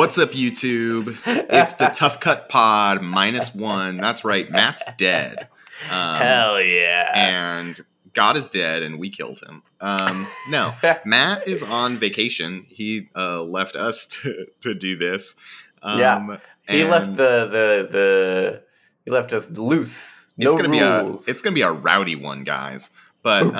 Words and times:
What's 0.00 0.16
up, 0.16 0.30
YouTube? 0.30 1.14
It's 1.26 1.72
the 1.72 1.88
Tough 1.94 2.20
Cut 2.20 2.48
Pod 2.48 3.02
minus 3.02 3.54
one. 3.54 3.98
That's 3.98 4.24
right, 4.24 4.50
Matt's 4.50 4.82
dead. 4.96 5.46
Um, 5.90 6.16
Hell 6.16 6.62
yeah. 6.62 7.12
and 7.14 7.78
God 8.14 8.38
is 8.38 8.48
dead, 8.48 8.82
and 8.82 8.98
we 8.98 9.10
killed 9.10 9.40
him. 9.46 9.62
Um, 9.78 10.26
no, 10.48 10.72
Matt 11.04 11.46
is 11.46 11.62
on 11.62 11.98
vacation. 11.98 12.64
He 12.66 13.10
uh, 13.14 13.42
left 13.42 13.76
us 13.76 14.06
to, 14.22 14.46
to 14.62 14.72
do 14.72 14.96
this. 14.96 15.36
Um, 15.82 15.98
Yeah. 15.98 16.38
he 16.66 16.80
and 16.80 16.90
left 16.90 17.16
the, 17.16 17.46
the 17.50 17.88
the 17.92 18.62
he 19.04 19.10
left 19.10 19.34
us 19.34 19.50
loose. 19.50 20.32
No 20.38 20.48
it's 20.48 20.56
gonna 20.56 20.70
be 20.70 20.78
a 20.78 21.02
rules. 21.02 21.28
it's 21.28 21.42
gonna 21.42 21.52
be 21.52 21.60
a 21.60 21.72
rowdy 21.72 22.16
one, 22.16 22.44
guys. 22.44 22.88
But 23.22 23.42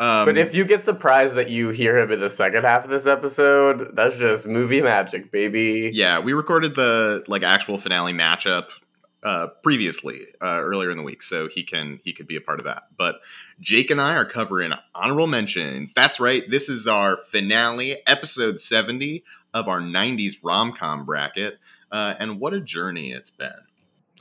um, 0.00 0.24
but 0.26 0.36
if 0.36 0.54
you 0.54 0.64
get 0.64 0.82
surprised 0.82 1.34
that 1.34 1.50
you 1.50 1.68
hear 1.68 1.98
him 1.98 2.10
in 2.10 2.18
the 2.20 2.30
second 2.30 2.64
half 2.64 2.84
of 2.84 2.90
this 2.90 3.06
episode, 3.06 3.94
that's 3.94 4.16
just 4.16 4.46
movie 4.46 4.82
magic, 4.82 5.30
baby. 5.30 5.90
Yeah, 5.92 6.18
we 6.18 6.32
recorded 6.32 6.74
the 6.74 7.22
like 7.28 7.42
actual 7.42 7.78
finale 7.78 8.12
matchup 8.12 8.66
uh 9.22 9.48
previously 9.62 10.20
uh 10.40 10.56
earlier 10.62 10.90
in 10.90 10.96
the 10.96 11.02
week 11.02 11.20
so 11.22 11.46
he 11.46 11.62
can 11.62 12.00
he 12.04 12.10
could 12.14 12.26
be 12.26 12.36
a 12.36 12.40
part 12.40 12.58
of 12.58 12.64
that 12.64 12.84
but 12.96 13.16
jake 13.60 13.90
and 13.90 14.00
i 14.00 14.16
are 14.16 14.24
covering 14.24 14.72
honorable 14.94 15.26
mentions 15.26 15.92
that's 15.92 16.18
right 16.18 16.44
this 16.48 16.70
is 16.70 16.86
our 16.86 17.18
finale 17.18 17.96
episode 18.06 18.58
70 18.58 19.22
of 19.52 19.68
our 19.68 19.78
90s 19.78 20.36
rom-com 20.42 21.04
bracket 21.04 21.58
uh 21.92 22.14
and 22.18 22.40
what 22.40 22.54
a 22.54 22.62
journey 22.62 23.12
it's 23.12 23.28
been 23.28 23.52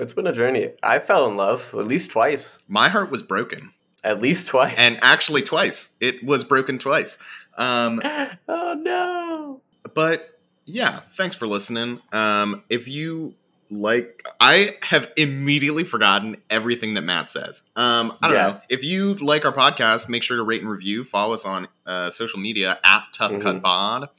It's 0.02 0.11
been 0.11 0.27
a 0.27 0.33
journey. 0.33 0.71
I 0.83 0.99
fell 0.99 1.30
in 1.30 1.38
love 1.38 1.73
at 1.80 1.88
least 1.88 2.11
twice. 2.11 2.59
my 2.67 2.89
heart 2.89 3.09
was 3.09 3.23
broken 3.23 3.71
At 4.03 4.22
least 4.22 4.47
twice. 4.47 4.75
and 4.78 4.97
actually 5.02 5.42
twice 5.42 5.89
it 6.00 6.23
was 6.23 6.44
broken 6.44 6.78
twice 6.78 7.17
um 7.58 8.02
oh 8.47 8.73
no. 8.81 9.61
but 9.94 10.39
yeah 10.66 11.00
thanks 11.08 11.36
for 11.36 11.47
listening 11.47 12.00
um 12.14 12.64
if 12.70 12.88
you 12.88 13.33
like 13.72 14.23
i 14.39 14.70
have 14.83 15.11
immediately 15.17 15.83
forgotten 15.83 16.38
everything 16.50 16.94
that 16.95 17.02
matt 17.02 17.30
says 17.30 17.64
um 17.75 18.14
i 18.22 18.27
don't 18.27 18.36
Yeah. 18.38 18.47
know 18.47 18.61
if 18.70 18.83
you 18.83 19.14
like 19.16 19.45
our 19.45 19.53
podcast 19.53 20.09
make 20.09 20.23
sure 20.23 20.38
to 20.38 20.44
rate 20.44 20.61
and 20.61 20.70
review 20.70 21.03
follow 21.03 21.33
us 21.33 21.45
on 21.45 21.67
uh, 21.86 22.09
social 22.09 22.39
media 22.39 22.80
at 22.83 23.03
tough 23.14 23.39
cut 23.39 23.58
Mhm. 23.58 23.61
bod 23.61 24.09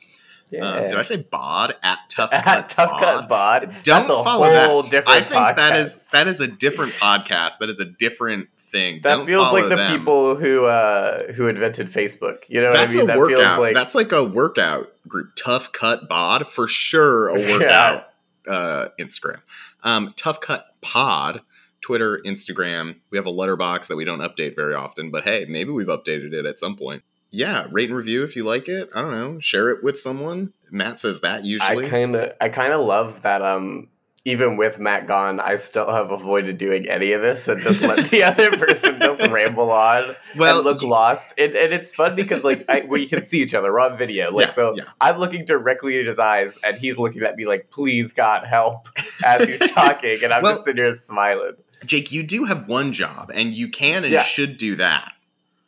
Yeah. 0.53 0.65
um, 0.69 0.83
did 0.85 0.95
i 0.97 1.03
say 1.03 1.23
bod 1.23 1.75
at 1.83 1.99
tough 2.09 2.33
At 2.33 2.45
cut 2.45 2.69
Tough 2.69 2.91
bod 2.91 3.01
Cut 3.01 3.29
Bod. 3.29 3.77
don't 3.85 4.07
follow 4.25 4.83
that 4.91 5.05
i 5.09 5.21
think 5.21 5.57
that 5.57 5.77
is 5.77 6.11
that 6.11 6.27
is 6.29 6.41
a 6.41 6.47
different 6.47 6.93
podcast 6.93 7.59
that 7.59 7.71
is 7.71 7.81
a 7.81 7.85
different 7.87 8.49
thing 8.71 9.01
That 9.03 9.17
Don't 9.17 9.27
feels 9.27 9.53
like 9.53 9.69
the 9.69 9.77
them. 9.77 9.99
people 9.99 10.37
who 10.37 10.65
uh 10.67 11.33
who 11.33 11.49
invented 11.49 11.89
Facebook. 11.89 12.45
You 12.49 12.61
know 12.61 12.73
that's 12.73 12.95
what 12.95 13.03
I 13.03 13.07
mean? 13.07 13.11
a 13.11 13.13
that 13.15 13.19
workout 13.19 13.39
feels 13.39 13.59
like 13.59 13.75
that's 13.75 13.95
like 13.95 14.13
a 14.13 14.25
workout 14.25 14.89
group 15.09 15.31
tough 15.37 15.73
cut 15.73 16.09
bod 16.09 16.47
for 16.47 16.69
sure 16.69 17.29
a 17.29 17.35
workout 17.53 18.05
uh, 18.49 18.89
Instagram. 18.99 19.41
Um, 19.83 20.13
Tough 20.17 20.41
Cut 20.41 20.67
Pod, 20.81 21.43
Twitter, 21.81 22.21
Instagram. 22.25 22.97
We 23.11 23.19
have 23.19 23.27
a 23.27 23.31
Letterboxd 23.31 23.89
that 23.89 23.97
we 23.97 24.05
don't 24.05 24.21
update 24.21 24.57
very 24.57 24.75
often, 24.75 25.11
but 25.11 25.25
hey, 25.25 25.47
maybe 25.49 25.71
we've 25.71 25.87
updated 25.87 26.33
it 26.33 26.47
at 26.47 26.59
some 26.59 26.77
point. 26.77 27.03
Yeah, 27.31 27.67
rate 27.71 27.91
and 27.91 27.97
review 27.97 28.25
if 28.25 28.35
you 28.35 28.43
like 28.43 28.69
it. 28.69 28.89
I 28.95 29.03
don't 29.03 29.13
know, 29.13 29.39
share 29.41 29.69
it 29.69 29.85
with 29.85 29.99
someone. 29.99 30.53
Matt 30.73 30.99
says 30.99 31.21
that 31.21 31.45
usually. 31.45 31.87
I 31.87 31.89
kind 31.89 32.17
of 32.17 32.33
I 32.41 32.49
kind 32.49 32.73
of 32.73 32.81
love 32.85 33.23
that 33.23 33.41
um 33.43 33.89
even 34.25 34.57
with 34.59 34.79
Matt 34.79 35.07
gone, 35.07 35.41
I 35.41 35.57
still 35.57 35.91
have 35.91 36.11
avoided 36.11 36.59
doing 36.59 36.89
any 36.89 37.13
of 37.13 37.23
this 37.23 37.49
and 37.49 37.61
just 37.61 37.81
let 37.81 38.11
the 38.11 38.23
other 38.25 38.51
person 38.57 39.01
just 39.01 39.27
ramble 39.31 39.71
on 39.71 40.15
well, 40.37 40.57
and 40.59 40.65
look 40.67 40.83
lost. 40.83 41.33
And, 41.39 41.55
and 41.55 41.73
it's 41.73 41.95
fun 41.95 42.17
because 42.17 42.45
like 42.45 42.65
I, 42.69 42.83
we 42.87 43.07
can 43.07 43.23
see 43.23 43.41
each 43.43 43.55
other. 43.55 43.73
We're 43.73 43.81
on 43.81 43.97
video. 43.97 44.31
Like 44.31 44.47
Yeah, 44.49 44.51
so 44.53 44.75
yeah. 44.77 44.85
I'm 45.01 45.19
looking 45.19 45.45
directly 45.47 45.99
at 45.99 46.07
his 46.07 46.19
eyes 46.19 46.59
and 46.63 46.77
he's 46.77 46.99
looking 46.99 47.23
at 47.23 47.37
me 47.37 47.47
like, 47.47 47.71
please 47.71 48.13
God 48.13 48.45
help 48.47 48.89
as 49.25 49.49
he's 49.49 49.71
talking 49.73 50.19
and 50.23 50.33
I'm 50.33 50.43
Well- 50.43 50.53
just 50.53 50.65
sitting 50.65 50.85
here 50.85 50.95
smiling. 50.95 51.55
Jake, 51.87 52.13
you 52.13 52.23
do 52.23 52.45
have 52.45 52.69
one 52.69 52.93
job, 52.93 53.31
and 53.35 53.55
you 53.55 53.69
can 53.69 54.05
and 54.05 54.13
Yeah. 54.13 54.23
should 54.23 54.59
do 54.59 54.77
that. 54.77 55.13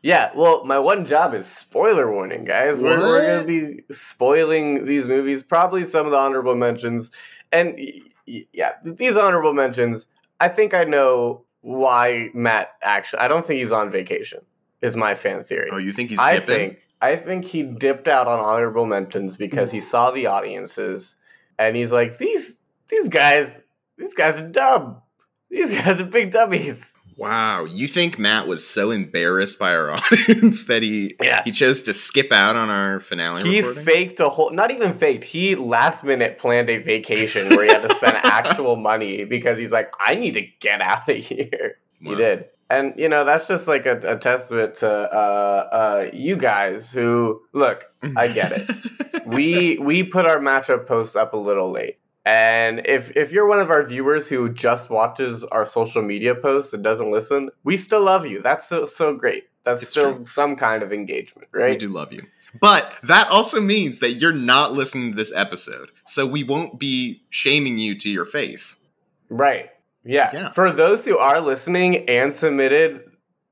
Yeah, 0.03 0.31
well, 0.35 0.63
my 0.67 0.79
one 0.79 1.07
job 1.07 1.33
is 1.33 1.47
spoiler 1.47 2.13
warning, 2.13 2.45
guys. 2.45 2.79
We're, 2.83 2.99
we're 2.99 3.27
going 3.27 3.41
to 3.41 3.77
be 3.79 3.83
spoiling 3.95 4.85
these 4.85 5.09
movies, 5.09 5.43
probably 5.43 5.87
some 5.87 6.05
of 6.05 6.13
the 6.13 6.19
honorable 6.19 6.55
mentions. 6.55 7.13
And 7.51 7.79
yeah, 8.27 8.73
these 8.85 9.17
honorable 9.17 9.53
mentions, 9.53 10.09
I 10.41 10.49
think 10.49 10.75
I 10.75 10.85
know 10.85 11.45
why 11.61 12.31
Matt 12.35 12.75
actually, 12.83 13.21
I 13.21 13.29
don't 13.29 13.45
think 13.47 13.61
he's 13.61 13.73
on 13.73 13.91
vacation, 13.91 14.41
is 14.81 14.97
my 14.97 15.15
fan 15.15 15.45
theory. 15.45 15.71
Oh, 15.73 15.77
you 15.79 15.93
think 15.93 16.11
he's 16.11 16.19
I 16.19 16.35
dipping? 16.35 16.47
think 16.47 16.87
I 17.01 17.17
think 17.17 17.45
he 17.45 17.63
dipped 17.63 18.09
out 18.09 18.27
on 18.29 18.39
honorable 18.39 18.87
mentions 18.87 19.37
because 19.37 19.71
he 19.73 19.81
saw 19.81 20.11
the 20.11 20.27
audiences 20.27 21.17
and 21.59 21.75
he's 21.77 21.93
like, 21.93 22.19
these 22.19 22.59
these 22.89 23.09
guys, 23.09 23.61
these 23.97 24.15
guys 24.15 24.41
are 24.41 24.49
dumb. 24.49 25.03
These 25.51 25.75
guys 25.83 26.01
are 26.01 26.07
big 26.07 26.33
dummies. 26.33 26.97
Wow, 27.17 27.65
you 27.65 27.87
think 27.87 28.19
Matt 28.19 28.47
was 28.47 28.67
so 28.67 28.91
embarrassed 28.91 29.59
by 29.59 29.75
our 29.75 29.91
audience 29.93 30.65
that 30.65 30.83
he 30.83 31.15
Yeah. 31.23 31.43
he 31.45 31.51
chose 31.53 31.83
to 31.83 31.93
skip 31.93 32.33
out 32.33 32.57
on 32.57 32.71
our 32.71 33.01
finale 33.01 33.43
He 33.43 33.59
recording? 33.61 33.85
faked 33.85 34.21
a 34.21 34.29
whole, 34.29 34.51
not 34.51 34.71
even 34.71 34.95
faked, 34.95 35.25
he 35.25 35.55
last 35.55 36.05
minute 36.05 36.39
planned 36.39 36.71
a 36.71 36.79
vacation 36.79 37.49
where 37.51 37.65
he 37.65 37.71
had 37.71 37.87
to 37.89 37.95
spend 37.95 38.17
actual 38.25 38.77
money 38.77 39.25
because 39.25 39.59
he's 39.59 39.73
like, 39.73 39.93
I 40.01 40.15
need 40.15 40.35
to 40.35 40.47
get 40.61 40.81
out 40.81 41.09
of 41.09 41.17
here. 41.17 41.77
He 42.01 42.15
did. 42.15 42.47
And, 42.71 42.95
you 42.97 43.09
know, 43.11 43.25
that's 43.27 43.47
just 43.47 43.69
like 43.69 43.85
a, 43.85 43.99
a 43.99 44.17
testament 44.17 44.77
to 44.77 44.91
uh, 44.91 45.69
uh, 45.71 46.11
you 46.15 46.37
guys 46.37 46.91
who, 46.91 47.43
look, 47.53 47.85
I 48.17 48.29
get 48.29 48.53
it. 48.53 49.27
we 49.27 49.79
we 49.79 50.03
put 50.03 50.25
our 50.25 50.39
matchup 50.39 50.87
posts 50.87 51.15
up 51.15 51.35
a 51.35 51.37
little 51.37 51.71
late. 51.71 51.99
And 52.25 52.87
if 52.87 53.17
if 53.17 53.33
you're 53.33 53.49
one 53.49 53.59
of 53.61 53.71
our 53.71 53.83
viewers 53.85 54.29
who 54.29 54.49
just 54.53 54.91
watches 54.91 55.43
our 55.45 55.67
social 55.67 56.03
media 56.03 56.35
posts 56.35 56.73
and 56.73 56.83
doesn't 56.85 57.11
listen, 57.11 57.51
we 57.65 57.77
still 57.77 58.05
love 58.05 58.27
you. 58.27 58.41
That's 58.41 58.67
so 58.69 58.87
so 58.87 59.15
great. 59.15 59.45
That's 59.65 59.83
It's 59.83 59.91
still 59.91 60.15
true. 60.17 60.27
some 60.27 60.57
kind 60.57 60.83
of 60.83 60.93
engagement, 60.93 61.49
right? 61.53 61.71
We 61.73 61.79
do 61.79 61.89
love 61.89 62.13
you. 62.13 62.23
But 62.61 62.93
that 63.05 63.29
also 63.29 63.61
means 63.61 64.01
that 64.01 64.13
you're 64.15 64.33
not 64.33 64.73
listening 64.73 65.13
to 65.13 65.17
this 65.17 65.33
episode. 65.35 65.91
So 66.05 66.27
we 66.27 66.45
won't 66.45 66.79
be 66.79 67.23
shaming 67.31 67.79
you 67.79 67.95
to 67.97 68.11
your 68.11 68.27
face. 68.27 68.83
Right. 69.31 69.71
Yeah. 70.05 70.31
Yeah. 70.35 70.51
For 70.51 70.71
those 70.73 71.05
who 71.05 71.17
are 71.19 71.41
listening 71.41 72.09
and 72.09 72.35
submitted 72.35 73.01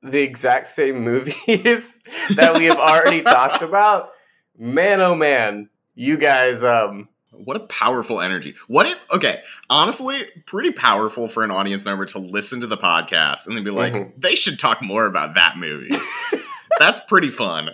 the 0.02 0.20
exact 0.20 0.68
same 0.68 1.00
movies 1.04 2.00
that 2.36 2.56
we 2.58 2.66
have 2.66 2.78
already 2.78 3.22
talked 3.22 3.62
about, 3.70 4.10
man 4.58 5.00
oh 5.00 5.14
man, 5.14 5.70
you 5.94 6.16
guys 6.18 6.62
um 6.62 7.08
What 7.44 7.56
a 7.56 7.60
powerful 7.60 8.20
energy. 8.20 8.54
What 8.68 8.86
if, 8.88 9.04
okay, 9.14 9.42
honestly, 9.68 10.20
pretty 10.46 10.70
powerful 10.72 11.28
for 11.28 11.42
an 11.44 11.50
audience 11.50 11.84
member 11.84 12.06
to 12.06 12.18
listen 12.18 12.60
to 12.60 12.66
the 12.66 12.76
podcast 12.76 13.46
and 13.46 13.56
then 13.56 13.64
be 13.64 13.70
like, 13.70 13.92
Mhm. 13.92 14.12
they 14.18 14.34
should 14.34 14.58
talk 14.58 14.82
more 14.82 15.06
about 15.06 15.34
that 15.34 15.56
movie. 15.58 15.90
That's 16.78 17.00
pretty 17.00 17.30
fun. 17.30 17.70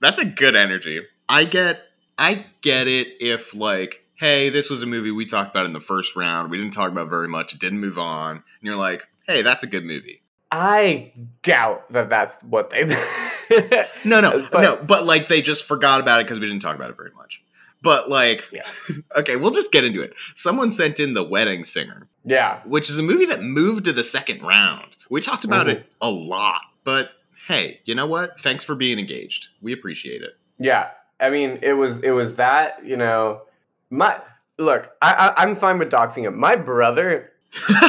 That's 0.00 0.18
a 0.18 0.24
good 0.24 0.56
energy. 0.56 1.00
I 1.28 1.44
get, 1.44 1.80
I 2.18 2.44
get 2.60 2.88
it 2.88 3.08
if, 3.20 3.54
like, 3.54 4.04
hey, 4.16 4.48
this 4.50 4.68
was 4.70 4.82
a 4.82 4.86
movie 4.86 5.10
we 5.10 5.26
talked 5.26 5.50
about 5.50 5.66
in 5.66 5.72
the 5.72 5.80
first 5.80 6.16
round. 6.16 6.50
We 6.50 6.58
didn't 6.58 6.72
talk 6.72 6.90
about 6.90 7.08
very 7.08 7.28
much. 7.28 7.54
It 7.54 7.60
didn't 7.60 7.80
move 7.80 7.98
on. 7.98 8.36
And 8.36 8.42
you're 8.62 8.76
like, 8.76 9.06
hey, 9.26 9.42
that's 9.42 9.62
a 9.64 9.66
good 9.66 9.84
movie. 9.84 10.22
I 10.50 11.12
doubt 11.42 11.90
that 11.92 12.10
that's 12.10 12.42
what 12.44 12.68
they 12.70 12.84
No, 14.04 14.20
no, 14.20 14.46
But- 14.52 14.60
no. 14.60 14.76
But 14.76 15.04
like 15.06 15.28
they 15.28 15.40
just 15.40 15.64
forgot 15.64 16.00
about 16.02 16.20
it 16.20 16.24
because 16.24 16.40
we 16.40 16.46
didn't 16.46 16.60
talk 16.62 16.76
about 16.76 16.90
it 16.90 16.96
very 16.96 17.12
much. 17.16 17.42
But 17.82 18.08
like, 18.08 18.48
Yeah. 18.52 18.62
okay, 19.16 19.36
we'll 19.36 19.50
just 19.50 19.72
get 19.72 19.84
into 19.84 20.02
it. 20.02 20.14
Someone 20.34 20.70
sent 20.70 21.00
in 21.00 21.14
The 21.14 21.24
Wedding 21.24 21.64
Singer, 21.64 22.08
Yeah. 22.24 22.60
which 22.64 22.88
is 22.88 22.98
a 22.98 23.02
movie 23.02 23.26
that 23.26 23.42
moved 23.42 23.84
to 23.86 23.92
the 23.92 24.04
second 24.04 24.42
round. 24.42 24.96
We 25.10 25.20
talked 25.20 25.44
about 25.44 25.66
Mhm. 25.66 25.70
it 25.72 25.86
a 26.00 26.10
lot, 26.10 26.62
but 26.84 27.10
hey, 27.48 27.80
you 27.84 27.94
know 27.94 28.06
what? 28.06 28.40
Thanks 28.40 28.64
for 28.64 28.74
being 28.74 28.98
engaged. 28.98 29.48
We 29.60 29.72
appreciate 29.72 30.22
it. 30.22 30.36
Yeah. 30.58 30.88
I 31.20 31.30
mean, 31.30 31.58
it 31.62 31.74
was 31.74 32.02
it 32.02 32.12
was 32.12 32.36
that, 32.36 32.84
you 32.84 32.96
know, 32.96 33.42
my 33.90 34.16
look, 34.58 34.90
I, 35.02 35.32
I 35.36 35.42
I'm 35.42 35.54
fine 35.54 35.78
with 35.78 35.90
doxing 35.90 36.22
him. 36.24 36.38
My 36.38 36.56
brother 36.56 37.30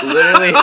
Literally. 0.03 0.51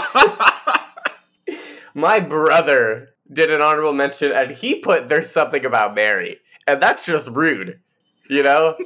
my 1.94 2.20
brother 2.20 3.08
did 3.32 3.50
an 3.50 3.60
honorable 3.62 3.92
mention 3.92 4.32
and 4.32 4.50
he 4.50 4.80
put 4.80 5.08
there's 5.08 5.30
something 5.30 5.64
about 5.64 5.94
Mary. 5.94 6.38
And 6.66 6.80
that's 6.80 7.04
just 7.04 7.28
rude. 7.28 7.80
You 8.30 8.42
know? 8.42 8.76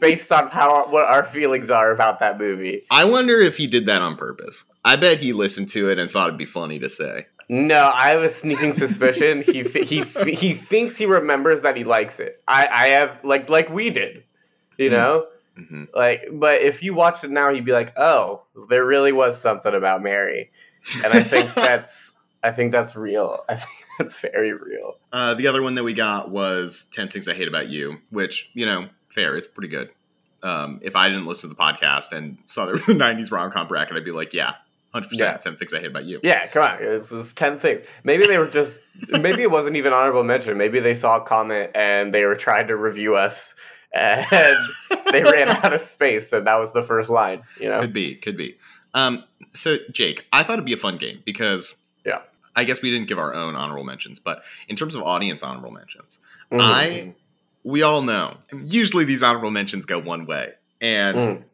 Based 0.00 0.30
on 0.32 0.48
how 0.48 0.86
what 0.88 1.04
our 1.04 1.24
feelings 1.24 1.70
are 1.70 1.90
about 1.90 2.20
that 2.20 2.38
movie. 2.38 2.82
I 2.90 3.04
wonder 3.04 3.40
if 3.40 3.56
he 3.56 3.66
did 3.66 3.86
that 3.86 4.00
on 4.00 4.16
purpose. 4.16 4.64
I 4.84 4.96
bet 4.96 5.18
he 5.18 5.32
listened 5.32 5.68
to 5.70 5.90
it 5.90 5.98
and 5.98 6.10
thought 6.10 6.28
it'd 6.28 6.38
be 6.38 6.44
funny 6.46 6.78
to 6.78 6.88
say. 6.88 7.26
No, 7.48 7.90
I 7.92 8.10
have 8.10 8.22
a 8.22 8.28
sneaking 8.28 8.72
suspicion. 8.72 9.42
he 9.42 9.64
th- 9.64 9.88
he 9.88 10.02
th- 10.04 10.38
he 10.40 10.52
thinks 10.54 10.96
he 10.96 11.06
remembers 11.06 11.62
that 11.62 11.76
he 11.76 11.84
likes 11.84 12.20
it. 12.20 12.42
I 12.48 12.66
I 12.70 12.88
have 12.90 13.22
like 13.24 13.50
like 13.50 13.68
we 13.68 13.90
did. 13.90 14.22
You 14.78 14.88
Hmm. 14.88 14.94
know? 14.94 15.26
hmm 15.56 15.84
Like 15.94 16.28
but 16.32 16.62
if 16.62 16.82
you 16.82 16.94
watched 16.94 17.24
it 17.24 17.30
now 17.30 17.52
he'd 17.52 17.64
be 17.64 17.72
like, 17.72 17.92
"Oh, 17.98 18.42
there 18.70 18.84
really 18.86 19.12
was 19.12 19.38
something 19.40 19.74
about 19.74 20.02
Mary." 20.02 20.50
And 21.04 21.12
I 21.12 21.22
think 21.22 21.52
that's 21.54 22.16
I 22.42 22.52
think 22.52 22.72
that's 22.72 22.96
real. 22.96 23.44
I 23.48 23.56
think 23.56 23.81
that's 23.98 24.20
very 24.20 24.52
real. 24.52 24.96
Uh, 25.12 25.34
the 25.34 25.46
other 25.46 25.62
one 25.62 25.74
that 25.76 25.84
we 25.84 25.94
got 25.94 26.30
was 26.30 26.84
10 26.92 27.08
Things 27.08 27.28
I 27.28 27.34
Hate 27.34 27.48
About 27.48 27.68
You, 27.68 27.98
which, 28.10 28.50
you 28.54 28.66
know, 28.66 28.88
fair. 29.08 29.36
It's 29.36 29.46
pretty 29.46 29.68
good. 29.68 29.90
Um, 30.42 30.80
if 30.82 30.96
I 30.96 31.08
didn't 31.08 31.26
listen 31.26 31.50
to 31.50 31.54
the 31.54 31.60
podcast 31.62 32.12
and 32.12 32.36
saw 32.46 32.64
there 32.66 32.74
was 32.74 32.88
a 32.88 32.94
'90s 32.94 33.30
rom 33.30 33.52
com 33.52 33.68
bracket, 33.68 33.96
I'd 33.96 34.04
be 34.04 34.10
like, 34.10 34.32
yeah, 34.32 34.54
hundred 34.92 35.12
Yeah. 35.12 35.32
percent. 35.34 35.42
Ten 35.42 35.56
things 35.56 35.72
I 35.72 35.78
hate 35.78 35.86
about 35.86 36.04
you. 36.04 36.18
Yeah, 36.22 36.46
come 36.48 36.62
on. 36.64 36.78
This 36.78 37.12
is 37.12 37.32
10 37.34 37.58
things. 37.58 37.82
Maybe 38.02 38.26
they 38.26 38.38
were 38.38 38.48
just, 38.48 38.80
maybe 39.08 39.42
it 39.42 39.50
wasn't 39.52 39.76
even 39.76 39.92
honorable 39.92 40.24
mention. 40.24 40.58
Maybe 40.58 40.80
they 40.80 40.94
saw 40.94 41.18
a 41.18 41.20
comment 41.20 41.70
and 41.76 42.12
they 42.12 42.24
were 42.24 42.34
trying 42.34 42.66
to 42.68 42.76
review 42.76 43.14
us 43.14 43.54
and 43.94 44.56
they 45.12 45.22
ran 45.22 45.48
out 45.50 45.72
of 45.74 45.80
space 45.82 46.32
and 46.32 46.46
that 46.46 46.58
was 46.58 46.72
the 46.72 46.82
first 46.82 47.10
line, 47.10 47.42
you 47.60 47.68
know? 47.68 47.78
Could 47.80 47.92
be, 47.92 48.14
could 48.16 48.36
be. 48.38 48.56
Um, 48.94 49.22
so 49.52 49.76
Jake, 49.92 50.26
I 50.32 50.42
thought 50.42 50.54
it'd 50.54 50.64
be 50.64 50.72
a 50.72 50.76
fun 50.78 50.96
game 50.96 51.22
because. 51.24 51.76
I 52.54 52.64
guess 52.64 52.82
we 52.82 52.90
didn't 52.90 53.08
give 53.08 53.18
our 53.18 53.34
own 53.34 53.54
honorable 53.56 53.84
mentions, 53.84 54.18
but 54.18 54.42
in 54.68 54.76
terms 54.76 54.94
of 54.94 55.02
audience 55.02 55.42
honorable 55.42 55.70
mentions, 55.70 56.18
Mhm. 56.50 56.60
I 56.60 57.14
we 57.64 57.82
all 57.82 58.02
know 58.02 58.38
usually 58.60 59.04
these 59.04 59.22
honorable 59.22 59.50
mentions 59.52 59.86
go 59.86 59.98
one 59.98 60.26
way, 60.26 60.52
and 60.80 61.16
Mm. 61.16 61.44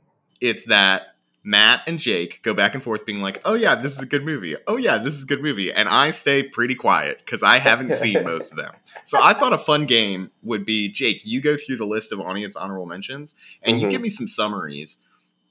it's 0.41 0.65
that 0.65 1.15
Matt 1.45 1.83
and 1.87 1.99
Jake 1.99 2.43
go 2.43 2.53
back 2.53 2.75
and 2.75 2.83
forth 2.83 3.07
being 3.07 3.21
like, 3.23 3.41
"Oh 3.45 3.55
yeah, 3.55 3.75
this 3.75 3.97
is 3.97 4.03
a 4.03 4.07
good 4.07 4.25
movie. 4.25 4.57
Oh 4.67 4.77
yeah, 4.77 4.99
this 4.99 5.15
is 5.15 5.23
a 5.23 5.27
good 5.27 5.43
movie," 5.43 5.73
and 5.73 5.89
I 5.89 6.11
stay 6.11 6.43
pretty 6.43 6.75
quiet 6.75 7.19
because 7.25 7.43
I 7.43 7.59
haven't 7.59 7.93
seen 7.95 8.25
most 8.25 8.51
of 8.53 8.57
them. 8.57 8.75
So 9.05 9.19
I 9.23 9.35
thought 9.35 9.53
a 9.53 9.59
fun 9.59 9.87
game 9.87 10.31
would 10.43 10.65
be 10.67 10.89
Jake. 10.89 11.23
You 11.25 11.41
go 11.41 11.57
through 11.57 11.77
the 11.77 11.87
list 11.87 12.11
of 12.13 12.21
audience 12.21 12.57
honorable 12.57 12.87
mentions, 12.87 13.35
and 13.63 13.81
you 13.81 13.87
Mhm. 13.87 13.91
give 13.91 14.01
me 14.01 14.09
some 14.11 14.27
summaries, 14.29 14.99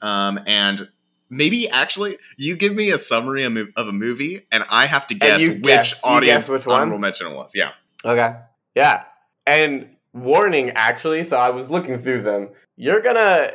um, 0.02 0.40
and 0.46 0.90
maybe 1.30 1.70
actually 1.70 2.18
you 2.38 2.56
give 2.56 2.74
me 2.76 2.92
a 2.92 2.98
summary 2.98 3.44
of 3.44 3.56
a 3.88 3.92
movie, 3.92 4.46
and 4.52 4.64
I 4.70 4.86
have 4.86 5.08
to 5.08 5.16
guess 5.16 5.46
which 5.48 5.62
guess- 5.64 6.04
audience 6.04 6.46
guess 6.46 6.50
which 6.50 6.66
one? 6.66 6.82
honorable 6.82 7.00
mention 7.00 7.28
it 7.28 7.36
was. 7.36 7.54
Yeah. 7.56 7.72
Okay. 8.06 8.36
Yeah. 8.76 9.04
And 9.46 9.96
warning, 10.14 10.72
actually, 10.72 11.24
so 11.24 11.38
I 11.38 11.50
was 11.52 11.72
looking 11.72 11.98
through 12.00 12.24
them. 12.24 12.50
You're 12.76 13.02
gonna 13.02 13.52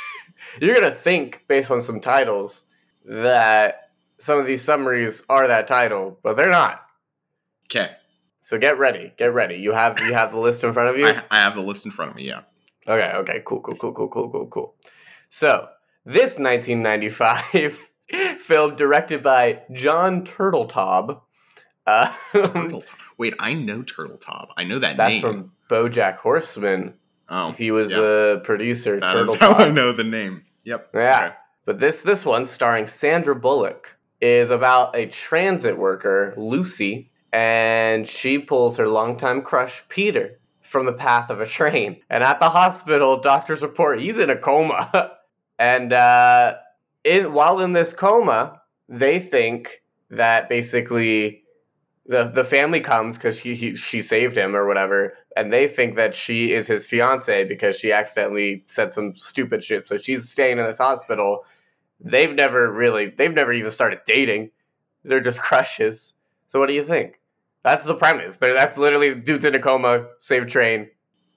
you're 0.60 0.74
gonna 0.74 0.94
think 0.94 1.44
based 1.48 1.70
on 1.70 1.80
some 1.80 2.00
titles 2.00 2.66
that 3.04 3.90
some 4.18 4.38
of 4.38 4.46
these 4.46 4.62
summaries 4.62 5.24
are 5.28 5.48
that 5.48 5.66
title, 5.68 6.18
but 6.22 6.36
they're 6.36 6.50
not. 6.50 6.86
Okay. 7.66 7.90
So 8.38 8.58
get 8.58 8.78
ready. 8.78 9.12
Get 9.16 9.32
ready. 9.34 9.56
You 9.56 9.72
have 9.72 9.98
you 10.00 10.14
have 10.14 10.32
the 10.32 10.38
list 10.38 10.64
in 10.64 10.72
front 10.72 10.90
of 10.90 10.96
you. 10.98 11.06
I, 11.06 11.22
I 11.30 11.36
have 11.40 11.54
the 11.54 11.60
list 11.60 11.86
in 11.86 11.92
front 11.92 12.10
of 12.10 12.16
me. 12.16 12.24
Yeah. 12.24 12.42
Okay, 12.86 13.12
okay, 13.14 13.42
cool, 13.44 13.60
cool, 13.60 13.76
cool, 13.76 13.92
cool, 13.92 14.08
cool, 14.08 14.28
cool, 14.30 14.46
cool. 14.48 14.74
So, 15.28 15.68
this 16.04 16.38
1995 16.38 17.92
film 18.38 18.76
directed 18.76 19.22
by 19.22 19.62
Jon 19.72 20.24
Turteltaub. 20.24 21.20
Uh, 21.86 22.12
Turtle 22.32 22.84
Wait, 23.18 23.34
I 23.38 23.54
know 23.54 23.82
Turtle 23.82 24.16
Top. 24.16 24.52
I 24.56 24.64
know 24.64 24.78
that 24.78 24.96
that's 24.96 25.14
name. 25.14 25.22
from 25.22 25.52
BoJack 25.68 26.16
Horseman. 26.16 26.94
oh, 27.28 27.50
He 27.52 27.70
was 27.70 27.90
the 27.90 28.40
producer. 28.44 28.98
that 29.00 29.16
is 29.16 29.34
how 29.36 29.52
I 29.52 29.70
know 29.70 29.92
the 29.92 30.04
name. 30.04 30.44
Yep. 30.64 30.90
Yeah. 30.94 31.24
Okay. 31.26 31.34
But 31.64 31.78
this 31.78 32.02
this 32.02 32.24
one, 32.24 32.44
starring 32.46 32.86
Sandra 32.86 33.34
Bullock, 33.36 33.98
is 34.20 34.50
about 34.50 34.96
a 34.96 35.06
transit 35.06 35.76
worker, 35.78 36.34
Lucy, 36.36 37.10
and 37.32 38.06
she 38.06 38.38
pulls 38.38 38.76
her 38.76 38.88
longtime 38.88 39.42
crush, 39.42 39.88
Peter, 39.88 40.38
from 40.60 40.86
the 40.86 40.92
path 40.92 41.30
of 41.30 41.40
a 41.40 41.46
train. 41.46 42.00
And 42.10 42.22
at 42.24 42.40
the 42.40 42.50
hospital, 42.50 43.18
doctors 43.18 43.62
report 43.62 44.00
he's 44.00 44.18
in 44.18 44.30
a 44.30 44.36
coma. 44.36 45.12
and 45.62 45.92
uh, 45.92 46.56
in 47.04 47.32
while 47.32 47.60
in 47.60 47.70
this 47.70 47.94
coma, 47.94 48.60
they 48.88 49.20
think 49.20 49.84
that 50.10 50.48
basically 50.48 51.44
the 52.04 52.24
the 52.24 52.42
family 52.42 52.80
comes 52.80 53.16
because 53.16 53.38
he, 53.38 53.54
he 53.54 53.76
she 53.76 54.02
saved 54.02 54.36
him 54.36 54.56
or 54.56 54.66
whatever, 54.66 55.14
and 55.36 55.52
they 55.52 55.68
think 55.68 55.94
that 55.94 56.16
she 56.16 56.52
is 56.52 56.66
his 56.66 56.84
fiance 56.84 57.44
because 57.44 57.78
she 57.78 57.92
accidentally 57.92 58.64
said 58.66 58.92
some 58.92 59.14
stupid 59.14 59.62
shit. 59.62 59.86
So 59.86 59.98
she's 59.98 60.28
staying 60.28 60.58
in 60.58 60.66
this 60.66 60.78
hospital. 60.78 61.44
They've 62.00 62.34
never 62.34 62.68
really, 62.72 63.06
they've 63.06 63.32
never 63.32 63.52
even 63.52 63.70
started 63.70 64.00
dating. 64.04 64.50
They're 65.04 65.20
just 65.20 65.40
crushes. 65.48 66.14
So 66.48 66.58
what 66.58 66.66
do 66.66 66.74
you 66.74 66.82
think? 66.84 67.20
That's 67.62 67.84
the 67.84 67.94
premise. 67.94 68.38
They're, 68.38 68.52
that's 68.52 68.78
literally 68.78 69.14
dudes 69.14 69.44
in 69.44 69.54
a 69.54 69.60
coma, 69.60 70.08
save 70.18 70.48
train. 70.48 70.90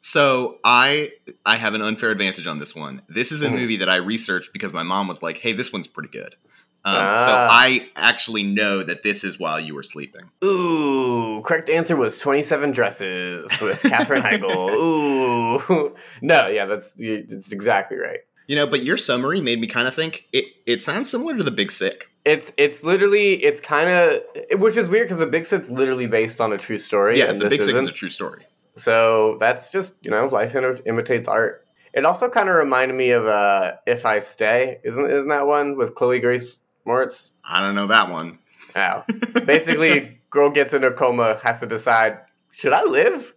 So 0.07 0.59
I 0.63 1.09
I 1.47 1.55
have 1.55 1.73
an 1.73 1.81
unfair 1.81 2.11
advantage 2.11 2.45
on 2.45 2.59
this 2.59 2.75
one. 2.75 3.01
This 3.09 3.31
is 3.31 3.41
a 3.41 3.47
Mhm. 3.49 3.53
movie 3.59 3.77
that 3.77 3.89
I 3.89 3.95
researched 3.95 4.53
because 4.53 4.71
my 4.71 4.83
mom 4.83 5.07
was 5.07 5.23
like, 5.23 5.37
"Hey, 5.39 5.51
this 5.51 5.73
one's 5.73 5.87
pretty 5.87 6.09
good." 6.09 6.35
Um, 6.83 7.17
So 7.17 7.31
Ah. 7.31 7.47
I 7.49 7.89
actually 7.95 8.43
know 8.43 8.83
that 8.83 9.01
this 9.01 9.23
is 9.23 9.39
while 9.39 9.59
you 9.59 9.73
were 9.73 9.81
sleeping. 9.81 10.29
Ooh, 10.43 11.41
correct 11.43 11.71
answer 11.71 11.95
was 11.95 12.19
27 12.19 12.69
dresses 12.71 13.51
with 13.59 13.81
Katherine 13.81 14.21
Heigl. 14.29 14.69
Ooh. 14.75 15.95
No, 16.21 16.45
yeah, 16.49 16.67
that's, 16.67 16.91
that's 16.93 17.51
exactly 17.51 17.97
right. 17.97 18.19
You 18.45 18.55
know, 18.55 18.67
but 18.67 18.83
your 18.83 18.97
summary 18.97 19.41
made 19.41 19.59
me 19.59 19.65
kind 19.65 19.87
of 19.87 19.95
think 19.95 20.25
it. 20.31 20.45
It 20.67 20.83
sounds 20.83 21.09
similar 21.09 21.35
to 21.35 21.43
The 21.43 21.49
Big 21.49 21.71
Sick. 21.71 22.09
It's 22.25 22.51
it's 22.57 22.83
literally 22.83 23.43
it's 23.43 23.59
kind 23.59 23.89
of 23.89 24.59
which 24.61 24.77
is 24.77 24.87
weird 24.87 25.07
because 25.07 25.17
the 25.17 25.25
Big 25.25 25.47
Sick's 25.47 25.71
literally 25.71 26.05
based 26.05 26.39
on 26.39 26.53
a 26.53 26.59
true 26.59 26.77
story. 26.77 27.17
Yeah, 27.17 27.31
and 27.31 27.41
The 27.41 27.45
this 27.49 27.57
Big 27.57 27.61
Sick 27.65 27.75
is 27.75 27.81
isn't. 27.81 27.89
a 27.95 27.97
true 27.97 28.11
story. 28.11 28.43
So 28.75 29.37
that's 29.39 29.71
just 29.71 29.97
you 30.03 30.11
know 30.11 30.25
life 30.27 30.53
imi- 30.53 30.81
imitates 30.85 31.27
art. 31.27 31.65
It 31.93 32.03
also 32.03 32.27
kind 32.29 32.49
of 32.49 32.55
reminded 32.55 32.95
me 32.95 33.11
of 33.11 33.25
uh, 33.25 33.75
If 33.87 34.05
I 34.05 34.19
Stay, 34.19 34.79
isn't 34.83 35.05
isn't 35.09 35.29
that 35.29 35.47
one 35.47 35.77
with 35.77 35.95
Chloe 35.95 36.19
Grace 36.19 36.59
Moretz? 36.85 37.31
I 37.43 37.61
don't 37.61 37.75
know 37.75 37.87
that 37.87 38.09
one. 38.09 38.39
Oh, 38.75 39.03
basically, 39.45 40.19
girl 40.29 40.49
gets 40.49 40.73
in 40.73 40.83
a 40.83 40.91
coma, 40.91 41.39
has 41.43 41.61
to 41.61 41.65
decide 41.65 42.19
should 42.51 42.73
I 42.73 42.83
live? 42.83 43.33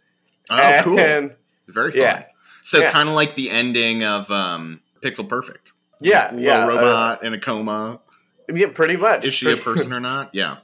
oh, 0.50 0.80
cool. 0.82 0.98
And 0.98 1.36
Very 1.68 1.92
fun. 1.92 2.00
yeah. 2.00 2.24
So 2.62 2.80
Yeah. 2.80 2.90
kind 2.90 3.08
of 3.08 3.14
like 3.14 3.34
the 3.36 3.50
ending 3.50 4.02
of 4.04 4.30
um, 4.30 4.80
Pixel 5.02 5.28
Perfect. 5.28 5.72
yeah, 6.00 6.26
Little 6.32 6.40
yeah, 6.40 6.64
uh, 6.64 6.68
robot 6.68 7.22
in 7.24 7.34
a 7.34 7.38
coma. 7.40 8.00
yeah, 8.52 8.68
pretty 8.74 8.96
much. 8.96 9.24
Is 9.24 9.34
she 9.34 9.52
a 9.52 9.56
person 9.68 9.92
or 9.92 10.00
not? 10.00 10.34
Yeah. 10.34 10.58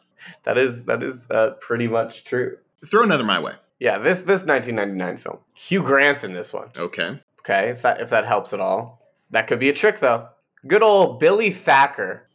that 0.45 0.59
is 0.59 0.87
that 0.87 1.03
is 1.03 1.31
uh, 1.31 1.53
pretty 1.61 1.87
much 1.89 2.25
true. 2.25 2.59
Throw 2.85 3.03
another 3.05 3.25
my 3.25 3.39
way. 3.41 3.55
Yeah, 3.85 3.99
this 3.99 4.23
this 4.23 4.47
1999 4.47 5.19
film. 5.19 5.39
Hugh 5.53 5.83
Grant's 5.83 6.25
in 6.25 6.33
this 6.33 6.55
one. 6.55 6.71
Okay. 6.75 7.21
Okay, 7.41 7.69
if 7.69 7.83
that 7.83 8.01
if 8.01 8.09
that 8.09 8.25
helps 8.25 8.55
at 8.55 8.61
all. 8.61 9.07
That 9.31 9.47
could 9.47 9.59
be 9.59 9.69
a 9.69 9.75
trick 9.75 10.01
though. 10.01 10.29
Good 10.67 10.83
old 10.83 11.21
Billy 11.21 11.51
Thacker. 11.51 12.27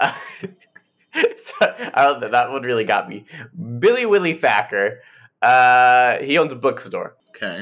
Uh, 0.00 0.12
so, 1.14 1.54
I 1.94 2.04
don't 2.04 2.20
know, 2.20 2.30
that 2.30 2.50
one 2.50 2.62
really 2.62 2.82
got 2.82 3.08
me. 3.08 3.26
Billy 3.78 4.06
Willie 4.06 4.32
Thacker. 4.32 5.02
Uh, 5.40 6.18
he 6.18 6.36
owns 6.36 6.52
a 6.52 6.56
bookstore. 6.56 7.14
Okay. 7.28 7.60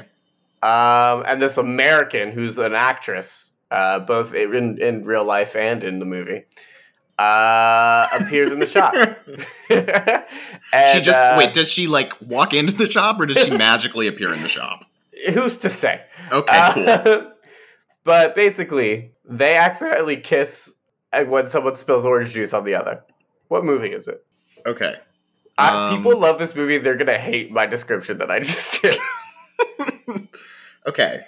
Um, 0.63 1.25
and 1.27 1.43
this 1.43 1.59
American 1.59 2.33
who's 2.33 2.57
an 2.57 2.75
actress, 2.75 3.53
uh, 3.71 3.99
both 3.99 4.33
in 4.33 4.81
in 4.81 5.05
real 5.05 5.25
life 5.25 5.57
and 5.57 5.85
in 5.85 5.99
the 5.99 6.07
movie, 6.07 6.47
uh, 7.19 8.07
appears 8.21 8.53
in 8.53 8.59
the 8.61 8.67
shop. 8.67 8.95
And, 8.95 9.17
she 10.93 11.01
just 11.01 11.21
uh, 11.21 11.35
wait. 11.39 11.53
Does 11.53 11.71
she 11.71 11.87
like 11.87 12.15
walk 12.21 12.55
into 12.55 12.75
the 12.75 12.87
shop, 12.89 13.21
or 13.21 13.27
does 13.27 13.39
she 13.45 13.51
magically 13.57 14.07
appear 14.07 14.33
in 14.33 14.43
the 14.43 14.49
shop? 14.49 14.85
Who's 15.33 15.59
to 15.59 15.71
say? 15.71 16.03
Okay, 16.33 16.71
cool. 16.73 16.89
Uh, 16.89 17.31
but 18.05 18.35
basically, 18.35 19.13
they 19.25 19.57
accidentally 19.57 20.17
kiss 20.19 20.77
uh, 21.13 21.25
when 21.25 21.49
someone 21.49 21.75
spills 21.75 22.05
orange 22.05 22.33
juice 22.33 22.55
on 22.55 22.65
the 22.65 22.75
other. 22.75 23.03
What 23.49 23.65
movie 23.65 23.91
is 23.93 24.07
it? 24.09 24.25
Okay. 24.65 24.95
I, 25.57 25.89
Um, 25.91 25.97
people 25.97 26.19
love 26.21 26.39
this 26.39 26.55
movie. 26.55 26.79
They're 26.79 26.97
gonna 26.97 27.19
hate 27.19 27.51
my 27.51 27.67
description 27.67 28.19
that 28.19 28.31
I 28.31 28.39
just 28.41 28.81
did. 28.83 28.97
Okay. 30.87 31.23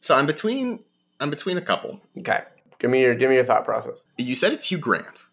So 0.00 0.14
I'm 0.16 0.26
between. 0.26 0.80
I'm 1.20 1.30
between 1.30 1.58
a 1.58 1.60
couple. 1.60 2.00
okay, 2.18 2.42
give 2.78 2.90
me 2.90 3.02
your 3.02 3.14
give 3.14 3.28
me 3.30 3.36
your 3.36 3.44
thought 3.44 3.64
process. 3.64 4.04
You 4.16 4.34
said 4.36 4.52
it's 4.52 4.70
Hugh 4.70 4.78
Grant, 4.78 5.24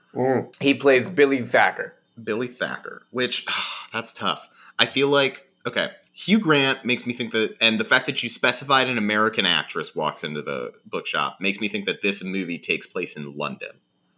He 0.60 0.74
plays 0.74 1.10
Billy 1.10 1.42
Thacker. 1.42 1.94
Billy 2.22 2.48
Thacker, 2.48 3.04
which 3.12 3.46
that's 3.94 4.14
tough. 4.14 4.50
I 4.80 4.86
feel 4.86 5.08
like 5.08 5.50
okay. 5.66 5.90
Hugh 6.18 6.40
Grant 6.40 6.86
makes 6.86 7.06
me 7.06 7.12
think 7.12 7.34
that, 7.34 7.58
and 7.60 7.78
the 7.78 7.84
fact 7.84 8.06
that 8.06 8.24
you 8.24 8.30
specified 8.30 8.88
an 8.88 8.98
American 8.98 9.46
actress 9.46 9.94
walks 9.94 10.24
into 10.24 10.42
the 10.42 10.72
bookshop 10.86 11.42
makes 11.42 11.60
me 11.60 11.68
think 11.68 11.86
that 11.88 12.02
this 12.02 12.24
movie 12.24 12.58
takes 12.58 12.88
place 12.88 13.18
in 13.18 13.36
London 13.36 13.72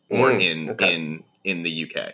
or 0.08 0.30
Mm, 0.30 0.42
in 0.42 0.70
okay. 0.70 0.94
in 0.96 1.24
in 1.44 1.64
the 1.64 1.90
UK, 1.92 2.14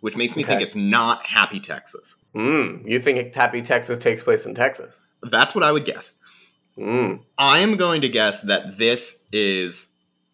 which 0.00 0.16
makes 0.16 0.34
me 0.34 0.42
think 0.42 0.60
it's 0.60 0.74
not 0.74 1.24
Happy 1.24 1.60
Texas. 1.60 2.16
Mm, 2.34 2.84
you 2.84 2.98
think 2.98 3.32
Happy 3.32 3.62
Texas 3.62 3.98
takes 3.98 4.22
place 4.24 4.46
in 4.46 4.54
Texas? 4.56 5.00
That's 5.22 5.54
what 5.54 5.62
I 5.62 5.70
would 5.70 5.84
guess. 5.84 6.14
Mm. 6.76 7.20
I 7.38 7.60
am 7.60 7.76
going 7.76 8.00
to 8.00 8.08
guess 8.08 8.40
that 8.42 8.78
this 8.78 9.26
is 9.32 9.89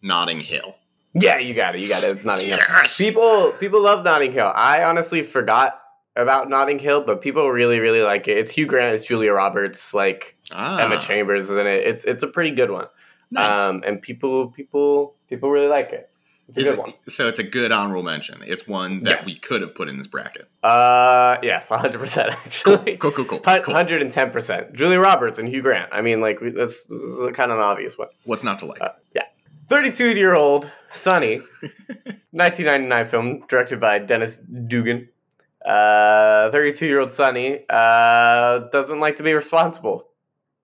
Notting 0.07 0.39
Hill. 0.41 0.75
Yeah, 1.13 1.37
you 1.39 1.53
got 1.53 1.75
it. 1.75 1.81
You 1.81 1.89
got 1.89 2.03
it. 2.03 2.11
It's 2.11 2.25
Notting 2.25 2.47
Hill. 2.47 2.57
Yes. 2.57 2.97
People 2.97 3.51
people 3.59 3.83
love 3.83 4.03
Notting 4.03 4.31
Hill. 4.31 4.51
I 4.55 4.83
honestly 4.83 5.21
forgot 5.21 5.81
about 6.15 6.49
Notting 6.49 6.79
Hill, 6.79 7.03
but 7.03 7.21
people 7.21 7.49
really 7.49 7.79
really 7.79 8.01
like 8.01 8.27
it. 8.27 8.37
It's 8.37 8.51
Hugh 8.51 8.65
Grant, 8.65 8.95
it's 8.95 9.07
Julia 9.07 9.33
Roberts, 9.33 9.93
like 9.93 10.37
ah, 10.51 10.77
Emma 10.77 10.99
Chambers 10.99 11.49
is 11.49 11.57
in 11.57 11.67
it. 11.67 11.85
It's 11.85 12.05
it's 12.05 12.23
a 12.23 12.27
pretty 12.27 12.51
good 12.51 12.71
one. 12.71 12.87
Nice. 13.31 13.57
Um, 13.57 13.83
and 13.85 14.01
people 14.01 14.49
people 14.51 15.15
people 15.29 15.49
really 15.51 15.67
like 15.67 15.91
it. 15.91 16.09
It's 16.49 16.57
a 16.57 16.63
good 16.63 16.73
it, 16.73 16.79
one. 16.79 16.91
so 17.09 17.27
it's 17.27 17.39
a 17.39 17.43
good 17.43 17.73
honorable 17.73 18.03
mention. 18.03 18.41
It's 18.45 18.65
one 18.65 18.99
that 18.99 19.09
Yes. 19.09 19.25
we 19.25 19.35
could 19.35 19.61
have 19.61 19.75
put 19.75 19.89
in 19.89 19.97
this 19.97 20.07
bracket. 20.07 20.47
Uh, 20.63 21.37
yes, 21.43 21.69
100% 21.69 22.17
actually. 22.45 22.95
Cool, 22.97 23.11
cool, 23.11 23.25
cool. 23.25 23.39
Cool. 23.39 23.73
110%. 23.75 24.73
Julia 24.73 24.97
Roberts 24.97 25.39
and 25.39 25.49
Hugh 25.49 25.61
Grant. 25.61 25.89
I 25.91 26.01
mean, 26.01 26.21
like, 26.21 26.39
that's, 26.41 26.85
kind 27.33 27.51
of 27.51 27.57
an 27.57 27.63
obvious 27.65 27.97
one. 27.97 28.07
What's 28.23 28.45
not 28.45 28.59
to 28.59 28.65
like? 28.65 28.79
Uh, 28.81 28.91
yeah. 29.13 29.23
32 29.67 30.15
year 30.15 30.33
old 30.33 30.71
Sonny, 30.91 31.39
1999 32.31 33.05
film 33.05 33.43
directed 33.47 33.79
by 33.79 33.99
Dennis 33.99 34.37
Dugan. 34.39 35.09
32 35.65 36.85
year 36.85 37.01
old 37.01 37.11
Sonny 37.11 37.65
uh, 37.69 38.59
doesn't 38.71 38.99
like 38.99 39.17
to 39.17 39.23
be 39.23 39.33
responsible, 39.33 40.07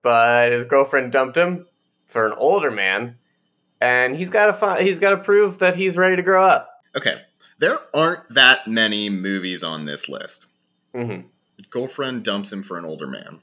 but 0.02 0.52
his 0.52 0.64
girlfriend 0.64 1.12
dumped 1.12 1.36
him 1.36 1.66
for 2.06 2.26
an 2.26 2.32
older 2.32 2.70
man, 2.70 3.18
and 3.80 4.16
he's 4.16 4.30
got 4.30 4.46
to 4.46 4.54
fi- 4.54 4.82
he's 4.82 4.98
got 4.98 5.10
to 5.10 5.18
prove 5.18 5.58
that 5.58 5.76
he's 5.76 5.96
ready 5.96 6.16
to 6.16 6.22
grow 6.22 6.44
up. 6.44 6.70
okay, 6.96 7.20
there 7.58 7.78
aren't 7.92 8.26
that 8.30 8.66
many 8.66 9.10
movies 9.10 9.62
on 9.62 9.84
this 9.84 10.08
list. 10.08 10.46
Mm-hmm. 10.94 11.26
Girlfriend 11.70 12.24
dumps 12.24 12.52
him 12.52 12.62
for 12.62 12.78
an 12.78 12.84
older 12.86 13.06
man. 13.06 13.40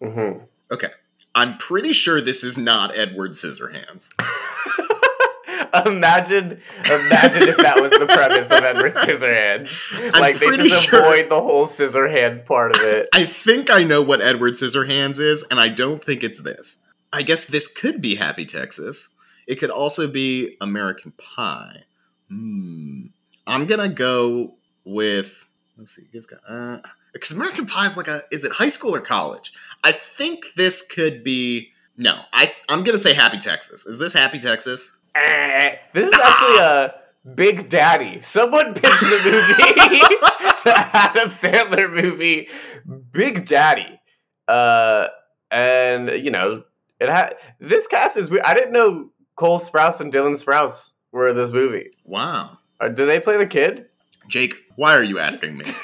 Mm-hmm. 0.00 0.44
Okay, 0.72 0.88
I'm 1.34 1.58
pretty 1.58 1.92
sure 1.92 2.20
this 2.20 2.42
is 2.44 2.56
not 2.56 2.96
Edward 2.96 3.32
Scissorhands. 3.32 4.10
imagine, 5.86 6.60
imagine 6.84 7.42
if 7.48 7.56
that 7.58 7.80
was 7.80 7.90
the 7.90 8.06
premise 8.06 8.50
of 8.50 8.62
Edward 8.64 8.94
Scissorhands. 8.94 10.12
I'm 10.14 10.20
like 10.20 10.38
they 10.38 10.56
just 10.56 10.88
sure- 10.88 11.00
avoid 11.00 11.28
the 11.28 11.40
whole 11.40 11.66
Scissorhand 11.66 12.44
part 12.44 12.76
of 12.76 12.82
it. 12.82 13.08
I 13.12 13.24
think 13.26 13.70
I 13.70 13.84
know 13.84 14.02
what 14.02 14.20
Edward 14.20 14.54
Scissorhands 14.54 15.20
is, 15.20 15.44
and 15.50 15.58
I 15.58 15.68
don't 15.68 16.02
think 16.02 16.22
it's 16.24 16.40
this. 16.40 16.78
I 17.12 17.22
guess 17.22 17.44
this 17.44 17.68
could 17.68 18.02
be 18.02 18.16
Happy 18.16 18.44
Texas. 18.44 19.08
It 19.46 19.56
could 19.56 19.70
also 19.70 20.08
be 20.08 20.56
American 20.60 21.12
Pie. 21.12 21.84
Hmm. 22.28 23.06
I'm 23.46 23.66
gonna 23.66 23.88
go 23.88 24.54
with. 24.84 25.48
Let's 25.76 25.94
see. 25.94 26.02
It's 26.12 26.26
got 26.26 26.40
uh, 26.48 26.80
because 27.12 27.32
American 27.32 27.66
Pie 27.66 27.86
is 27.86 27.96
like 27.96 28.08
a. 28.08 28.22
Is 28.30 28.44
it 28.44 28.52
high 28.52 28.68
school 28.68 28.94
or 28.94 29.00
college? 29.00 29.52
I 29.82 29.92
think 29.92 30.46
this 30.56 30.82
could 30.82 31.22
be. 31.24 31.70
No, 31.96 32.22
I. 32.32 32.52
I'm 32.68 32.82
gonna 32.82 32.98
say 32.98 33.14
Happy 33.14 33.38
Texas. 33.38 33.86
Is 33.86 33.98
this 33.98 34.12
Happy 34.12 34.38
Texas? 34.38 34.96
Eh, 35.14 35.76
this 35.92 36.08
is 36.08 36.14
actually 36.14 36.58
a 36.58 36.94
Big 37.34 37.68
Daddy. 37.68 38.20
Someone 38.20 38.74
pitched 38.74 39.00
the 39.00 39.20
movie, 39.24 40.00
the 40.64 40.72
Adam 40.92 41.28
Sandler 41.30 41.90
movie, 41.92 42.48
Big 43.12 43.46
Daddy. 43.46 44.00
Uh, 44.46 45.06
and 45.50 46.10
you 46.10 46.30
know, 46.30 46.64
it 47.00 47.08
had 47.08 47.34
this 47.60 47.86
cast 47.86 48.16
is. 48.16 48.30
weird. 48.30 48.44
I 48.44 48.54
didn't 48.54 48.72
know 48.72 49.10
Cole 49.36 49.58
Sprouse 49.58 50.00
and 50.00 50.12
Dylan 50.12 50.32
Sprouse 50.42 50.94
were 51.12 51.28
in 51.28 51.36
this 51.36 51.52
movie. 51.52 51.90
Wow. 52.04 52.58
Uh, 52.80 52.88
do 52.88 53.06
they 53.06 53.20
play 53.20 53.38
the 53.38 53.46
kid? 53.46 53.86
Jake, 54.28 54.54
why 54.76 54.94
are 54.96 55.02
you 55.02 55.18
asking 55.18 55.56
me? 55.56 55.64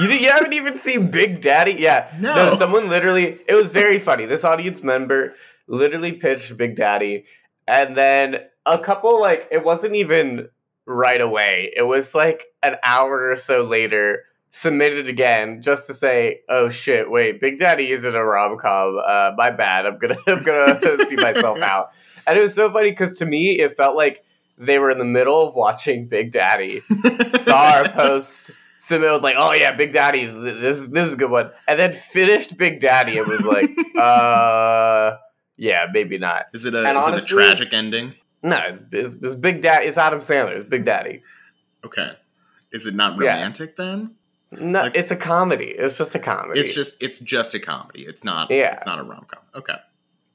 You, 0.00 0.08
did- 0.08 0.20
you 0.20 0.30
haven't 0.30 0.52
even 0.54 0.76
seen 0.76 1.12
Big 1.12 1.40
Daddy? 1.42 1.76
Yeah. 1.78 2.12
No. 2.18 2.54
Someone 2.56 2.88
literally, 2.88 3.38
it 3.48 3.54
was 3.54 3.72
very 3.72 4.00
funny. 4.00 4.24
This 4.26 4.42
audience 4.42 4.82
member 4.82 5.34
literally 5.68 6.12
pitched 6.14 6.56
Big 6.56 6.74
Daddy. 6.74 7.24
And 7.68 7.96
then 7.96 8.40
a 8.66 8.78
couple, 8.78 9.20
like, 9.20 9.48
it 9.50 9.64
wasn't 9.64 9.94
even 9.96 10.48
right 10.86 11.20
away. 11.20 11.72
It 11.76 11.82
was 11.82 12.14
like 12.14 12.44
an 12.62 12.76
hour 12.84 13.30
or 13.30 13.36
so 13.36 13.62
later, 13.62 14.24
submitted 14.50 15.08
again 15.08 15.62
just 15.62 15.86
to 15.86 15.94
say, 15.94 16.40
oh 16.48 16.68
shit, 16.70 17.10
wait, 17.10 17.40
Big 17.40 17.58
Daddy 17.58 17.90
isn't 17.90 18.14
a 18.16 18.24
rom 18.24 18.58
com. 18.58 18.98
Uh, 19.04 19.32
my 19.36 19.50
bad. 19.50 19.86
I'm 19.86 19.98
going 19.98 20.14
to 20.26 20.32
I'm 20.32 20.42
gonna 20.42 21.04
see 21.08 21.16
myself 21.16 21.60
out. 21.60 21.90
And 22.26 22.38
it 22.38 22.42
was 22.42 22.54
so 22.54 22.70
funny 22.70 22.90
because 22.90 23.14
to 23.14 23.26
me, 23.26 23.60
it 23.60 23.76
felt 23.76 23.96
like 23.96 24.24
they 24.58 24.78
were 24.78 24.90
in 24.90 24.98
the 24.98 25.04
middle 25.04 25.46
of 25.48 25.54
watching 25.54 26.06
Big 26.08 26.32
Daddy 26.32 26.80
saw 27.40 27.76
our 27.78 27.88
post, 27.88 28.50
submitted 28.76 29.22
like, 29.22 29.36
"Oh 29.38 29.52
yeah, 29.54 29.72
Big 29.72 29.92
Daddy, 29.92 30.26
this 30.26 30.78
is 30.78 30.90
this 30.90 31.06
is 31.08 31.14
a 31.14 31.16
good 31.16 31.30
one," 31.30 31.50
and 31.66 31.78
then 31.78 31.92
finished 31.94 32.58
Big 32.58 32.78
Daddy 32.80 33.16
and 33.18 33.26
was 33.26 33.44
like, 33.46 33.70
"Uh, 33.96 35.16
yeah, 35.56 35.86
maybe 35.92 36.18
not." 36.18 36.46
Is 36.52 36.66
it 36.66 36.74
a 36.74 36.86
And 36.86 36.98
is 36.98 37.04
honestly- 37.04 37.38
it 37.38 37.42
a 37.42 37.46
tragic 37.48 37.72
ending? 37.72 38.14
No, 38.42 38.58
it's, 38.66 38.82
it's, 38.92 39.14
it's 39.22 39.34
Big 39.34 39.60
Daddy. 39.62 39.86
It's 39.86 39.98
Adam 39.98 40.20
Sandler. 40.20 40.52
It's 40.56 40.68
Big 40.68 40.84
Daddy. 40.84 41.22
Okay. 41.84 42.12
Is 42.72 42.86
it 42.86 42.94
not 42.94 43.20
Yeah. 43.20 43.34
romantic 43.34 43.76
then? 43.76 44.14
No, 44.52 44.80
Like- 44.82 44.96
it's 44.96 45.10
a 45.10 45.16
comedy. 45.16 45.66
It's 45.66 45.98
just 45.98 46.14
a 46.14 46.18
comedy. 46.18 46.58
It's 46.60 46.74
just 46.74 47.02
it's 47.02 47.18
just 47.18 47.54
a 47.54 47.60
comedy. 47.60 48.02
It's 48.04 48.24
not 48.24 48.50
Yeah. 48.50 48.72
it's 48.72 48.86
not 48.86 48.98
a 48.98 49.02
rom 49.02 49.24
com. 49.28 49.40
Okay. 49.54 49.76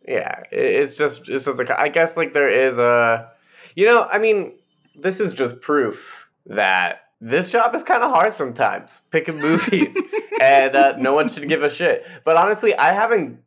yeah, 0.07 0.41
it- 0.51 0.57
it's 0.59 0.97
just 0.97 1.27
it's 1.29 1.45
just 1.45 1.59
a. 1.59 1.79
I 1.79 1.89
guess 1.89 2.15
like 2.15 2.33
there 2.33 2.47
is 2.49 2.77
a, 2.77 3.29
you 3.75 3.85
know, 3.85 4.07
I 4.11 4.19
mean, 4.19 4.53
this 4.95 5.19
is 5.19 5.33
just 5.33 5.61
proof 5.61 6.29
that 6.45 7.01
this 7.19 7.51
job 7.51 7.73
is 7.75 7.83
kind 7.83 8.03
of 8.03 8.11
hard 8.13 8.31
sometimes 8.33 9.01
picking 9.11 9.39
movies, 9.41 9.97
and 10.41 10.75
uh, 10.75 10.95
no 10.97 11.13
one 11.13 11.27
should 11.29 11.49
give 11.49 11.63
a 11.63 11.69
shit. 11.69 12.05
But 12.23 12.37
honestly, 12.37 12.73
I 12.75 12.93
haven't. 12.93 13.39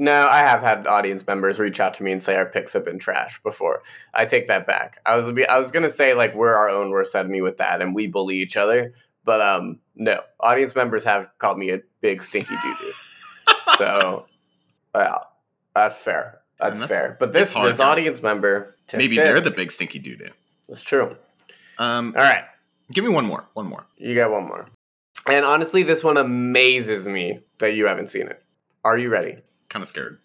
No, 0.00 0.28
I 0.28 0.38
have 0.38 0.62
had 0.62 0.86
audience 0.86 1.26
members 1.26 1.58
reach 1.58 1.80
out 1.80 1.94
to 1.94 2.04
me 2.04 2.12
and 2.12 2.22
say 2.22 2.36
our 2.36 2.46
picks 2.46 2.72
have 2.72 2.84
been 2.84 3.00
trash 3.00 3.42
before. 3.42 3.82
I 4.14 4.26
take 4.26 4.46
that 4.46 4.64
back. 4.64 5.00
I 5.04 5.16
was 5.16 5.28
I 5.48 5.58
was 5.58 5.72
gonna 5.72 5.90
say 5.90 6.14
like 6.14 6.34
we're 6.36 6.54
our 6.54 6.70
own 6.70 6.90
worst 6.90 7.16
enemy 7.16 7.40
with 7.40 7.56
that, 7.56 7.82
and 7.82 7.94
we 7.94 8.06
bully 8.06 8.36
each 8.36 8.56
other. 8.56 8.94
But 9.24 9.40
um, 9.40 9.80
no, 9.96 10.20
audience 10.38 10.74
members 10.76 11.02
have 11.04 11.28
called 11.38 11.58
me 11.58 11.70
a 11.70 11.80
big 12.00 12.22
stinky 12.22 12.54
doo 12.62 12.74
doo. 12.80 12.92
so, 13.76 14.26
yeah, 14.94 15.18
that's 15.74 15.96
fair. 15.96 16.40
That's, 16.60 16.80
that's- 16.80 16.98
fair. 16.98 17.16
But 17.18 17.32
this 17.32 17.52
hard, 17.52 17.68
this 17.68 17.80
audience 17.80 18.22
member, 18.22 18.76
tisk, 18.86 18.98
Maybe 18.98 19.16
they're 19.16 19.40
the 19.40 19.50
big 19.50 19.72
stinky 19.72 19.98
doo 19.98 20.16
doo. 20.16 20.30
That's 20.68 20.84
true. 20.84 21.16
Um, 21.78 22.14
All 22.16 22.22
right, 22.22 22.44
give 22.92 23.04
me 23.04 23.10
one 23.10 23.26
more. 23.26 23.48
One 23.54 23.66
more. 23.66 23.84
you 23.96 24.14
got 24.14 24.30
one 24.30 24.44
more. 24.44 24.66
And 25.26 25.44
honestly, 25.44 25.82
this 25.82 26.04
one 26.04 26.16
amazes 26.16 27.06
me 27.06 27.40
that 27.58 27.74
you 27.74 27.86
haven't 27.86 28.08
seen 28.08 28.28
it. 28.28 28.42
Are 28.84 28.96
you 28.96 29.10
ready? 29.10 29.38
Kind 29.68 29.82
of 29.82 29.88
scared. 29.88 30.18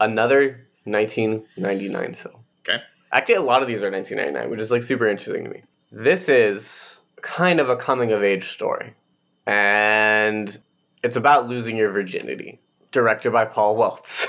Another 0.00 0.66
1999 0.84 2.14
film. 2.14 2.34
Okay. 2.68 2.82
Actually, 3.12 3.34
a 3.36 3.42
lot 3.42 3.62
of 3.62 3.68
these 3.68 3.82
are 3.82 3.90
1999, 3.90 4.50
which 4.50 4.60
is 4.60 4.70
like 4.70 4.82
super 4.82 5.06
interesting 5.06 5.44
to 5.44 5.50
me. 5.50 5.62
This 5.90 6.28
is 6.28 7.00
kind 7.22 7.60
of 7.60 7.68
a 7.68 7.76
coming 7.76 8.12
of 8.12 8.22
age 8.22 8.44
story, 8.44 8.94
and 9.46 10.58
it's 11.02 11.16
about 11.16 11.48
losing 11.48 11.76
your 11.76 11.90
virginity. 11.90 12.60
Directed 12.90 13.32
by 13.32 13.44
Paul 13.44 13.76
Weitz. 13.76 14.26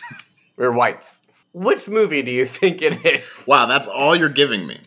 We're 0.56 0.70
Whites. 0.70 1.26
Which 1.52 1.88
movie 1.88 2.22
do 2.22 2.30
you 2.30 2.46
think 2.46 2.82
it 2.82 3.04
is? 3.04 3.44
Wow, 3.48 3.66
that's 3.66 3.88
all 3.88 4.14
you're 4.14 4.28
giving 4.28 4.66
me. 4.66 4.78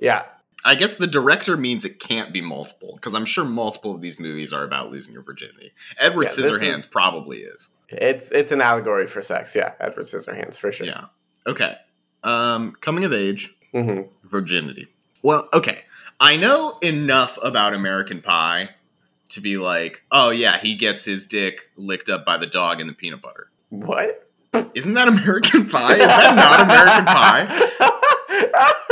Yeah. 0.00 0.24
I 0.66 0.74
guess 0.74 0.96
the 0.96 1.06
director 1.06 1.56
means 1.56 1.84
it 1.84 2.00
can't 2.00 2.32
be 2.32 2.40
multiple 2.42 2.94
because 2.96 3.14
I'm 3.14 3.24
sure 3.24 3.44
multiple 3.44 3.94
of 3.94 4.00
these 4.00 4.18
movies 4.18 4.52
are 4.52 4.64
about 4.64 4.90
losing 4.90 5.14
your 5.14 5.22
virginity. 5.22 5.72
Edward 6.00 6.24
Yeah, 6.24 6.28
Scissorhands 6.30 6.78
is- 6.78 6.86
probably 6.86 7.38
is. 7.38 7.70
It's 7.88 8.32
it's 8.32 8.50
an 8.50 8.60
allegory 8.60 9.06
for 9.06 9.22
sex. 9.22 9.54
Yeah, 9.54 9.74
Edward 9.78 10.06
Scissorhands 10.06 10.58
for 10.58 10.72
sure. 10.72 10.86
Yeah. 10.88 11.04
Okay. 11.46 11.76
Um, 12.24 12.72
coming 12.80 13.04
of 13.04 13.12
age, 13.12 13.54
hmm 13.72 14.00
virginity. 14.24 14.88
Well, 15.22 15.48
okay. 15.54 15.82
I 16.18 16.36
know 16.36 16.78
enough 16.82 17.38
about 17.44 17.72
American 17.74 18.20
Pie 18.22 18.70
to 19.28 19.40
be 19.40 19.56
like, 19.58 20.02
oh 20.10 20.30
yeah, 20.30 20.58
he 20.58 20.74
gets 20.74 21.04
his 21.04 21.26
dick 21.26 21.70
licked 21.76 22.08
up 22.08 22.24
by 22.26 22.38
the 22.38 22.46
dog 22.46 22.80
in 22.80 22.88
the 22.88 22.92
peanut 22.92 23.22
butter. 23.22 23.50
What? 23.70 24.28
Isn't 24.74 24.94
that 24.94 25.06
American 25.08 25.68
Pie? 25.68 25.92
Is 25.92 25.98
that 25.98 26.34
not 26.34 26.60
American 26.64 27.04
Pie? 27.04 28.72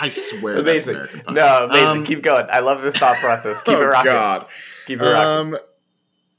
I 0.00 0.08
swear 0.10 0.62
that's 0.62 0.86
amazing. 0.86 0.94
American 0.94 1.20
Pie. 1.22 1.32
No, 1.32 1.64
amazing. 1.66 1.86
Um, 1.88 2.04
Keep 2.04 2.22
going. 2.22 2.46
I 2.50 2.60
love 2.60 2.82
this 2.82 2.96
thought 2.96 3.16
process. 3.16 3.60
Keep 3.62 3.74
oh 3.78 3.82
it 3.82 3.84
rocking. 3.86 4.12
God. 4.12 4.46
Keep 4.86 5.00
it 5.00 5.04
rocking. 5.04 5.54
Um, 5.54 5.58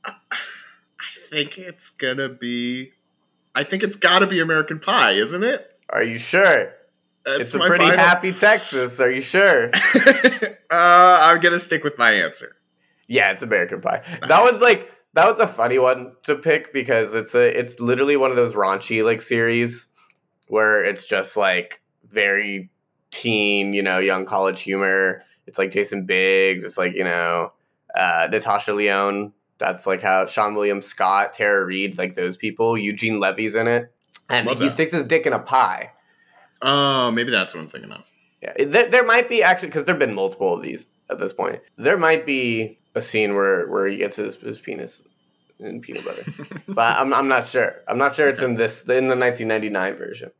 I 0.06 1.06
think 1.30 1.58
it's 1.58 1.90
gonna 1.90 2.30
be. 2.30 2.92
I 3.56 3.64
think 3.64 3.84
it's 3.84 3.96
got 3.96 4.20
to 4.20 4.28
be 4.28 4.40
American 4.40 4.80
Pie, 4.80 5.12
isn't 5.14 5.44
it? 5.44 5.70
Are 5.90 6.04
you 6.04 6.18
sure? 6.18 6.74
That's 7.26 7.40
it's 7.42 7.54
a 7.56 7.60
pretty 7.60 7.84
final- 7.84 8.00
happy 8.00 8.32
Texas. 8.32 9.00
Are 9.00 9.12
you 9.12 9.22
sure? 9.22 9.72
uh, 9.74 10.50
I'm 10.72 11.40
gonna 11.42 11.60
stick 11.60 11.84
with 11.84 11.98
my 11.98 12.14
answer. 12.14 12.56
yeah, 13.08 13.32
it's 13.32 13.44
American 13.44 13.82
Pie. 13.82 14.04
That 14.22 14.30
Nice. 14.30 14.42
one's 14.52 14.62
like 14.62 14.92
that 15.14 15.30
was 15.30 15.40
a 15.40 15.48
funny 15.48 15.80
one 15.80 16.14
to 16.24 16.36
pick 16.36 16.72
because 16.74 17.14
it's 17.16 17.36
a 17.36 17.60
it's 17.60 17.80
literally 17.80 18.16
one 18.18 18.30
of 18.30 18.36
those 18.38 18.54
raunchy 18.54 19.04
like 19.04 19.22
series 19.22 19.94
where 20.48 20.84
it's 20.84 21.06
just 21.06 21.36
like 21.38 21.82
very 22.06 22.70
teen, 23.12 23.74
you 23.74 23.82
know, 23.84 24.00
young 24.00 24.26
college 24.26 24.62
humor. 24.62 25.24
It's 25.48 25.58
like 25.58 25.72
Jason 25.72 26.06
Biggs. 26.06 26.64
It's 26.64 26.78
like 26.78 26.94
you 26.94 27.04
know 27.04 27.54
uh, 27.96 28.28
Natasha 28.32 28.74
Lyonne. 28.74 29.34
That's 29.58 29.86
like 29.86 30.02
how 30.02 30.26
Seann 30.26 30.56
William 30.56 30.82
Scott, 30.82 31.34
Tara 31.34 31.66
Reid, 31.66 31.98
like 31.98 32.16
those 32.16 32.38
people. 32.38 32.78
Eugene 32.78 33.20
Levy's 33.20 33.56
in 33.56 33.68
it, 33.68 33.92
and 34.30 34.48
Love 34.48 34.58
he 34.60 34.66
that. 34.66 34.72
sticks 34.72 34.92
his 34.92 35.06
dick 35.06 35.26
in 35.26 35.34
a 35.34 35.40
pie. 35.40 35.92
Oh, 36.62 37.12
maybe 37.12 37.32
that's 37.32 37.54
what 37.54 37.62
I'm 37.62 37.68
thinking 37.68 37.92
of. 37.92 38.10
Yeah, 38.42 38.54
there, 38.66 38.88
there 38.90 39.04
might 39.06 39.28
be 39.28 39.44
actually 39.44 39.70
because 39.70 39.86
there've 39.86 40.00
been 40.00 40.14
multiple 40.14 40.54
of 40.54 40.62
these 40.62 40.88
at 41.10 41.20
this 41.20 41.34
point. 41.34 41.62
There 41.78 41.98
might 41.98 42.26
be 42.26 42.80
a 42.96 43.02
scene 43.02 43.36
where 43.36 43.68
where 43.68 43.88
he 43.88 43.98
gets 43.98 44.16
his, 44.16 44.36
his 44.36 44.60
penis 44.60 45.06
in 45.60 45.82
peanut 45.82 46.06
butter, 46.06 46.24
but 46.68 46.98
I'm 46.98 47.14
I'm 47.14 47.28
not 47.28 47.48
sure. 47.48 47.82
I'm 47.88 47.98
not 47.98 48.16
sure 48.16 48.30
it's 48.30 48.42
in 48.42 48.54
this 48.56 48.84
in 48.84 49.08
the 49.08 49.16
1999 49.18 49.96
version. 49.96 50.32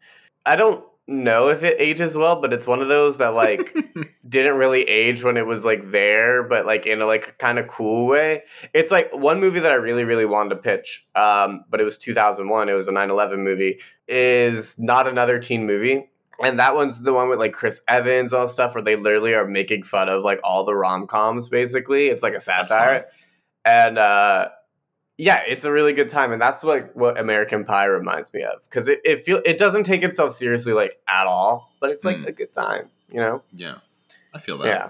I 0.46 0.56
don't 0.56 0.84
know 1.10 1.50
if 1.50 1.64
it 1.64 1.76
ages 1.80 2.16
well, 2.16 2.40
but 2.40 2.54
it's 2.54 2.68
one 2.68 2.82
of 2.82 2.88
those 2.88 3.18
that 3.18 3.34
like 3.34 3.76
didn't 4.28 4.58
really 4.58 4.84
age 4.84 5.24
when 5.24 5.38
it 5.38 5.46
was 5.46 5.66
like 5.66 5.92
there, 5.92 6.44
but 6.44 6.66
like 6.66 6.86
in 6.86 7.02
a 7.02 7.06
like 7.06 7.38
kind 7.38 7.60
of 7.60 7.68
cool 7.68 8.08
way. 8.08 8.44
It's 8.74 8.92
like 8.92 9.12
one 9.12 9.40
movie 9.40 9.60
that 9.60 9.72
I 9.72 9.76
really 9.76 10.04
really 10.04 10.26
wanted 10.26 10.50
to 10.50 10.56
pitch, 10.58 11.08
um, 11.16 11.66
but 11.70 11.82
it 11.82 11.84
was 11.84 11.98
2001. 11.98 12.70
It 12.70 12.74
was 12.74 12.88
a 12.88 12.92
9/11 12.92 13.40
movie. 13.40 13.80
Is 14.08 14.80
not 14.80 15.08
another 15.08 15.40
teen 15.40 15.66
movie. 15.66 16.10
And 16.42 16.60
that 16.60 16.74
one's 16.74 17.02
the 17.02 17.12
one 17.12 17.28
with 17.28 17.40
like 17.40 17.52
Chris 17.52 17.82
Evans 17.88 18.32
all 18.32 18.48
stuff 18.48 18.74
where 18.74 18.82
they 18.82 18.96
literally 18.96 19.34
are 19.34 19.46
making 19.46 19.84
fun 19.84 20.08
of 20.08 20.24
like 20.24 20.40
all 20.44 20.64
the 20.64 20.74
rom 20.74 21.06
coms 21.06 21.50
basically. 21.50 22.08
It's 22.08 22.24
like 22.24 22.34
a 22.34 22.40
satire. 22.40 23.08
And 23.66 23.98
uh 23.98 24.50
yeah, 25.22 25.42
it's 25.46 25.66
a 25.66 25.72
really 25.72 25.92
good 25.92 26.08
time, 26.08 26.32
and 26.32 26.42
that's 26.42 26.64
like 26.64 26.96
what 26.96 27.20
American 27.20 27.66
Pie 27.66 27.86
reminds 27.86 28.32
me 28.34 28.42
of 28.44 28.64
because 28.64 28.88
it 28.88 29.02
it 29.04 29.26
feel 29.26 29.42
it 29.46 29.58
doesn't 29.58 29.84
take 29.84 30.02
itself 30.02 30.32
seriously 30.34 30.72
like 30.72 30.98
at 31.10 31.28
all, 31.28 31.72
but 31.82 31.92
it's 31.92 32.06
like 32.06 32.18
Mm. 32.18 32.28
a 32.28 32.32
good 32.32 32.54
time, 32.54 32.90
you 33.12 33.20
know. 33.20 33.44
Yeah, 33.54 33.76
I 34.34 34.40
feel 34.40 34.58
that. 34.60 34.68
Yeah, 34.68 34.90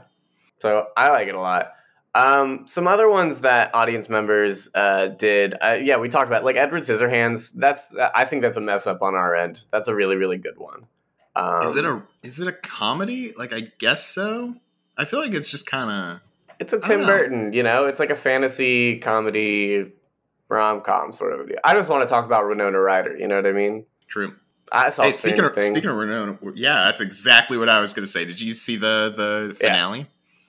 so 0.59 0.85
I 0.95 1.09
like 1.09 1.27
it 1.27 1.33
a 1.35 1.39
lot. 1.41 1.73
Um, 2.15 2.67
some 2.67 2.87
other 2.87 3.09
ones 3.09 3.41
that 3.41 3.73
audience 3.75 4.09
members 4.09 4.69
uh, 4.75 5.07
did, 5.07 5.53
uh, 5.61 5.77
yeah, 5.81 5.97
we 5.97 6.09
talked 6.09 6.27
about 6.27 6.43
like 6.43 6.55
Edward 6.57 6.81
Scissorhands. 6.81 7.53
That's 7.53 7.93
I 8.15 8.25
think 8.25 8.41
that's 8.43 8.57
a 8.57 8.61
mess 8.61 8.85
up 8.87 9.01
on 9.01 9.15
our 9.15 9.35
end. 9.35 9.61
That's 9.71 9.87
a 9.87 9.95
really 9.95 10.15
really 10.15 10.37
good 10.37 10.57
one. 10.59 10.85
Um, 11.35 11.63
is 11.63 11.75
it 11.75 11.85
a 11.85 12.03
is 12.21 12.39
it 12.39 12.47
a 12.47 12.51
comedy? 12.53 13.33
Like 13.35 13.51
I 13.53 13.71
guess 13.79 14.05
so. 14.05 14.55
I 14.95 15.05
feel 15.05 15.21
like 15.21 15.33
it's 15.33 15.49
just 15.49 15.65
kind 15.65 15.89
of 15.89 16.21
It's 16.59 16.73
a 16.73 16.79
Tim. 16.79 17.05
Burton, 17.05 17.53
you 17.53 17.63
know. 17.63 17.85
It's 17.85 17.99
like 17.99 18.09
a 18.11 18.15
fantasy 18.15 18.99
comedy 18.99 19.91
rom 20.49 20.81
com 20.81 21.13
sort 21.13 21.39
of 21.39 21.47
deal. 21.47 21.57
I 21.63 21.73
just 21.73 21.87
want 21.89 22.03
to 22.03 22.09
talk 22.09 22.25
about 22.25 22.47
Winona 22.47 22.79
Ryder. 22.79 23.17
You 23.17 23.27
know 23.27 23.35
what 23.37 23.47
I 23.47 23.51
mean? 23.53 23.85
true. 24.07 24.35
I 24.71 24.89
saw 24.91 25.03
Hey, 25.03 25.11
speaking 25.13 25.43
of 25.45 25.53
things. 25.55 25.67
speaking 25.67 25.89
of 25.89 25.95
Renona, 25.95 26.37
yeah, 26.55 26.85
that's 26.85 27.01
exactly 27.01 27.57
what 27.57 27.69
I 27.69 27.79
was 27.79 27.93
going 27.93 28.05
to 28.05 28.11
say. 28.11 28.25
Did 28.25 28.39
you 28.39 28.51
see 28.53 28.75
the 28.75 29.13
the 29.15 29.55
finale? 29.55 30.07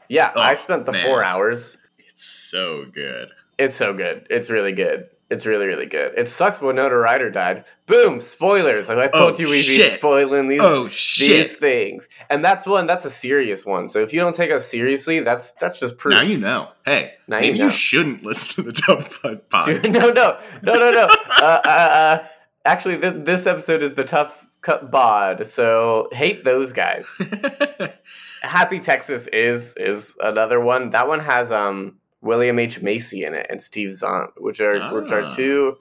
yeah, 0.08 0.32
I 0.36 0.52
Oh, 0.52 0.56
spent 0.56 0.84
the 0.84 0.92
man. 0.92 1.06
four 1.06 1.22
hours. 1.24 1.78
It's 1.98 2.22
so 2.22 2.84
good. 2.92 3.30
It's 3.58 3.76
so 3.76 3.94
good. 3.94 4.26
It's 4.28 4.50
really 4.50 4.72
good. 4.72 5.08
It's 5.30 5.46
really 5.46 5.66
really 5.68 5.86
good. 5.86 6.12
It 6.18 6.28
sucks 6.28 6.60
Winona 6.60 6.96
Ryder 6.96 7.30
died. 7.30 7.64
Boom! 7.86 8.20
Spoilers. 8.20 8.88
Like 8.88 8.98
I 8.98 9.06
told 9.08 9.34
Oh, 9.34 9.38
you, 9.38 9.46
we'd 9.48 9.64
be 9.66 9.74
shit. 9.76 9.92
spoiling 9.92 10.48
these 10.48 10.60
Oh 10.62 10.84
these 10.88 11.54
things, 11.56 12.08
and 12.28 12.44
that's 12.44 12.66
one. 12.66 12.86
That's 12.86 13.04
a 13.04 13.10
serious 13.10 13.64
one. 13.64 13.86
So 13.86 14.00
if 14.00 14.12
you 14.12 14.18
don't 14.20 14.34
take 14.34 14.50
us 14.50 14.66
seriously, 14.66 15.20
that's 15.20 15.52
that's 15.52 15.78
just 15.78 15.98
proof. 15.98 16.14
Now 16.16 16.22
you 16.22 16.38
know. 16.38 16.68
Hey, 16.84 17.12
Now 17.28 17.36
you 17.38 17.42
maybe 17.42 17.58
you, 17.58 17.64
know. 17.66 17.70
shouldn't 17.70 18.24
listen 18.24 18.64
to 18.64 18.70
the 18.70 18.72
Tough 18.86 19.22
Pod 19.22 19.48
podcast. 19.48 19.82
Dude, 19.84 19.92
no, 19.92 20.10
no, 20.10 20.38
no, 20.62 20.74
no, 20.74 20.90
no. 20.90 21.04
uh, 21.38 21.60
uh, 21.64 21.68
uh, 21.68 22.26
actually, 22.64 22.98
th- 22.98 23.24
this 23.24 23.46
episode 23.46 23.82
is 23.84 23.94
the 23.94 24.04
tough 24.04 24.48
cut 24.62 24.90
bod. 24.90 25.46
So 25.46 26.08
hate 26.12 26.42
those 26.44 26.72
guys. 26.72 27.16
Happy 28.42 28.80
Texas 28.80 29.26
is 29.28 29.76
is 29.76 30.16
another 30.20 30.60
one. 30.60 30.90
That 30.90 31.06
one 31.08 31.20
has 31.20 31.52
um 31.52 31.99
William 32.22 32.58
H 32.58 32.82
Macy 32.82 33.24
in 33.24 33.34
it 33.34 33.46
and 33.50 33.60
Steve 33.60 33.94
Zahn, 33.94 34.28
which 34.36 34.60
are 34.60 34.78
which 34.94 35.10
are 35.10 35.22
Ah. 35.22 35.34
two. 35.34 35.78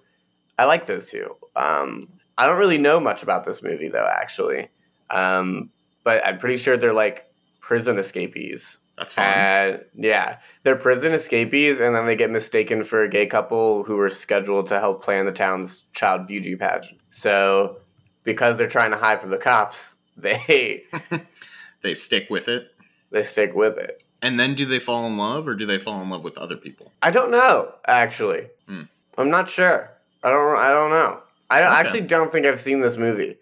I 0.58 0.66
like 0.66 0.86
those 0.86 1.10
two. 1.10 1.36
Um, 1.56 2.10
I 2.38 2.46
don't 2.48 2.58
really 2.58 2.78
know 2.78 3.00
much 3.00 3.24
about 3.24 3.44
this 3.46 3.62
movie 3.64 3.90
though, 3.90 4.08
actually. 4.10 4.70
Um, 5.10 5.72
but 6.04 6.26
I'm 6.26 6.38
pretty 6.38 6.58
sure 6.58 6.78
they're 6.78 6.94
like 6.94 7.26
prison 7.60 7.98
escapees. 7.98 8.80
That's 8.98 9.14
fine. 9.14 9.26
And 9.26 9.86
yeah, 9.96 10.38
they're 10.64 10.76
prison 10.76 11.14
escapees, 11.14 11.80
and 11.80 11.96
then 11.96 12.06
they 12.06 12.16
get 12.18 12.30
mistaken 12.30 12.84
for 12.84 13.02
a 13.02 13.10
gay 13.10 13.26
couple 13.26 13.84
who 13.84 13.96
were 13.96 14.10
scheduled 14.10 14.66
to 14.68 14.80
help 14.80 15.04
plan 15.04 15.26
the 15.26 15.32
town's 15.32 15.84
child 15.94 16.28
beauty 16.28 16.56
pageant. 16.58 17.00
So, 17.10 17.78
because 18.24 18.58
they're 18.58 18.68
trying 18.68 18.92
to 18.92 18.98
hide 18.98 19.22
from 19.22 19.30
the 19.30 19.38
cops, 19.38 19.98
they 20.18 20.84
they 21.82 21.94
stick 21.94 22.30
with 22.30 22.48
it, 22.50 22.68
they 23.12 23.24
stick 23.24 23.54
with 23.56 23.78
it. 23.78 24.04
And 24.22 24.40
then 24.40 24.54
do 24.54 24.66
they 24.66 24.80
fall 24.80 25.06
in 25.08 25.18
love, 25.18 25.48
or 25.48 25.56
do 25.56 25.66
they 25.66 25.78
fall 25.78 26.02
in 26.02 26.10
love 26.10 26.24
with 26.24 26.38
other 26.38 26.58
people? 26.58 26.92
I 27.02 27.12
don't 27.12 27.32
know, 27.32 27.74
actually. 27.88 28.48
Hmm. 28.68 28.84
I'm 29.18 29.30
not 29.30 29.50
sure. 29.50 29.92
I 30.24 30.30
don't. 30.30 30.58
I 30.58 30.70
don't 30.72 30.90
know. 30.92 31.22
I 31.50 31.60
don't, 31.62 31.72
Okay. 31.72 31.80
actually 31.80 32.02
don't 32.02 32.32
think 32.32 32.46
I've 32.46 32.60
seen 32.60 32.82
this 32.82 32.98
movie. 32.98 33.38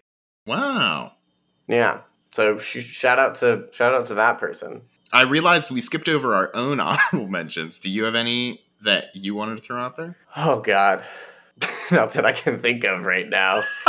Wow. 0.46 1.12
Yeah. 1.66 2.00
So 2.30 2.58
sh- 2.58 2.82
shout 2.84 3.18
out 3.18 3.34
to 3.36 3.66
shout 3.72 3.94
out 3.94 4.06
to 4.06 4.14
that 4.14 4.38
person. 4.38 4.82
I 5.12 5.22
realized 5.22 5.70
we 5.70 5.80
skipped 5.80 6.08
over 6.08 6.34
our 6.34 6.50
own 6.54 6.80
honorable 6.80 7.28
mentions. 7.28 7.78
Do 7.78 7.90
you 7.90 8.04
have 8.04 8.14
any 8.14 8.62
that 8.82 9.14
you 9.14 9.34
wanted 9.34 9.56
to 9.56 9.62
throw 9.62 9.80
out 9.80 9.96
there? 9.96 10.16
Oh 10.36 10.60
God, 10.60 11.02
not 11.90 12.12
that 12.14 12.24
I 12.24 12.32
can 12.32 12.60
think 12.60 12.84
of 12.84 13.04
right 13.04 13.28
now. 13.28 13.62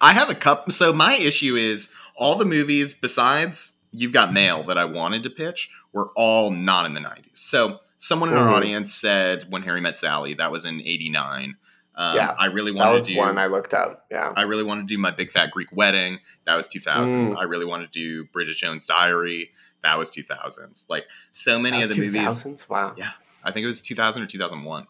I 0.00 0.12
have 0.12 0.30
a 0.30 0.34
cup. 0.34 0.72
So 0.72 0.92
my 0.92 1.14
issue 1.14 1.54
is 1.54 1.92
all 2.16 2.34
the 2.36 2.44
movies 2.44 2.92
besides 2.92 3.75
You've 3.92 4.12
Got 4.12 4.32
Mail 4.32 4.62
that 4.64 4.76
I 4.78 4.84
wanted 4.84 5.22
to 5.24 5.30
pitch 5.30 5.70
were 5.92 6.10
all 6.16 6.50
not 6.50 6.84
in 6.86 6.94
the 6.94 7.00
90s. 7.00 7.38
So 7.38 7.80
someone 7.98 8.28
in 8.30 8.36
our 8.36 8.48
Mhm. 8.48 8.56
audience 8.56 8.92
said 8.94 9.46
When 9.50 9.62
Harry 9.62 9.80
Met 9.80 9.96
Sally, 9.96 10.34
that 10.34 10.50
was 10.52 10.64
in 10.64 10.80
89. 10.82 11.56
Um, 11.94 12.16
Yeah, 12.16 12.34
I 12.38 12.46
really 12.46 12.72
That 12.72 12.78
wanted 12.78 12.92
was 12.92 13.06
to 13.08 13.14
do 13.14 13.18
one 13.18 13.38
I 13.38 13.46
looked 13.46 13.72
up. 13.72 14.04
Yeah. 14.10 14.32
I 14.36 14.42
really 14.42 14.64
wanted 14.64 14.82
to 14.82 14.94
do 14.94 14.98
My 14.98 15.10
Big 15.10 15.30
Fat 15.30 15.50
Greek 15.50 15.68
Wedding. 15.72 16.20
That 16.44 16.54
was 16.56 16.68
2000s. 16.68 17.30
Mm. 17.30 17.38
I 17.38 17.44
really 17.44 17.64
wanted 17.64 17.90
to 17.92 17.98
do 17.98 18.24
Bridget 18.26 18.56
Jones' 18.56 18.84
Diary. 18.86 19.50
That 19.82 19.98
was 19.98 20.10
2000s. 20.10 20.84
Like 20.90 21.06
so 21.30 21.58
many 21.58 21.78
That 21.78 21.90
of 21.90 21.96
the 21.96 22.02
movies 22.02 22.20
2000s? 22.42 22.68
Wow. 22.68 22.94
Yeah. 22.98 23.12
I 23.42 23.50
think 23.52 23.64
it 23.64 23.68
was 23.68 23.80
2000 23.80 24.22
or 24.22 24.26
2001. 24.26 24.86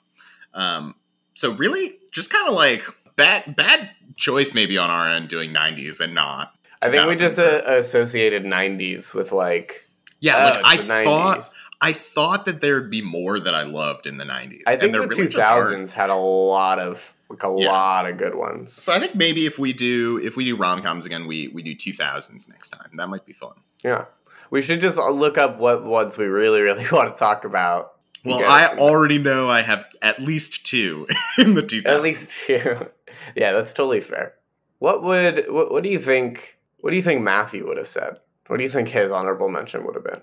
Um, 0.54 0.94
so 1.35 1.52
really, 1.52 1.96
just 2.11 2.30
kind 2.32 2.48
of 2.48 2.54
like 2.54 2.82
bad 3.14 3.54
bad 3.54 3.90
choice 4.16 4.52
maybe 4.54 4.76
on 4.78 4.90
our 4.90 5.09
end 5.11 5.28
doing 5.28 5.52
90s 5.52 6.00
and 6.00 6.12
not. 6.14 6.54
I 6.87 6.90
think 6.90 7.07
we 7.09 7.14
just 7.16 7.38
uh, 7.38 7.62
associated 7.66 8.44
90s 8.44 9.14
with 9.14 9.33
like. 9.33 9.87
yeah, 10.20 10.37
oh, 10.37 10.62
like 10.62 10.62
I 10.64 10.77
thought 11.05 11.38
90s. 11.38 11.53
I 11.81 11.92
thought 11.92 12.46
that 12.46 12.61
there'd 12.62 12.90
be 12.90 13.03
more 13.03 13.38
that 13.38 13.55
I 13.55 13.64
loved 13.64 14.07
in 14.07 14.16
the 14.16 14.25
90s. 14.25 14.62
I 14.66 14.77
think 14.77 14.94
and 14.94 14.94
the 14.94 15.07
really 15.09 15.27
2000s 15.29 15.92
had 15.92 16.09
a 16.11 16.14
lot 16.16 16.79
of 16.79 17.14
like 17.29 17.42
a 17.42 17.55
Yeah. 17.59 17.70
lot 17.70 18.09
of 18.09 18.16
good 18.16 18.35
ones. 18.35 18.72
So 18.72 18.92
I 18.94 18.99
think 19.01 19.14
maybe 19.14 19.44
if 19.46 19.59
we 19.59 19.72
do 19.72 20.18
if 20.22 20.37
we 20.37 20.44
do 20.46 20.57
rom 20.57 20.81
coms 20.83 21.05
again, 21.07 21.27
we 21.27 21.49
we 21.49 21.62
do 21.62 21.75
2000s 21.75 22.49
next 22.49 22.70
time. 22.70 22.90
That 22.94 23.09
might 23.09 23.27
be 23.27 23.33
fun. 23.35 23.55
Yeah. 23.85 24.07
We 24.51 24.62
should 24.62 24.81
just 24.81 24.96
look 24.96 25.37
up 25.38 25.59
what 25.59 25.85
ones 25.85 26.16
we 26.16 26.27
really, 26.27 26.61
really 26.62 26.87
want 26.92 27.14
to 27.14 27.18
talk 27.18 27.44
about. 27.44 27.92
Well, 28.25 28.40
I 28.44 28.77
already 28.79 29.18
know 29.18 29.49
I 29.51 29.61
have 29.61 29.87
at 30.03 30.18
least 30.18 30.64
two 30.66 31.07
in 31.38 31.55
the 31.55 31.62
2000s. 31.62 31.87
At 31.87 32.03
least 32.03 32.31
two. 32.46 32.88
yeah, 33.37 33.53
that's 33.53 33.72
totally 33.72 34.01
fair. 34.01 34.35
What 34.79 35.03
would 35.03 35.46
what, 35.49 35.70
what 35.70 35.83
do 35.83 35.90
you 35.90 35.99
think? 35.99 36.55
What 36.78 36.90
do 36.90 36.96
you 36.96 37.02
think 37.02 37.22
Matthew 37.22 37.66
would 37.66 37.78
have 37.78 37.88
said? 37.88 38.18
What 38.48 38.58
do 38.58 38.62
you 38.62 38.70
think 38.70 38.88
his 38.88 39.10
honorable 39.10 39.48
mention 39.48 39.84
would 39.84 39.94
have 39.96 40.04
been? 40.04 40.22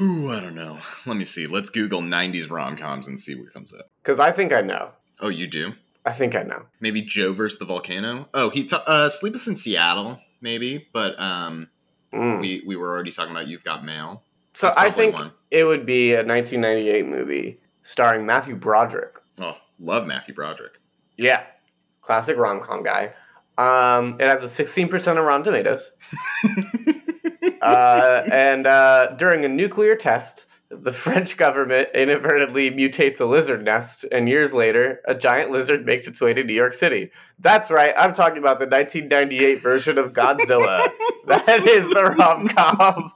Ooh, 0.00 0.30
I 0.30 0.40
don't 0.40 0.54
know. 0.54 0.78
Let 1.06 1.16
me 1.16 1.24
see. 1.24 1.46
Let's 1.46 1.68
Google 1.70 2.00
90s 2.00 2.50
rom 2.50 2.76
coms 2.76 3.06
and 3.06 3.20
see 3.20 3.34
what 3.34 3.52
comes 3.52 3.72
up. 3.74 3.86
Because 4.02 4.18
I 4.18 4.30
think 4.32 4.52
I 4.52 4.62
know. 4.62 4.92
Oh, 5.20 5.28
you 5.28 5.46
do? 5.46 5.74
I 6.04 6.12
think 6.12 6.34
I 6.34 6.42
know. 6.42 6.64
Maybe 6.80 7.02
Joe 7.02 7.32
versus 7.32 7.58
the 7.58 7.64
volcano. 7.66 8.28
Oh, 8.34 8.50
he 8.50 8.64
ta- 8.64 8.82
uh, 8.86 9.08
Sleepless 9.08 9.46
in 9.46 9.54
Seattle, 9.54 10.18
maybe. 10.40 10.88
But 10.92 11.18
um, 11.20 11.68
Mm. 12.12 12.40
we 12.40 12.62
we 12.66 12.76
were 12.76 12.90
already 12.90 13.10
talking 13.10 13.30
about 13.30 13.46
You've 13.48 13.64
Got 13.64 13.84
Mail. 13.84 14.22
So 14.52 14.70
I 14.76 14.90
think 14.90 15.14
one. 15.14 15.32
it 15.50 15.64
would 15.64 15.86
be 15.86 16.12
a 16.12 16.22
1998 16.22 17.06
movie 17.06 17.58
starring 17.84 18.26
Matthew 18.26 18.54
Broderick. 18.56 19.18
Oh, 19.40 19.56
love 19.78 20.06
Matthew 20.06 20.34
Broderick. 20.34 20.78
Yeah, 21.16 21.44
classic 22.02 22.36
rom 22.36 22.60
com 22.60 22.82
guy. 22.82 23.14
Um, 23.62 24.16
it 24.20 24.28
has 24.28 24.42
a 24.42 24.64
16% 24.64 25.08
on 25.08 25.18
Rotten 25.18 25.44
Tomatoes. 25.44 25.92
uh, 27.62 28.22
and 28.30 28.66
uh, 28.66 29.14
during 29.16 29.44
a 29.44 29.48
nuclear 29.48 29.94
test, 29.96 30.46
the 30.70 30.92
French 31.04 31.36
government 31.36 31.90
inadvertently 31.94 32.70
mutates 32.70 33.20
a 33.20 33.24
lizard 33.24 33.64
nest, 33.64 34.04
and 34.10 34.28
years 34.28 34.52
later, 34.54 35.00
a 35.06 35.14
giant 35.14 35.50
lizard 35.50 35.84
makes 35.84 36.08
its 36.08 36.20
way 36.20 36.32
to 36.34 36.42
New 36.42 36.54
York 36.54 36.72
City. 36.72 37.10
That's 37.38 37.70
right, 37.70 37.92
I'm 37.96 38.14
talking 38.14 38.38
about 38.38 38.58
the 38.58 38.66
1998 38.66 39.60
version 39.60 39.98
of 39.98 40.12
Godzilla. 40.12 40.88
that 41.26 41.64
is 41.66 41.88
the 41.90 42.14
rom 42.18 42.48
com 42.48 43.12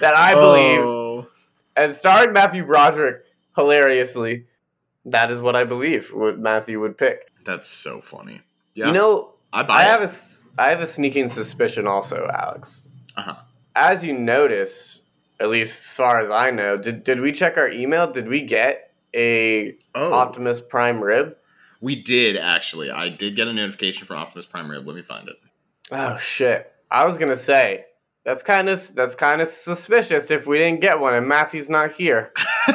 that 0.00 0.16
I 0.16 0.34
believe, 0.34 0.80
Oh, 0.84 1.26
and 1.76 1.94
starring 1.94 2.32
Matthew 2.32 2.64
Broderick 2.64 3.24
hilariously. 3.54 4.46
That 5.04 5.30
is 5.30 5.40
what 5.40 5.56
I 5.56 5.64
believe 5.64 6.10
what 6.12 6.38
Matthew 6.38 6.80
would 6.80 6.96
pick. 6.96 7.30
that's 7.44 7.68
so 7.68 8.00
funny. 8.00 8.40
Yeah, 8.74 8.86
You 8.86 8.92
know, 8.92 9.31
I 9.52 9.62
buy 9.62 9.74
I 9.74 9.82
it. 9.82 10.00
have 10.00 10.02
a 10.02 10.12
I 10.62 10.70
have 10.70 10.80
a 10.80 10.86
sneaking 10.86 11.28
suspicion 11.28 11.86
also, 11.86 12.28
Alex. 12.32 12.88
Uh-huh. 13.16 13.34
As 13.74 14.04
you 14.04 14.16
notice, 14.18 15.00
at 15.40 15.48
least 15.48 15.80
as 15.86 15.96
far 15.96 16.18
as 16.20 16.30
I 16.30 16.50
know, 16.50 16.76
did 16.76 17.04
did 17.04 17.20
we 17.20 17.32
check 17.32 17.56
our 17.56 17.70
email? 17.70 18.10
Did 18.10 18.28
we 18.28 18.42
get 18.42 18.92
a 19.14 19.76
Oh, 19.94 20.12
Optimus 20.14 20.60
Prime 20.60 21.02
rib? 21.02 21.36
we 21.80 21.96
did 21.96 22.36
actually. 22.36 22.90
I 22.90 23.08
did 23.08 23.34
get 23.36 23.48
a 23.48 23.52
notification 23.52 24.06
for 24.06 24.14
Optimus 24.16 24.46
Prime 24.46 24.70
Rib. 24.70 24.86
Let 24.86 24.94
me 24.96 25.02
find 25.02 25.28
it. 25.28 25.36
Oh 25.90 26.16
shit! 26.16 26.72
I 26.90 27.04
was 27.04 27.18
gonna 27.18 27.36
say 27.36 27.86
that's 28.24 28.42
kind 28.42 28.68
of 28.68 28.80
that's 28.94 29.14
kind 29.16 29.40
of 29.42 29.48
suspicious 29.48 30.30
if 30.30 30.46
we 30.46 30.58
didn't 30.58 30.80
get 30.80 31.00
one 31.00 31.12
and 31.14 31.26
Matthew's 31.28 31.68
not 31.68 31.92
here. 31.92 32.32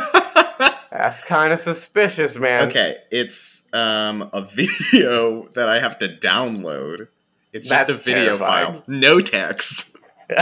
That's 0.97 1.21
kind 1.21 1.53
of 1.53 1.59
suspicious, 1.59 2.37
man. 2.39 2.67
okay, 2.69 2.97
it's 3.11 3.67
um 3.73 4.29
a 4.33 4.41
video 4.55 5.43
that 5.55 5.69
I 5.69 5.79
have 5.79 5.99
to 5.99 6.07
download. 6.07 7.07
It's 7.53 7.69
just 7.69 7.89
a 7.89 7.93
video 7.93 8.37
terrifying. 8.37 8.73
file, 8.73 8.83
no 8.87 9.19
text. 9.19 9.97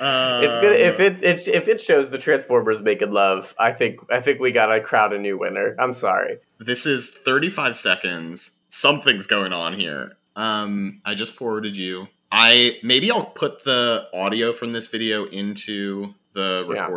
Uh, 0.00 0.40
it's 0.42 0.58
good 0.58 0.72
if 0.72 0.98
it, 0.98 1.22
it 1.22 1.46
if 1.46 1.68
it 1.68 1.80
shows 1.80 2.10
the 2.10 2.18
Transformers 2.18 2.82
making 2.82 3.12
love. 3.12 3.54
I 3.56 3.72
think 3.72 4.00
I 4.10 4.20
think 4.20 4.40
we 4.40 4.50
gotta 4.50 4.80
crowd 4.80 5.12
a 5.12 5.18
new 5.18 5.38
winner. 5.38 5.76
I'm 5.78 5.92
sorry. 5.92 6.38
This 6.58 6.86
is 6.86 7.08
35 7.10 7.76
seconds. 7.76 8.50
Something's 8.68 9.28
going 9.28 9.52
on 9.52 9.74
here. 9.74 10.16
Um, 10.34 11.00
I 11.04 11.14
just 11.14 11.34
forwarded 11.34 11.76
you. 11.76 12.08
I 12.32 12.78
maybe 12.82 13.12
I'll 13.12 13.26
put 13.26 13.62
the 13.62 14.08
audio 14.12 14.52
from 14.52 14.72
this 14.72 14.88
video 14.88 15.26
into 15.26 16.14
the 16.32 16.66
Yeah. 16.68 16.88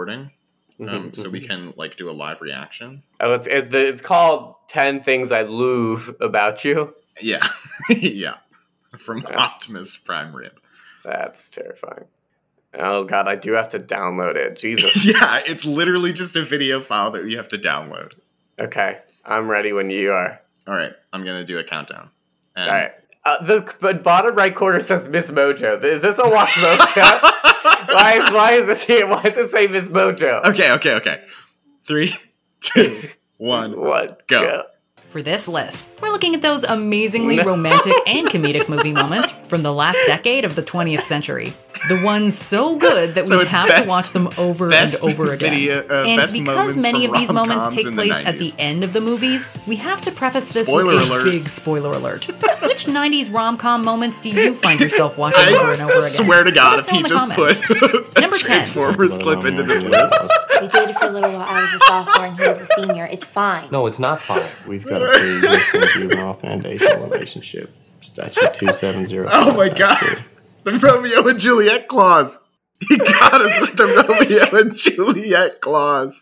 Um, 0.80 0.88
Mhm, 1.12 1.16
so 1.16 1.30
we 1.30 1.40
mhm. 1.42 1.48
can 1.48 1.74
like 1.78 1.96
do 1.96 2.10
a 2.10 2.12
live 2.12 2.42
reaction. 2.42 3.04
Oh, 3.20 3.34
it's 3.34 3.48
it, 3.48 3.74
it's 3.74 4.02
called 4.02 4.56
Ten 4.68 5.02
Things 5.02 5.32
I 5.32 5.44
Love 5.44 6.16
About 6.20 6.64
You. 6.66 6.94
Yeah, 7.22 7.46
yeah, 7.90 8.38
from 8.98 9.20
Yeah. 9.30 9.38
Optimus 9.38 9.96
Prime 9.98 10.36
Rib. 10.36 10.60
That's 11.04 11.50
terrifying. 11.50 12.06
Oh 12.78 13.06
god, 13.06 13.28
I 13.28 13.36
do 13.36 13.54
have 13.54 13.70
to 13.70 13.80
download 13.80 14.36
it. 14.36 14.58
Jesus. 14.58 15.06
yeah, 15.14 15.42
it's 15.46 15.64
literally 15.66 16.12
just 16.12 16.36
a 16.36 16.42
video 16.42 16.82
file 16.82 17.12
that 17.12 17.26
you 17.26 17.38
have 17.38 17.48
to 17.50 17.58
download. 17.58 18.14
okay, 18.60 19.00
I'm 19.26 19.48
ready 19.48 19.72
when 19.72 19.90
you 19.90 20.12
are. 20.12 20.42
All 20.68 20.76
right, 20.76 20.94
I'm 21.14 21.24
gonna 21.24 21.46
do 21.46 21.58
a 21.60 21.64
countdown. 21.64 22.10
And 22.56 22.70
All 22.70 22.76
right. 22.76 22.92
Uh, 23.24 23.44
the 23.44 23.76
but 23.82 24.04
bottom 24.04 24.36
right 24.36 24.54
corner 24.54 24.80
says 24.80 25.08
Miss 25.08 25.32
Mojo. 25.32 25.84
Is 25.84 26.02
this 26.04 26.20
a 26.20 26.24
Watch 26.30 26.50
Mojo? 26.58 27.45
Why 28.20 28.28
is 28.28 28.34
why 28.34 28.52
is 28.54 28.68
this 28.68 28.84
here? 28.86 29.08
Why 29.08 29.22
is 29.24 29.38
it 29.38 29.50
say 29.50 29.68
Miss 29.68 29.90
Mojo? 29.90 30.46
Okay, 30.46 30.72
okay, 30.74 30.96
okay. 30.96 31.24
Three, 31.84 32.14
two, 32.60 33.10
one. 33.38 33.80
One 33.80 34.16
Go. 34.28 34.64
For 35.16 35.22
this 35.22 35.48
list, 35.48 35.90
we're 36.02 36.10
looking 36.10 36.36
at 36.36 36.42
those 36.42 36.66
amazingly 36.66 37.40
romantic 37.40 37.94
and 38.06 38.28
comedic 38.28 38.68
movie 38.68 38.92
moments 38.92 39.32
from 39.32 39.64
the 39.64 39.72
last 39.72 39.98
decade 40.08 40.44
of 40.44 40.56
the 40.56 40.62
20th 40.62 41.04
century. 41.04 41.54
The 41.88 42.02
ones 42.04 42.38
so 42.38 42.76
good 42.76 43.14
that 43.16 43.26
So 43.26 43.38
we 43.38 43.46
have 43.46 43.68
best- 43.70 43.84
to 43.84 43.88
watch 43.90 44.10
them 44.10 44.28
over 44.38 44.74
and 44.74 44.94
over 45.06 45.32
again. 45.32 45.52
video- 45.54 45.88
uh, 45.90 46.04
and 46.06 46.30
because 46.34 46.76
many 46.76 47.06
of 47.06 47.14
these 47.14 47.32
moments 47.32 47.70
take 47.70 47.86
in 47.86 47.96
the 47.96 48.02
place 48.02 48.26
at 48.26 48.38
the 48.38 48.52
end 48.60 48.84
of 48.84 48.92
the 48.92 49.00
movies, 49.00 49.48
we 49.66 49.78
have 49.78 50.02
to 50.02 50.12
preface 50.12 50.54
this 50.54 50.68
Spoiler 50.68 50.96
with 50.96 51.10
a 51.10 51.14
alert. 51.14 51.24
big 51.32 51.48
spoiler 51.48 51.92
alert. 51.94 52.26
Which 52.64 52.86
90s 52.86 53.32
rom-com 53.34 53.86
moments 53.86 54.20
do 54.20 54.30
you 54.32 54.54
find 54.56 54.82
yourself 54.82 55.18
watching 55.18 55.40
I 55.48 55.58
over 55.58 55.72
and 55.72 55.82
over 55.82 55.92
again? 55.94 56.04
I 56.04 56.08
swear 56.10 56.44
to 56.44 56.52
God, 56.52 56.80
if 56.80 56.90
he 56.90 57.02
just 57.04 57.14
comments. 57.30 57.62
put 57.66 58.20
Number 58.20 58.36
10. 58.36 58.46
Transformers 58.46 59.18
clip 59.18 59.46
into 59.46 59.64
this 59.64 59.82
list. 59.82 60.30
We 60.62 60.68
dated 60.68 60.96
for 60.96 61.08
a 61.08 61.12
little 61.12 61.32
while. 61.32 61.42
I 61.42 61.62
was 61.62 61.74
a 61.74 61.80
sophomore 61.86 62.26
and 62.28 62.40
he 62.40 62.48
was 62.48 62.62
a 62.62 62.66
senior. 62.78 63.06
It's 63.06 63.26
fine. 63.26 63.70
No, 63.72 63.88
it's 63.88 64.00
not 64.00 64.20
fine. 64.20 64.44
We've 64.68 64.86
got 64.86 65.02
a 65.02 65.08
pre-existing 65.08 65.82
juvenile 65.94 66.34
foundational 66.36 67.08
relationship. 67.08 67.74
Statute 68.02 68.54
270. 68.54 69.26
Oh 69.32 69.56
my 69.56 69.70
God. 69.70 70.24
The 70.64 70.72
Romeo 70.72 71.28
and 71.28 71.40
Juliet 71.40 71.88
clause. 71.88 72.40
He 72.80 72.98
got 72.98 73.42
us 73.42 73.60
with 73.60 73.76
the 73.76 73.86
Romeo 73.86 74.60
and 74.62 74.76
Juliet 74.76 75.62
clause. 75.62 76.22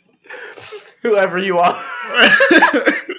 Whoever 1.01 1.37
you 1.37 1.59
are. 1.59 1.81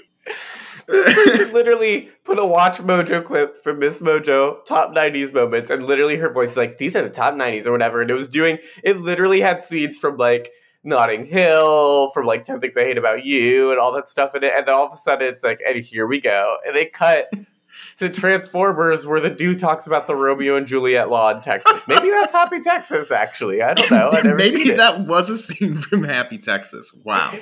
literally 0.89 2.11
put 2.25 2.39
a 2.39 2.45
Watch 2.45 2.79
Mojo 2.79 3.25
clip 3.25 3.63
from 3.63 3.79
Miss 3.79 4.01
Mojo, 4.01 4.65
top 4.65 4.95
90s 4.95 5.33
moments, 5.33 5.71
and 5.71 5.85
literally 5.85 6.17
her 6.17 6.31
voice 6.31 6.53
is 6.53 6.57
like, 6.57 6.79
these 6.79 6.95
are 6.97 7.03
the 7.03 7.11
top 7.11 7.35
90s 7.35 7.67
or 7.67 7.73
whatever. 7.73 8.01
And 8.01 8.11
it 8.11 8.15
was 8.15 8.29
doing, 8.29 8.59
it 8.83 9.01
literally 9.01 9.41
had 9.41 9.63
scenes 9.63 9.99
from 9.99 10.17
like 10.17 10.53
Notting 10.85 11.25
Hill, 11.25 12.11
from 12.11 12.27
like 12.27 12.45
10 12.45 12.61
Things 12.61 12.77
I 12.77 12.85
Hate 12.85 12.99
About 12.99 13.25
You, 13.25 13.71
and 13.71 13.81
all 13.81 13.93
that 13.95 14.07
stuff 14.07 14.35
in 14.35 14.45
it. 14.45 14.53
And 14.55 14.67
then 14.67 14.75
all 14.75 14.87
of 14.87 14.93
a 14.93 14.97
sudden 14.97 15.27
it's 15.27 15.43
like, 15.43 15.61
and 15.67 15.83
here 15.83 16.07
we 16.07 16.21
go. 16.21 16.59
And 16.67 16.77
they 16.77 16.87
cut 16.87 17.31
to 17.99 18.09
Transformers 18.11 19.07
where 19.07 19.21
the 19.21 19.31
dude 19.31 19.59
talks 19.59 19.87
about 19.87 20.07
the 20.07 20.15
Romeo 20.15 20.57
and 20.57 20.67
Juliet 20.67 21.09
law 21.09 21.31
in 21.35 21.41
Texas. 21.41 21.83
Maybe 21.89 22.11
that's 22.11 22.33
Happy 22.33 22.61
Texas, 22.61 23.11
actually. 23.11 23.63
I 23.63 23.75
don't 23.75 23.91
know. 23.91 24.35
Maybe 24.35 24.65
seen 24.65 24.75
it. 24.75 24.77
that 24.77 25.07
was 25.07 25.31
a 25.31 25.39
scene 25.39 25.79
from 25.79 26.05
Happy 26.05 26.39
Texas. 26.39 26.97
Wow. 27.05 27.35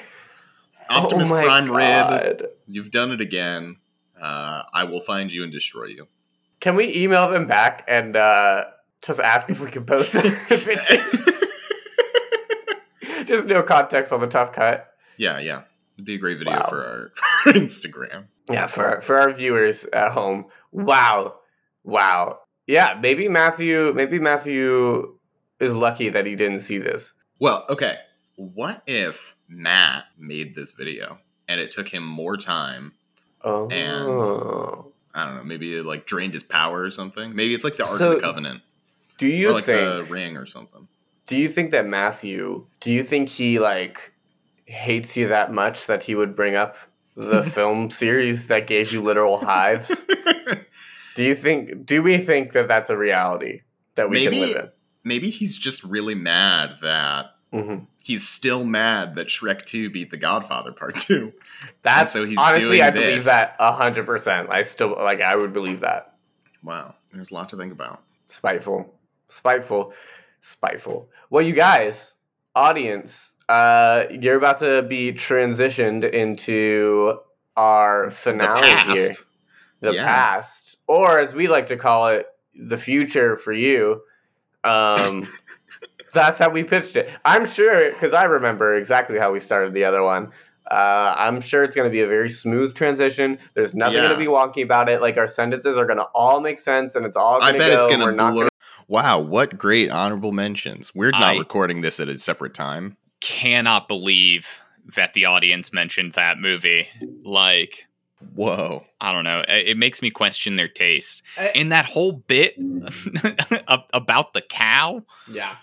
Optimus 0.90 1.30
oh 1.30 1.42
Prime 1.42 1.70
Rib, 1.70 2.46
you've 2.66 2.90
done 2.90 3.12
it 3.12 3.20
again. 3.20 3.76
Uh, 4.20 4.62
I 4.72 4.84
will 4.84 5.00
find 5.00 5.32
you 5.32 5.42
and 5.42 5.50
destroy 5.50 5.86
you. 5.86 6.06
Can 6.60 6.76
we 6.76 6.94
email 6.94 7.30
them 7.30 7.46
back 7.46 7.84
and 7.88 8.16
uh, 8.16 8.64
just 9.00 9.18
ask 9.18 9.50
if 9.50 9.60
we 9.60 9.70
can 9.70 9.84
post 9.84 10.14
it? 10.18 11.51
just 13.26 13.46
no 13.46 13.62
context 13.62 14.12
on 14.12 14.20
the 14.20 14.26
tough 14.26 14.52
cut. 14.52 14.88
Yeah, 15.16 15.38
yeah. 15.38 15.62
It'd 15.96 16.04
be 16.06 16.14
a 16.14 16.18
great 16.18 16.38
video 16.38 16.54
Wow. 16.54 16.66
for 16.68 16.84
our 16.84 17.12
for 17.44 17.52
Instagram. 17.58 18.24
Yeah, 18.50 18.66
for 18.66 19.00
for 19.00 19.18
our 19.18 19.32
viewers 19.32 19.84
at 19.86 20.12
home. 20.12 20.46
Wow, 20.72 21.36
wow. 21.84 22.38
Yeah, 22.66 22.98
maybe 23.00 23.28
Matthew. 23.28 23.92
Maybe 23.94 24.18
Matthew 24.18 25.18
is 25.60 25.74
lucky 25.74 26.08
that 26.08 26.26
he 26.26 26.34
didn't 26.36 26.60
see 26.60 26.78
this. 26.78 27.12
Well, 27.38 27.64
okay. 27.68 27.98
What 28.36 28.82
if 28.86 29.36
Matt 29.48 30.04
made 30.18 30.54
this 30.54 30.70
video 30.72 31.18
and 31.48 31.60
it 31.60 31.70
took 31.70 31.88
him 31.88 32.04
more 32.04 32.36
time? 32.36 32.92
Oh, 33.44 33.66
and 33.68 34.84
I 35.14 35.26
don't 35.26 35.36
know. 35.36 35.44
Maybe 35.44 35.76
it 35.76 35.84
like 35.84 36.06
drained 36.06 36.32
his 36.32 36.42
power 36.42 36.80
or 36.82 36.90
something. 36.90 37.34
Maybe 37.34 37.54
it's 37.54 37.64
like 37.64 37.76
the 37.76 37.84
Ark 37.84 37.98
So, 37.98 38.12
of 38.12 38.14
the 38.16 38.20
Covenant 38.22 38.62
do 39.18 39.26
you 39.26 39.50
or 39.50 39.52
like 39.52 39.64
think? 39.64 40.06
the 40.06 40.12
ring 40.12 40.36
or 40.36 40.46
something. 40.46 40.88
Do 41.26 41.36
you 41.36 41.48
think 41.48 41.70
that 41.70 41.86
Matthew? 41.86 42.66
Do 42.80 42.90
you 42.92 43.02
think 43.02 43.28
he 43.28 43.58
like 43.58 44.12
hates 44.66 45.16
you 45.16 45.28
that 45.28 45.52
much 45.52 45.86
that 45.86 46.02
he 46.02 46.14
would 46.14 46.34
bring 46.36 46.54
up 46.56 46.76
the 47.16 47.42
film 47.54 47.90
series 47.90 48.48
that 48.48 48.66
gave 48.66 48.92
you 48.92 49.02
literal 49.02 49.38
hives? 49.38 50.04
Do 51.14 51.22
you 51.24 51.34
think? 51.34 51.84
Do 51.86 52.02
we 52.02 52.18
think 52.18 52.52
that 52.52 52.68
that's 52.68 52.88
a 52.90 52.96
reality 52.96 53.60
that 53.96 54.08
we 54.08 54.24
Maybe- 54.24 54.30
can 54.38 54.40
live 54.40 54.56
in? 54.64 54.70
Maybe 55.04 55.30
he's 55.30 55.56
just 55.58 55.82
really 55.84 56.14
mad 56.14 56.76
that 56.82 57.34
in? 57.52 57.62
hmm 57.64 57.84
he's 58.04 58.26
still 58.26 58.64
mad 58.64 59.14
that 59.14 59.28
Shrek 59.28 59.64
2 59.64 59.88
beat 59.90 60.10
The 60.10 60.16
Godfather 60.16 60.72
Part 60.72 60.98
2. 60.98 61.32
That's 61.82 62.12
so 62.12 62.24
he's 62.26 62.36
honestly, 62.36 62.82
I 62.82 62.90
believe 62.90 63.16
this. 63.18 63.26
that 63.26 63.54
hundred 63.60 64.06
percent. 64.06 64.48
I 64.50 64.62
still 64.62 64.96
like. 64.98 65.20
I 65.20 65.36
would 65.36 65.52
believe 65.52 65.80
that. 65.80 66.14
Wow. 66.64 66.94
There's 67.12 67.30
a 67.30 67.34
lot 67.34 67.48
to 67.50 67.56
think 67.56 67.70
about. 67.72 68.02
Spiteful, 68.26 68.92
spiteful, 69.28 69.92
spiteful. 70.42 71.08
Well, 71.30 71.42
you 71.42 71.54
guys, 71.54 72.14
audience, 72.54 73.36
uh, 73.48 74.04
you're 74.10 74.36
about 74.36 74.58
to 74.58 74.82
be 74.82 75.12
transitioned 75.14 76.04
into 76.10 77.18
our 77.56 78.10
finale 78.10 78.60
the 78.60 78.66
past. 78.76 78.98
here. 78.98 79.10
The 79.80 79.92
Yeah. 79.94 80.04
past, 80.04 80.76
or 80.86 81.18
as 81.18 81.34
we 81.34 81.48
like 81.48 81.68
to 81.68 81.76
call 81.76 82.08
it, 82.08 82.26
the 82.54 82.76
future 82.76 83.36
for 83.36 83.52
you. 83.52 84.02
Um, 84.62 85.26
that's 86.14 86.38
how 86.38 86.50
we 86.50 86.62
pitched 86.64 86.96
it. 86.96 87.10
I'm 87.24 87.46
sure 87.46 87.90
because 87.90 88.12
I 88.12 88.24
remember 88.24 88.74
exactly 88.74 89.18
how 89.18 89.32
we 89.32 89.40
started 89.40 89.72
the 89.74 89.84
other 89.84 90.02
one. 90.02 90.30
Uh, 90.70 91.14
I'm 91.18 91.40
sure 91.40 91.64
it's 91.64 91.74
going 91.74 91.88
to 91.88 91.92
be 91.92 92.00
a 92.02 92.06
very 92.06 92.30
smooth 92.30 92.74
transition. 92.74 93.38
There's 93.54 93.74
nothing 93.74 93.94
Yeah. 93.96 94.02
going 94.08 94.12
to 94.12 94.18
be 94.18 94.26
wonky 94.30 94.62
about 94.62 94.88
it. 94.88 95.00
Like 95.00 95.18
our 95.18 95.26
sentences 95.26 95.76
are 95.76 95.84
going 95.86 95.98
to 95.98 96.06
all 96.14 96.40
make 96.40 96.58
sense, 96.60 96.94
and 96.94 97.04
it's 97.04 97.16
all. 97.16 97.40
Gonna 97.40 97.54
I 97.54 97.58
bet 97.58 97.72
it's 97.72 97.86
going 97.86 98.00
to 98.00 98.12
blur. 98.12 98.48
Wow, 98.92 99.20
what 99.20 99.56
great 99.56 99.90
honorable 99.90 100.32
mentions. 100.32 100.94
We're 100.94 101.12
not 101.12 101.22
I- 101.22 101.38
recording 101.38 101.80
this 101.80 101.98
at 101.98 102.10
a 102.10 102.18
separate 102.18 102.52
time. 102.52 102.98
Cannot 103.22 103.88
believe 103.88 104.60
that 104.96 105.14
the 105.14 105.24
audience 105.24 105.72
mentioned 105.72 106.12
that 106.12 106.38
movie. 106.38 106.88
Like, 107.24 107.86
Whoa. 108.34 108.84
I 109.00 109.12
don't 109.12 109.24
know. 109.24 109.44
It, 109.48 109.68
it 109.68 109.76
makes 109.78 110.02
me 110.02 110.10
question 110.10 110.56
their 110.56 110.68
taste. 110.68 111.22
I- 111.38 111.52
and 111.54 111.72
that 111.72 111.86
whole 111.86 112.12
bit 112.12 112.54
about 113.94 114.34
the 114.34 114.42
cow. 114.42 115.02
Yeah. 115.26 115.56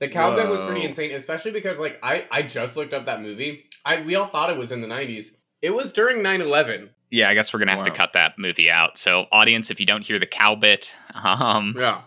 The 0.00 0.08
cow 0.08 0.34
bit 0.34 0.48
was 0.48 0.58
pretty 0.68 0.84
insane, 0.84 1.12
especially 1.12 1.52
because 1.52 1.78
like 1.78 2.00
I 2.02 2.24
I 2.28 2.42
just 2.42 2.76
looked 2.76 2.92
up 2.92 3.06
that 3.06 3.22
movie. 3.22 3.66
I 3.84 4.02
we 4.02 4.16
all 4.16 4.26
thought 4.26 4.50
it 4.50 4.58
was 4.58 4.72
in 4.72 4.80
the 4.80 4.88
90s. 4.88 5.36
It 5.62 5.70
was 5.74 5.92
during 5.92 6.24
9/11. 6.24 6.88
Yeah, 7.10 7.28
I 7.28 7.34
guess 7.34 7.54
we're 7.54 7.60
gonna 7.60 7.76
have 7.76 7.84
to 7.84 7.92
cut 7.92 8.14
that 8.14 8.36
movie 8.36 8.68
out. 8.68 8.98
So, 8.98 9.26
audience, 9.30 9.70
if 9.70 9.78
you 9.78 9.86
don't 9.86 10.02
hear 10.04 10.18
the 10.18 10.26
cow 10.26 10.56
bit, 10.56 10.92
um, 11.14 11.76
Yeah. 11.78 12.02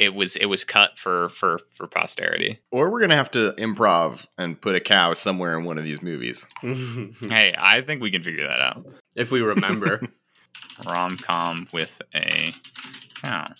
It 0.00 0.14
was 0.14 0.34
it 0.34 0.46
was 0.46 0.64
cut 0.64 0.98
for 0.98 1.28
for 1.28 1.58
for 1.74 1.86
posterity. 1.86 2.58
Or 2.72 2.90
we're 2.90 2.98
going 3.00 3.10
to 3.10 3.16
have 3.16 3.30
to 3.32 3.52
improv 3.58 4.26
and 4.38 4.60
put 4.60 4.74
a 4.74 4.80
cow 4.80 5.12
somewhere 5.12 5.56
in 5.58 5.64
one 5.64 5.78
of 5.78 5.84
these 5.84 6.02
movies. 6.02 6.46
Hey, 6.62 7.54
I 7.56 7.82
think 7.82 8.02
we 8.02 8.10
can 8.10 8.22
figure 8.22 8.46
that 8.46 8.60
out. 8.60 8.86
if 9.14 9.30
we 9.30 9.40
remember. 9.42 10.00
Rom 10.86 11.16
com 11.18 11.68
with 11.72 12.00
a 12.14 12.52
cow. 13.22 13.52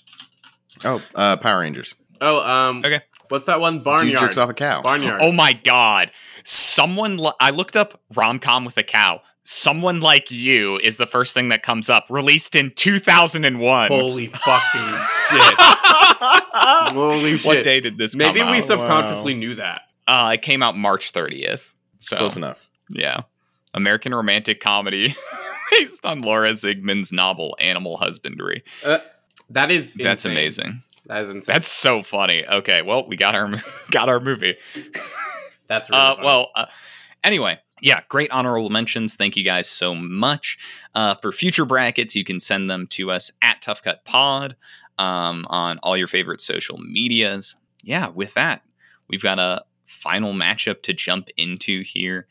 Oh, 0.84 1.02
uh, 1.14 1.36
Power 1.36 1.60
Rangers. 1.60 1.94
oh, 2.22 2.38
um 2.40 2.78
Okay. 2.78 3.02
What's 3.28 3.46
that 3.46 3.60
one? 3.60 3.82
Barnyard. 3.82 4.06
Dude 4.08 4.14
Barnyard. 4.16 4.20
jerks 4.32 4.38
off 4.38 4.50
a 4.50 4.54
cow. 4.54 4.82
Barnyard. 4.82 5.20
Oh 5.22 5.30
my 5.32 5.52
god. 5.52 6.10
Someone 6.44 7.18
li- 7.18 7.30
I 7.38 7.50
looked 7.50 7.76
up 7.76 8.00
rom 8.14 8.38
com 8.38 8.64
with 8.64 8.76
a 8.78 8.82
cow. 8.82 9.20
Someone 9.42 10.00
like 10.00 10.30
you 10.30 10.78
is 10.78 10.96
the 10.96 11.06
first 11.06 11.34
thing 11.34 11.48
that 11.48 11.62
comes 11.62 11.88
up. 11.90 12.04
Released 12.10 12.54
in 12.54 12.70
2001. 12.76 13.88
Holy 13.88 14.26
fucking 14.26 14.80
shit. 15.30 15.54
Holy 16.92 17.36
shit. 17.36 17.46
what 17.46 17.64
day 17.64 17.80
did 17.80 17.96
this 17.98 18.14
Maybe 18.16 18.40
come 18.40 18.50
we 18.50 18.58
out? 18.58 18.64
subconsciously 18.64 19.34
knew 19.34 19.54
that. 19.56 19.82
uh, 20.06 20.30
it 20.34 20.42
came 20.42 20.62
out 20.62 20.76
March 20.76 21.12
30th. 21.12 21.72
So 21.98 22.16
Close 22.16 22.36
enough. 22.36 22.68
yeah. 22.88 23.20
American 23.74 24.12
romantic 24.14 24.60
comedy 24.60 25.14
based 25.70 26.04
on 26.04 26.22
Laura 26.22 26.50
Zigman's 26.50 27.12
novel 27.12 27.56
Animal 27.60 27.96
Husbandry. 27.98 28.62
That 29.50 29.70
is 29.70 29.94
That's 29.94 30.24
insane. 30.24 30.32
amazing. 30.32 30.82
That 31.06 31.22
is 31.22 31.28
insane. 31.30 31.52
That's 31.54 31.68
so 31.68 32.02
funny. 32.02 32.44
Okay, 32.46 32.82
well, 32.82 33.06
we 33.06 33.16
got 33.16 33.34
our 33.34 33.48
got 33.90 34.08
our 34.08 34.20
movie. 34.20 34.56
That's 35.66 35.88
really 35.90 36.02
Uh, 36.02 36.14
fun. 36.16 36.24
well, 36.24 36.50
uh, 36.54 36.66
anyway, 37.24 37.58
yeah, 37.80 38.00
great 38.08 38.30
honorable 38.30 38.70
mentions. 38.70 39.14
Thank 39.14 39.36
you 39.36 39.44
guys 39.44 39.68
so 39.68 39.94
much. 39.94 40.58
Uh, 40.94 41.14
for 41.14 41.32
future 41.32 41.64
brackets, 41.64 42.14
you 42.14 42.24
can 42.24 42.40
send 42.40 42.70
them 42.70 42.86
to 42.88 43.10
us 43.10 43.30
at 43.42 43.62
Tough 43.62 43.82
Cut 43.82 44.04
Pod 44.04 44.56
um, 44.98 45.46
on 45.48 45.78
all 45.78 45.96
your 45.96 46.06
favorite 46.06 46.40
social 46.40 46.78
medias. 46.78 47.56
Yeah, 47.82 48.08
with 48.08 48.34
that, 48.34 48.62
we've 49.08 49.22
got 49.22 49.38
a 49.38 49.64
final 49.86 50.32
matchup 50.32 50.82
to 50.82 50.92
jump 50.92 51.28
into 51.36 51.82
here. 51.82 52.26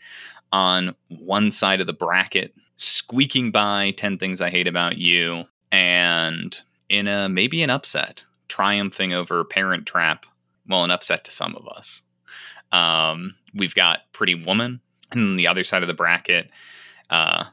On 0.52 0.96
one 1.10 1.52
side 1.52 1.80
of 1.80 1.86
the 1.86 1.94
bracket, 1.94 2.56
squeaking 2.76 3.52
by 3.52 3.92
10 3.92 4.18
Things 4.18 4.42
I 4.42 4.50
Hate 4.50 4.68
About 4.68 4.98
You, 4.98 5.46
and 5.72 6.60
in 6.90 7.08
a 7.08 7.30
maybe 7.30 7.62
an 7.62 7.70
upset, 7.70 8.26
triumphing 8.48 9.14
over 9.14 9.44
Parent 9.44 9.86
Trap. 9.86 10.26
Well, 10.68 10.84
an 10.84 10.92
upset 10.92 11.24
to 11.26 11.32
some 11.32 11.56
of 11.56 11.68
us. 11.68 12.02
Um, 12.72 13.36
we've 13.54 13.76
got 13.76 14.12
Pretty 14.12 14.36
Woman, 14.36 14.82
and 15.12 15.22
then 15.22 15.36
the 15.38 15.48
other 15.48 15.64
side 15.64 15.82
of 15.82 15.88
the 15.88 15.94
bracket, 15.94 16.50
uh, 17.10 17.46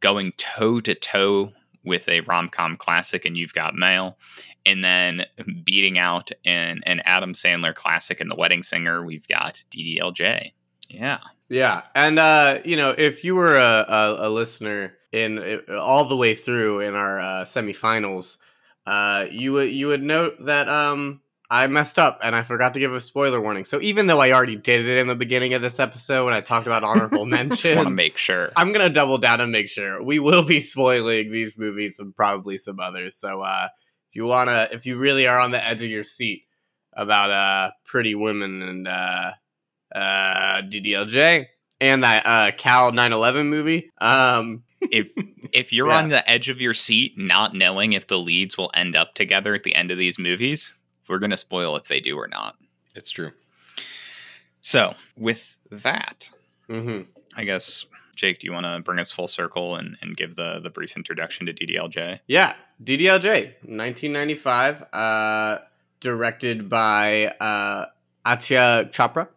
going 0.00 0.32
toe 0.36 0.80
to 0.80 0.94
toe 0.94 1.52
with 1.84 2.08
a 2.08 2.20
rom 2.20 2.48
com 2.48 2.76
classic, 2.76 3.24
and 3.24 3.36
you've 3.36 3.54
got 3.54 3.74
Mail, 3.74 4.16
and 4.64 4.82
then 4.82 5.24
beating 5.64 5.98
out 5.98 6.30
an, 6.44 6.80
an 6.86 7.00
Adam 7.04 7.34
Sandler 7.34 7.74
classic 7.74 8.20
in 8.20 8.28
The 8.28 8.34
Wedding 8.34 8.62
Singer, 8.62 9.04
we've 9.04 9.28
got 9.28 9.62
DDLJ. 9.70 10.52
Yeah. 10.88 11.18
Yeah, 11.48 11.82
and 11.94 12.18
uh, 12.18 12.60
you 12.64 12.76
know, 12.76 12.94
if 12.96 13.22
you 13.22 13.36
were 13.36 13.56
a, 13.56 13.84
a, 13.86 14.28
a 14.28 14.30
listener 14.30 14.94
in 15.12 15.38
uh, 15.68 15.78
all 15.78 16.06
the 16.06 16.16
way 16.16 16.34
through 16.34 16.80
in 16.80 16.94
our 16.94 17.20
uh, 17.20 17.44
semifinals, 17.44 18.38
uh, 18.86 19.26
you 19.30 19.52
would 19.52 19.70
you 19.70 19.88
would 19.88 20.02
note 20.02 20.36
that 20.46 20.68
um, 20.68 21.20
I 21.50 21.66
messed 21.66 21.98
up 21.98 22.20
and 22.22 22.34
I 22.34 22.42
forgot 22.42 22.74
to 22.74 22.80
give 22.80 22.92
a 22.92 23.00
spoiler 23.00 23.40
warning. 23.40 23.64
So 23.64 23.80
even 23.80 24.06
though 24.06 24.18
I 24.20 24.32
already 24.32 24.56
did 24.56 24.86
it 24.86 24.98
in 24.98 25.06
the 25.06 25.14
beginning 25.14 25.52
of 25.54 25.60
this 25.62 25.78
episode 25.78 26.24
when 26.24 26.34
I 26.34 26.40
talked 26.40 26.66
about 26.66 26.82
honorable 26.84 27.26
mentions, 27.38 27.76
Want 27.76 27.86
to 27.88 27.94
make 27.94 28.16
sure. 28.16 28.50
I'm 28.56 28.72
gonna 28.72 28.88
double 28.90 29.18
down 29.18 29.40
and 29.40 29.52
make 29.52 29.68
sure 29.68 30.02
we 30.02 30.18
will 30.18 30.42
be 30.44 30.60
spoiling 30.60 31.30
these 31.30 31.58
movies 31.58 31.98
and 31.98 32.14
probably 32.16 32.56
some 32.56 32.80
others. 32.80 33.16
So 33.16 33.42
uh, 33.42 33.68
if 34.10 34.16
you 34.16 34.24
wanna, 34.24 34.68
if 34.72 34.86
you 34.86 34.96
really 34.96 35.26
are 35.26 35.38
on 35.38 35.50
the 35.50 35.62
edge 35.64 35.82
of 35.82 35.90
your 35.90 36.02
seat 36.04 36.44
about 36.94 37.30
uh, 37.30 37.70
Pretty 37.84 38.14
Women 38.14 38.62
and 38.62 38.88
uh, 38.88 39.30
uh, 39.94 40.62
DDLJ 40.62 41.46
and 41.80 42.02
that 42.04 42.26
uh, 42.26 42.52
Cal 42.56 42.90
911 42.92 43.48
movie, 43.48 43.90
um, 44.00 44.62
if 44.80 45.08
if 45.52 45.72
you're 45.72 45.88
Yeah. 45.90 45.98
on 45.98 46.08
the 46.08 46.28
edge 46.28 46.48
of 46.48 46.60
your 46.60 46.74
seat, 46.74 47.14
not 47.18 47.54
knowing 47.54 47.92
if 47.92 48.06
the 48.06 48.18
leads 48.18 48.56
will 48.56 48.70
end 48.74 48.96
up 48.96 49.14
together 49.14 49.54
at 49.54 49.62
the 49.64 49.74
end 49.74 49.90
of 49.90 49.98
these 49.98 50.18
movies, 50.18 50.78
we're 51.08 51.18
gonna 51.18 51.36
spoil 51.36 51.76
if 51.76 51.84
they 51.84 52.00
do 52.00 52.16
or 52.18 52.28
not. 52.28 52.56
It's 52.94 53.10
true. 53.10 53.32
So 54.60 54.94
with 55.16 55.56
that, 55.70 56.30
mhm. 56.68 57.06
I 57.36 57.44
guess 57.44 57.86
Jake, 58.14 58.38
do 58.38 58.46
you 58.46 58.52
want 58.52 58.64
to 58.64 58.80
bring 58.80 58.98
us 59.00 59.10
full 59.10 59.26
circle 59.28 59.74
and, 59.76 59.96
and 60.00 60.16
give 60.16 60.36
the 60.36 60.60
the 60.60 60.70
brief 60.70 60.96
introduction 60.96 61.46
to 61.46 61.52
DDLJ? 61.52 62.20
yeah, 62.26 62.54
DDLJ, 62.82 63.54
1995, 63.62 64.86
uh, 64.92 65.58
directed 66.00 66.68
by 66.68 67.26
uh, 67.40 67.86
Aditya 68.24 68.90
Chopra. 68.92 69.28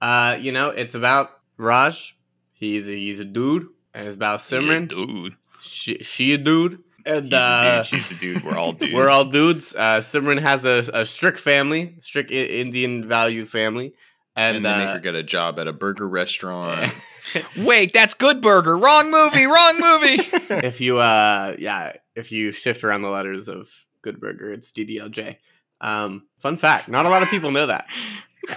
Uh, 0.00 0.36
you 0.40 0.52
know, 0.52 0.70
it's 0.70 0.94
about 0.94 1.30
Raj. 1.56 2.16
He's 2.52 2.88
a, 2.88 2.92
he's 2.92 3.20
a 3.20 3.24
dude, 3.24 3.66
and 3.94 4.06
it's 4.06 4.16
about 4.16 4.40
Simran. 4.40 4.90
Yeah, 4.90 5.04
dude. 5.06 5.36
she, 5.60 5.98
she 5.98 6.32
a 6.34 6.38
dude. 6.38 6.82
And 7.06 7.24
He's 7.26 7.32
a 7.32 7.36
uh, 7.36 7.76
dude. 7.76 7.86
She's 7.86 8.10
a 8.10 8.14
dude. 8.14 8.44
We're 8.44 8.56
all 8.56 8.72
dudes. 8.74 8.92
we're 8.92 9.08
all 9.08 9.24
dudes. 9.24 9.74
Uh, 9.74 10.00
Simran 10.00 10.40
has 10.40 10.64
a, 10.64 10.88
a 10.92 11.06
strict 11.06 11.38
family, 11.38 11.96
strict 12.00 12.30
I- 12.30 12.34
Indian 12.34 13.06
value 13.06 13.44
family, 13.44 13.94
and, 14.34 14.56
And, 14.56 14.66
they 14.66 14.76
make 14.76 14.88
uh, 14.88 14.92
her 14.94 15.00
get 15.00 15.14
a 15.14 15.22
job 15.22 15.58
at 15.58 15.68
a 15.68 15.72
burger 15.72 16.08
restaurant. 16.08 16.92
Wait, 17.56 17.92
that's 17.92 18.14
Good 18.14 18.40
Burger. 18.40 18.76
Wrong 18.76 19.10
movie. 19.10 19.46
Wrong 19.46 19.80
movie. 19.80 20.22
if 20.66 20.80
you 20.80 20.98
uh 20.98 21.56
yeah, 21.58 21.92
if 22.14 22.32
you 22.32 22.52
shift 22.52 22.84
around 22.84 23.02
the 23.02 23.08
letters 23.08 23.48
of 23.48 23.68
Good 24.02 24.20
Burger, 24.20 24.52
it's 24.52 24.72
DDLJ. 24.72 25.36
Um, 25.80 26.26
fun 26.36 26.56
fact: 26.56 26.88
not 26.88 27.06
a 27.06 27.08
lot 27.08 27.22
of 27.22 27.28
people 27.28 27.50
know 27.50 27.66
that. 27.66 27.88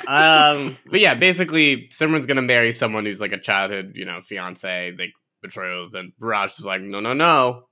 Um, 0.07 0.77
but 0.89 0.99
yeah, 0.99 1.15
basically, 1.15 1.87
Simran's 1.89 2.25
gonna 2.25 2.41
marry 2.41 2.71
someone 2.71 3.05
who's 3.05 3.21
like 3.21 3.31
a 3.31 3.39
childhood, 3.39 3.93
you 3.95 4.05
know, 4.05 4.21
fiance, 4.21 4.95
like 4.97 5.13
betrothed, 5.41 5.95
and 5.95 6.13
Raj 6.19 6.51
is 6.59 6.65
like, 6.65 6.81
no, 6.81 6.99
no, 6.99 7.13
no, 7.13 7.65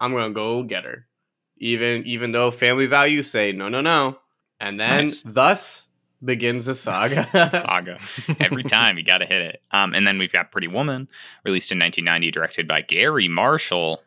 I'm 0.00 0.12
gonna 0.12 0.32
go 0.34 0.62
get 0.62 0.84
her, 0.84 1.06
even 1.58 2.04
even 2.06 2.32
though 2.32 2.50
family 2.50 2.86
values 2.86 3.30
say 3.30 3.52
no, 3.52 3.68
no, 3.68 3.80
no, 3.80 4.18
and 4.60 4.78
then 4.78 5.04
Nice. 5.06 5.22
thus 5.22 5.88
begins 6.24 6.66
the 6.66 6.74
saga. 6.74 7.24
Saga. 7.52 7.98
Every 8.40 8.64
time 8.64 8.98
you 8.98 9.04
got 9.04 9.18
to 9.18 9.26
hit 9.26 9.40
it. 9.42 9.62
Um, 9.70 9.94
and 9.94 10.04
then 10.06 10.18
we've 10.18 10.32
got 10.32 10.50
Pretty 10.50 10.66
Woman, 10.66 11.08
released 11.44 11.70
in 11.70 11.78
1990, 11.78 12.30
directed 12.32 12.66
by 12.66 12.82
Garry 12.82 13.28
Marshall. 13.28 14.02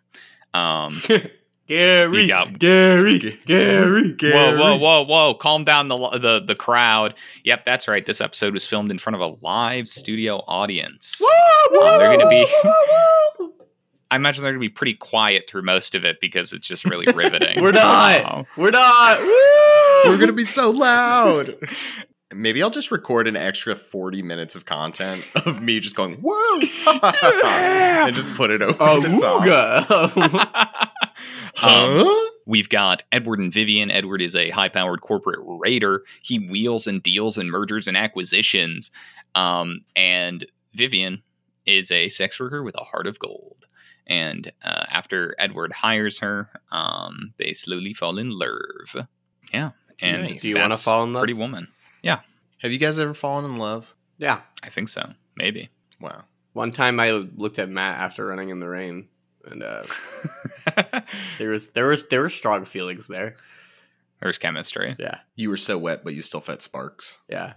Um, 0.54 1.02
Gary, 1.68 2.28
got- 2.28 2.60
Gary, 2.60 3.40
Gary, 3.46 4.12
Gary. 4.12 4.34
Whoa, 4.34 4.58
whoa, 4.58 4.78
whoa, 4.78 5.06
whoa! 5.06 5.34
Calm 5.36 5.64
down 5.64 5.88
the 5.88 5.98
the 6.20 6.42
the 6.46 6.56
crowd. 6.56 7.14
Yep, 7.46 7.64
that's 7.64 7.88
right. 7.88 8.06
This 8.06 8.20
episode 8.20 8.54
was 8.54 8.68
filmed 8.68 8.92
in 8.92 8.98
front 8.98 9.16
of 9.16 9.22
a 9.22 9.38
live 9.42 9.88
studio 9.88 10.44
audience. 10.48 11.22
Um, 11.24 11.98
they're 12.00 12.18
gonna 12.18 12.30
be. 12.30 12.46
I 14.12 14.18
imagine 14.18 14.44
they're 14.44 14.52
gonna 14.54 14.60
be 14.60 14.70
pretty 14.70 14.94
quiet 14.94 15.50
through 15.50 15.64
most 15.64 15.96
of 15.96 16.04
it 16.06 16.20
because 16.20 16.54
it's 16.54 16.68
just 16.68 16.86
really 16.86 17.08
riveting. 17.16 17.62
We're 17.64 17.72
not. 17.72 18.26
Um, 18.26 18.46
We're 18.58 18.70
not. 18.72 19.18
We're 20.06 20.18
gonna 20.20 20.34
be 20.34 20.46
so 20.46 20.70
loud. 20.70 21.56
Maybe 22.34 22.64
I'll 22.64 22.70
just 22.70 22.92
record 22.92 23.28
an 23.28 23.36
extra 23.36 23.76
40 23.76 24.22
minutes 24.24 24.56
of 24.56 24.64
content 24.66 25.28
of 25.46 25.62
me 25.62 25.82
just 25.82 25.98
going, 25.98 26.14
whoa, 26.22 26.60
and 27.04 28.16
just 28.16 28.34
put 28.36 28.52
it 28.52 28.62
over 28.62 28.78
Oh, 28.80 29.02
the 29.02 29.10
top. 29.20 30.92
Ooga. 31.60 31.64
um, 31.64 32.30
We've 32.46 32.70
got 32.70 33.04
Edward 33.12 33.40
and 33.40 33.52
Vivian. 33.54 33.92
Edward 33.92 34.22
is 34.22 34.36
a 34.36 34.50
high 34.50 34.70
powered 34.70 35.02
corporate 35.02 35.40
raider. 35.42 36.04
He 36.22 36.40
wheels 36.40 36.88
and 36.88 37.04
deals 37.04 37.38
in 37.38 37.50
mergers 37.50 37.88
and 37.90 37.98
acquisitions. 37.98 38.92
Um, 39.36 39.82
and 39.96 40.46
Vivian 40.74 41.24
is 41.66 41.92
a 41.92 42.08
sex 42.10 42.40
worker 42.40 42.64
with 42.64 42.76
a 42.80 42.84
heart 42.84 43.08
of 43.08 43.20
gold. 43.20 43.66
And 44.08 44.52
uh, 44.64 44.86
after 44.90 45.36
Edward 45.40 45.72
hires 45.72 46.20
her, 46.20 46.50
um, 46.72 47.34
they 47.38 47.54
slowly 47.54 47.94
fall 47.94 48.18
in 48.18 48.30
love. 48.32 48.96
Yeah. 49.54 49.72
And 50.02 50.24
Nice. 50.24 50.42
Do 50.42 50.50
you 50.50 50.58
wanna 50.60 50.76
fall 50.76 51.04
in 51.04 51.14
love? 51.14 51.22
Pretty 51.22 51.34
woman. 51.34 51.68
Yeah. 52.02 52.20
Have 52.60 52.72
you 52.72 52.78
guys 52.80 53.00
ever 53.00 53.14
fallen 53.14 53.46
in 53.46 53.58
love? 53.58 53.94
yeah. 54.18 54.42
I 54.64 54.70
think 54.70 54.90
so. 54.90 55.14
Maybe. 55.36 55.70
Wow. 56.00 56.24
One 56.54 56.72
time 56.72 57.00
I 57.00 57.12
looked 57.12 57.58
at 57.60 57.70
Matt 57.70 58.00
after 58.00 58.26
running 58.26 58.50
in 58.50 58.60
the 58.60 58.68
rain, 58.68 59.08
and 59.46 59.64
uh, 59.64 59.84
there 61.38 61.50
was 61.50 61.70
there 61.70 61.88
was 61.88 62.08
there 62.08 62.22
were 62.22 62.30
strong 62.30 62.66
feelings 62.66 63.08
there. 63.08 63.36
There's 64.22 64.38
chemistry. 64.38 64.96
Yeah, 65.00 65.20
You 65.36 65.50
were 65.50 65.58
so 65.58 65.78
wet, 65.80 66.04
but 66.04 66.14
you 66.14 66.22
still 66.22 66.42
fed 66.42 66.62
sparks. 66.62 67.20
yeah. 67.28 67.54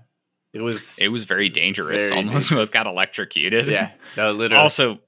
It 0.55 0.61
was. 0.61 0.97
It 1.01 1.09
was 1.09 1.25
very 1.25 1.49
dangerous. 1.49 2.09
Very 2.11 2.17
Almost 2.19 2.33
dangerous. 2.51 2.69
both 2.69 2.73
got 2.73 2.87
electrocuted. 2.87 3.67
yeah. 3.67 3.91
No, 4.17 4.31
literally. 4.31 4.63
Also 4.63 5.01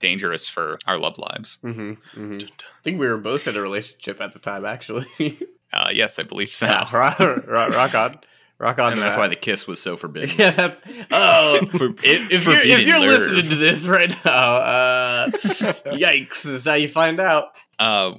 dangerous 0.00 0.48
for 0.48 0.78
our 0.86 0.98
love 0.98 1.18
lives. 1.18 1.58
hmm 1.62 1.92
hmm 2.14 2.38
I 2.42 2.82
think 2.82 2.98
we 2.98 3.06
were 3.06 3.18
both 3.18 3.46
in 3.46 3.56
a 3.56 3.60
relationship 3.60 4.20
at 4.20 4.32
the 4.32 4.38
time, 4.38 4.64
actually. 4.64 5.06
Uh, 5.72 5.90
yes, 5.92 6.18
I 6.18 6.24
believe 6.24 6.52
so. 6.52 6.66
yeah, 6.66 6.80
rock, 6.92 7.16
rock, 7.20 7.46
rock 7.46 7.94
on, 7.94 8.18
rock 8.58 8.80
on. 8.80 8.92
And 8.92 9.00
that's 9.00 9.14
Matt. 9.14 9.18
why 9.18 9.28
the 9.28 9.36
kiss 9.36 9.68
was 9.68 9.80
so 9.80 9.96
forbidden. 9.96 10.34
Yeah. 10.36 10.50
That's, 10.50 10.78
oh, 11.12 11.60
if, 12.02 12.28
if 12.32 12.44
you're, 12.44 12.54
if 12.56 12.86
you're 12.88 12.98
love. 12.98 13.08
listening 13.20 13.44
to 13.50 13.54
this 13.54 13.86
right 13.86 14.10
now, 14.24 14.32
uh, 14.56 15.28
yikes! 15.30 16.44
Is 16.44 16.64
how 16.66 16.74
you 16.74 16.88
find 16.88 17.20
out. 17.20 17.50
Uh, 17.78 18.14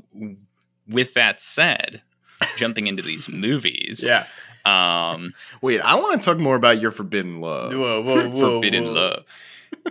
with 0.88 1.14
that 1.16 1.42
said, 1.42 2.02
jumping 2.56 2.88
into 2.88 3.04
these 3.04 3.28
movies, 3.28 4.02
Yeah. 4.08 4.28
um, 4.64 5.34
Wait, 5.62 5.82
I 5.82 5.96
want 5.96 6.22
to 6.22 6.26
talk 6.26 6.38
more 6.38 6.56
about 6.56 6.80
your 6.80 6.92
forbidden 6.92 7.42
love. 7.42 7.74
Whoa, 7.74 8.02
whoa, 8.02 8.30
whoa, 8.30 8.40
forbidden 8.62 8.86
whoa. 8.86 9.24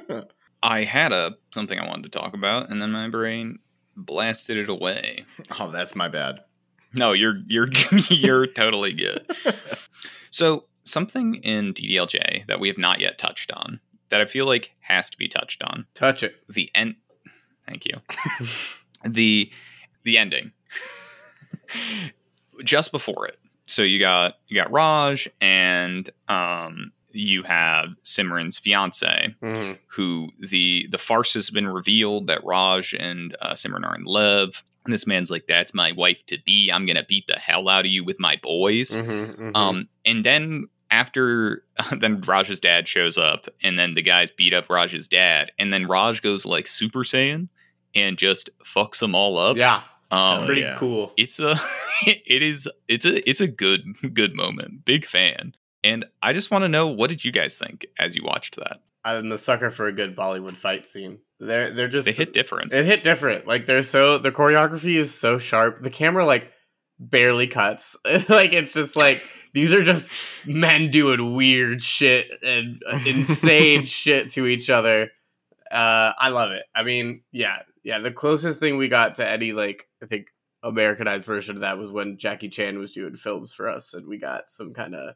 love. 0.08 0.24
I 0.62 0.84
had 0.84 1.12
a 1.12 1.36
something 1.54 1.78
I 1.78 1.86
wanted 1.88 2.12
to 2.12 2.18
talk 2.18 2.34
about, 2.34 2.70
and 2.70 2.80
then 2.82 2.90
my 2.92 3.08
brain 3.08 3.58
blasted 3.96 4.56
it 4.56 4.68
away. 4.68 5.24
Oh, 5.58 5.70
that's 5.70 5.96
my 5.96 6.08
bad. 6.08 6.40
No, 6.94 7.12
you're 7.12 7.38
you're 7.46 7.68
you're 8.10 8.46
totally 8.46 8.92
good. 8.92 9.24
So 10.32 10.66
something 10.84 11.34
in 11.36 11.74
DDLJ 11.74 12.46
that 12.46 12.60
we 12.60 12.68
have 12.68 12.78
not 12.78 13.00
yet 13.00 13.18
touched 13.18 13.50
on 13.50 13.80
that 14.10 14.20
I 14.20 14.26
feel 14.26 14.46
like 14.46 14.70
has 14.80 15.10
to 15.10 15.18
be 15.18 15.26
touched 15.26 15.60
on 15.64 15.86
Touch 15.92 16.22
it. 16.22 16.36
the 16.48 16.70
end. 16.72 16.94
Thank 17.66 17.84
you. 17.84 17.94
the 19.04 19.50
the 20.04 20.18
ending. 20.18 20.52
Just 22.64 22.92
before 22.92 23.26
it. 23.26 23.38
So 23.66 23.82
you 23.82 23.98
got 23.98 24.34
you 24.48 24.54
got 24.56 24.70
Raj 24.70 25.28
and 25.40 26.08
um 26.28 26.92
you 27.12 27.42
have 27.44 27.88
Simran's 28.04 28.58
fiance, 28.58 29.34
Mhm. 29.42 29.78
who 29.88 30.30
the 30.38 30.86
the 30.90 30.98
farce 30.98 31.34
has 31.34 31.50
been 31.50 31.66
revealed 31.68 32.26
that 32.28 32.44
Raj 32.44 32.94
and 32.94 33.36
uh, 33.40 33.52
Simran 33.52 33.84
are 33.84 33.94
in 33.96 34.04
love. 34.04 34.62
And 34.84 34.94
this 34.94 35.06
man's 35.06 35.30
like, 35.30 35.46
"That's 35.46 35.74
my 35.74 35.92
wife 35.92 36.24
to 36.26 36.38
be. 36.44 36.70
I'm 36.70 36.86
gonna 36.86 37.04
beat 37.06 37.26
the 37.26 37.38
hell 37.38 37.68
out 37.68 37.84
of 37.84 37.90
you 37.90 38.02
with 38.04 38.18
my 38.18 38.36
boys." 38.42 38.96
Mhm, 38.96 39.36
mhm. 39.36 39.56
Um, 39.56 39.88
and 40.04 40.24
then 40.24 40.68
after 40.90 41.64
then 41.98 42.20
Raj's 42.20 42.60
dad 42.60 42.88
shows 42.88 43.18
up, 43.18 43.46
and 43.62 43.78
then 43.78 43.94
the 43.94 44.02
guys 44.02 44.30
beat 44.30 44.52
up 44.54 44.70
Raj's 44.70 45.06
dad, 45.08 45.52
and 45.58 45.72
then 45.72 45.86
Raj 45.86 46.22
goes 46.22 46.46
like 46.46 46.66
Super 46.66 47.00
Saiyan 47.04 47.48
and 47.94 48.16
just 48.18 48.50
fucks 48.64 49.00
them 49.00 49.14
all 49.14 49.36
up. 49.36 49.56
yeah, 49.56 49.82
um, 50.10 50.46
pretty 50.46 50.62
yeah. 50.62 50.76
cool. 50.78 51.12
it's 51.16 51.38
a 51.40 51.60
it 52.06 52.42
is 52.42 52.66
it's 52.88 53.04
a 53.04 53.28
it's 53.28 53.40
a 53.40 53.46
good 53.46 53.82
good 54.14 54.34
moment. 54.34 54.84
Big 54.84 55.04
fan. 55.04 55.54
And 55.82 56.04
I 56.22 56.32
just 56.32 56.50
want 56.50 56.62
to 56.62 56.68
know 56.68 56.86
what 56.88 57.10
did 57.10 57.24
you 57.24 57.32
guys 57.32 57.56
think 57.56 57.86
as 57.98 58.14
you 58.14 58.22
watched 58.24 58.56
that? 58.56 58.80
I'm 59.04 59.32
a 59.32 59.38
sucker 59.38 59.70
for 59.70 59.86
a 59.86 59.92
good 59.92 60.14
Bollywood 60.14 60.56
fight 60.56 60.86
scene. 60.86 61.20
They're 61.38 61.70
they're 61.72 61.88
just 61.88 62.04
They 62.04 62.12
hit 62.12 62.32
different. 62.32 62.72
It 62.72 62.84
hit 62.84 63.02
different. 63.02 63.46
Like 63.46 63.66
they're 63.66 63.82
so 63.82 64.18
the 64.18 64.30
choreography 64.30 64.96
is 64.96 65.14
so 65.14 65.38
sharp. 65.38 65.82
The 65.82 65.90
camera 65.90 66.26
like 66.26 66.52
barely 66.98 67.46
cuts. 67.46 67.96
like 68.28 68.52
it's 68.52 68.72
just 68.72 68.96
like 68.96 69.22
these 69.54 69.72
are 69.72 69.82
just 69.82 70.12
men 70.44 70.90
doing 70.90 71.34
weird 71.34 71.82
shit 71.82 72.28
and 72.42 72.82
uh, 72.86 73.00
insane 73.06 73.84
shit 73.84 74.30
to 74.30 74.46
each 74.46 74.68
other. 74.68 75.10
Uh, 75.70 76.12
I 76.18 76.28
love 76.28 76.50
it. 76.50 76.64
I 76.74 76.82
mean, 76.82 77.22
yeah, 77.32 77.60
yeah. 77.82 78.00
The 78.00 78.10
closest 78.10 78.60
thing 78.60 78.76
we 78.76 78.88
got 78.88 79.14
to 79.14 79.26
any 79.26 79.52
like 79.52 79.88
I 80.02 80.06
think 80.06 80.28
Americanized 80.62 81.26
version 81.26 81.56
of 81.56 81.62
that 81.62 81.78
was 81.78 81.90
when 81.90 82.18
Jackie 82.18 82.50
Chan 82.50 82.78
was 82.78 82.92
doing 82.92 83.14
films 83.14 83.54
for 83.54 83.66
us, 83.68 83.94
and 83.94 84.06
we 84.06 84.18
got 84.18 84.50
some 84.50 84.74
kind 84.74 84.94
of 84.94 85.14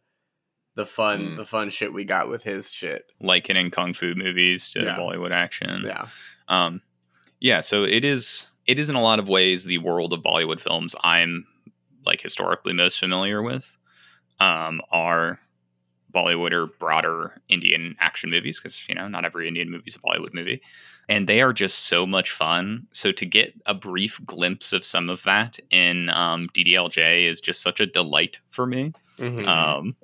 the 0.76 0.84
fun 0.86 1.20
Mm. 1.20 1.36
the 1.36 1.44
fun 1.44 1.70
shit 1.70 1.92
we 1.92 2.04
got 2.04 2.28
with 2.28 2.42
his 2.44 2.72
shit. 2.72 3.04
likening 3.20 3.70
kung 3.70 3.92
fu 3.94 4.14
movies 4.14 4.70
to 4.72 4.82
Yeah. 4.82 4.96
Bollywood 4.96 5.30
action. 5.32 5.82
Yeah. 5.86 6.08
Um, 6.48 6.82
yeah, 7.40 7.60
so 7.60 7.84
it 7.84 8.04
is 8.04 8.48
it 8.66 8.78
is 8.78 8.88
in 8.90 8.96
a 8.96 9.02
lot 9.02 9.18
of 9.18 9.28
ways 9.28 9.64
the 9.64 9.78
world 9.78 10.12
of 10.12 10.20
Bollywood 10.22 10.60
films 10.60 10.96
I'm 11.04 11.46
like 12.04 12.20
historically 12.22 12.72
most 12.72 12.98
familiar 12.98 13.42
with 13.42 13.76
um, 14.40 14.80
are 14.90 15.40
Bollywood 16.12 16.52
or 16.52 16.66
broader 16.66 17.40
Indian 17.48 17.96
action 18.00 18.30
movies 18.30 18.58
because 18.60 18.88
you 18.88 18.94
know 18.94 19.08
not 19.08 19.24
every 19.24 19.48
Indian 19.48 19.70
movie 19.70 19.84
is 19.86 19.96
a 19.96 19.98
Bollywood 20.00 20.32
movie, 20.34 20.60
and 21.08 21.28
they 21.28 21.40
are 21.40 21.52
just 21.52 21.84
so 21.86 22.06
much 22.06 22.30
fun. 22.30 22.86
So 22.92 23.10
to 23.12 23.26
get 23.26 23.54
a 23.66 23.74
brief 23.74 24.20
glimpse 24.24 24.72
of 24.72 24.84
some 24.84 25.08
of 25.10 25.22
that 25.24 25.58
in 25.70 26.08
um, 26.10 26.48
DDLJ 26.54 27.26
is 27.28 27.40
just 27.40 27.62
such 27.62 27.80
a 27.80 27.86
delight 27.86 28.38
for 28.50 28.64
me. 28.66 28.92
Mhm. 29.18 29.46
Um, 29.48 29.96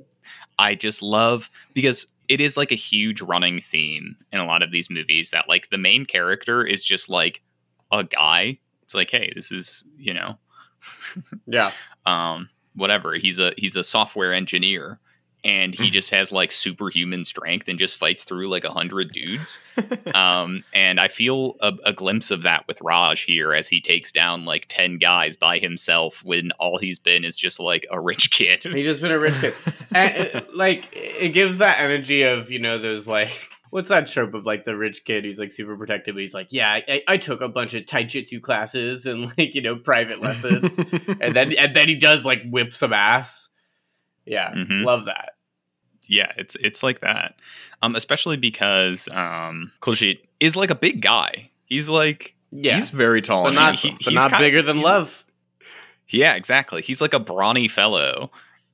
I 0.60 0.74
just 0.74 1.02
love 1.02 1.48
because 1.72 2.06
it 2.28 2.40
is 2.40 2.56
like 2.56 2.70
a 2.70 2.76
huge 2.76 3.22
running 3.22 3.60
theme 3.60 4.16
in 4.30 4.40
a 4.40 4.44
lot 4.44 4.62
of 4.62 4.70
these 4.70 4.90
movies 4.90 5.30
that 5.30 5.48
like 5.48 5.70
the 5.70 5.78
main 5.78 6.04
character 6.04 6.64
is 6.64 6.84
just 6.84 7.08
like 7.08 7.42
a 7.90 8.04
guy. 8.04 8.58
It's 8.82 8.94
like, 8.94 9.10
hey, 9.10 9.32
this 9.34 9.50
is 9.50 9.84
you 9.98 10.12
know, 10.12 10.38
yeah. 11.46 11.72
um, 12.04 12.50
whatever. 12.76 13.14
He's 13.14 13.38
a 13.38 13.54
he's 13.56 13.74
a 13.74 13.82
software 13.82 14.34
engineer, 14.34 15.00
and 15.44 15.74
he 15.74 15.90
just 15.90 16.10
has 16.10 16.32
like 16.32 16.52
superhuman 16.52 17.24
strength 17.24 17.68
and 17.68 17.78
just 17.78 17.96
fights 17.96 18.24
through 18.24 18.48
like 18.48 18.64
a 18.64 18.70
hundred 18.70 19.10
dudes. 19.10 19.60
um, 20.14 20.64
and 20.74 21.00
I 21.00 21.08
feel 21.08 21.56
a, 21.60 21.72
a 21.84 21.92
glimpse 21.92 22.30
of 22.30 22.42
that 22.42 22.66
with 22.66 22.80
Raj 22.82 23.22
here 23.22 23.52
as 23.52 23.68
he 23.68 23.80
takes 23.80 24.12
down 24.12 24.44
like 24.44 24.66
ten 24.68 24.98
guys 24.98 25.36
by 25.36 25.58
himself 25.58 26.22
when 26.24 26.52
all 26.52 26.78
he's 26.78 26.98
been 26.98 27.24
is 27.24 27.36
just 27.36 27.60
like 27.60 27.86
a 27.90 28.00
rich 28.00 28.30
kid. 28.30 28.62
He 28.62 28.82
just 28.82 29.00
been 29.00 29.12
a 29.12 29.18
rich 29.18 29.38
kid. 29.40 29.54
and, 29.94 30.30
uh, 30.34 30.40
like 30.54 30.88
it 30.92 31.32
gives 31.32 31.58
that 31.58 31.80
energy 31.80 32.22
of 32.22 32.50
you 32.50 32.58
know 32.58 32.78
those 32.78 33.06
like 33.06 33.30
what's 33.70 33.88
that 33.88 34.08
trope 34.08 34.34
of 34.34 34.46
like 34.46 34.64
the 34.64 34.76
rich 34.76 35.04
kid 35.04 35.24
who's 35.24 35.38
like 35.38 35.50
super 35.50 35.76
protective 35.76 36.14
but 36.14 36.20
he's 36.20 36.34
like 36.34 36.48
yeah 36.50 36.80
I, 36.86 37.02
I 37.06 37.16
took 37.16 37.40
a 37.40 37.48
bunch 37.48 37.74
of 37.74 37.84
taijutsu 37.84 38.42
classes 38.42 39.06
and 39.06 39.26
like 39.38 39.54
you 39.54 39.62
know 39.62 39.76
private 39.76 40.20
lessons 40.20 40.76
and 41.20 41.34
then 41.34 41.52
and 41.52 41.74
then 41.74 41.88
he 41.88 41.94
does 41.94 42.24
like 42.24 42.42
whip 42.44 42.72
some 42.72 42.92
ass 42.92 43.49
yeah 44.26 44.52
Mhm. 44.54 44.84
love 44.84 45.04
that 45.06 45.32
yeah, 46.12 46.32
it's 46.36 46.56
it's 46.56 46.82
like 46.82 47.00
that. 47.00 47.36
Um, 47.82 47.94
especially 47.94 48.36
because 48.36 49.08
um, 49.12 49.70
Kuljit 49.80 50.18
is 50.40 50.56
like 50.56 50.70
a 50.70 50.74
big 50.74 51.00
guy. 51.00 51.50
He's 51.66 51.88
like, 51.88 52.34
yeah 52.50 52.74
He's 52.74 52.90
very 52.90 53.22
tall 53.22 53.44
but 53.44 53.48
and 53.50 53.54
not, 53.56 53.66
handsome. 53.78 53.96
but 54.04 54.14
not 54.14 54.36
bigger 54.38 54.60
than 54.60 54.80
love 54.80 55.24
yeah, 56.08 56.34
exactly. 56.34 56.82
He's 56.82 57.00
like 57.00 57.14
a 57.14 57.20
brawny 57.20 57.68
fellow, 57.68 58.32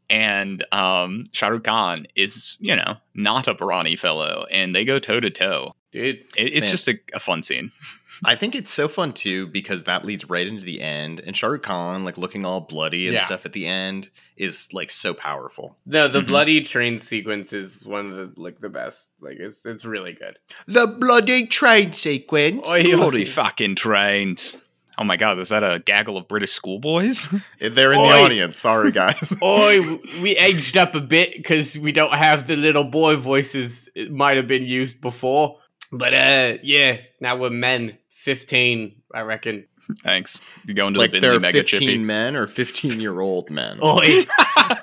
and 0.08 0.64
um, 0.72 1.28
Shah 1.32 1.48
Rukh 1.48 1.64
Khan 1.64 2.06
is, 2.16 2.56
you 2.60 2.74
know, 2.74 2.96
not 3.14 3.46
a 3.48 3.52
brawny 3.52 3.96
fellow, 3.96 4.46
and 4.50 4.74
they 4.74 4.86
go 4.86 4.98
toe 4.98 5.20
to 5.20 5.28
toe. 5.28 5.74
dude 5.92 6.16
It, 6.16 6.26
it's 6.38 6.66
Man. 6.68 6.70
just 6.70 6.88
a, 6.88 6.98
a 7.12 7.20
fun 7.20 7.42
scene. 7.42 7.70
I 8.24 8.34
think 8.34 8.54
it's 8.54 8.70
so 8.72 8.88
fun 8.88 9.12
too 9.12 9.46
because 9.48 9.84
that 9.84 10.04
leads 10.04 10.28
right 10.30 10.46
into 10.46 10.64
the 10.64 10.80
end, 10.80 11.20
and 11.26 11.36
Shah 11.36 11.48
Rukh 11.48 11.62
Khan, 11.62 12.04
like 12.04 12.16
looking 12.18 12.44
all 12.44 12.60
bloody 12.60 13.06
and 13.08 13.14
Yeah. 13.14 13.24
stuff 13.26 13.44
at 13.46 13.52
the 13.52 13.66
end, 13.66 14.10
is 14.36 14.68
like 14.72 14.90
so 14.90 15.14
powerful. 15.14 15.76
no 15.86 16.08
the 16.08 16.20
Mhm. 16.20 16.26
bloody 16.26 16.60
train 16.62 16.98
sequence 16.98 17.52
is 17.52 17.84
one 17.86 18.10
of 18.12 18.16
the 18.34 18.40
like 18.40 18.60
the 18.60 18.68
best 18.68 19.12
like 19.20 19.36
it's 19.38 19.64
it's 19.66 19.84
really 19.84 20.12
good 20.12 20.38
The 20.66 20.86
bloody 20.86 21.46
train 21.46 21.92
sequence. 21.92 22.68
Oi, 22.68 22.82
oi. 22.92 22.96
Holy 22.96 23.24
fucking 23.24 23.74
trains! 23.76 24.58
Oh 24.98 25.04
my 25.04 25.18
god, 25.18 25.38
is 25.38 25.50
that 25.50 25.62
a 25.62 25.78
gaggle 25.84 26.16
of 26.16 26.26
British 26.26 26.52
schoolboys? 26.52 27.28
They're 27.60 27.92
in 27.92 27.98
Oi. 28.00 28.06
the 28.08 28.14
audience. 28.24 28.58
Sorry, 28.58 28.92
guys. 28.92 29.36
Oi, 29.42 29.80
we 30.22 30.36
aged 30.38 30.76
up 30.78 30.94
a 30.94 31.00
bit 31.02 31.34
because 31.36 31.76
we 31.76 31.92
don't 31.92 32.14
have 32.14 32.46
the 32.46 32.56
little 32.56 32.84
boy 32.84 33.16
voices. 33.16 33.90
It 33.94 34.10
might 34.10 34.38
have 34.38 34.48
been 34.48 34.64
used 34.64 35.00
before, 35.02 35.58
but 35.92 36.14
uh, 36.14 36.56
yeah, 36.62 36.96
now 37.20 37.36
we're 37.36 37.50
men. 37.50 37.98
Fifteen, 38.26 39.02
I 39.14 39.20
reckon. 39.20 39.68
Thanks. 40.02 40.40
You 40.64 40.74
go 40.74 40.88
into 40.88 40.98
like 40.98 41.12
the 41.12 41.20
they're 41.20 41.38
Mega 41.38 41.58
15 41.62 41.78
Chippy. 41.78 41.98
men 41.98 42.34
or 42.34 42.48
15 42.48 43.00
year 43.00 43.20
old 43.20 43.50
men. 43.50 43.78
Oi, 43.80 44.26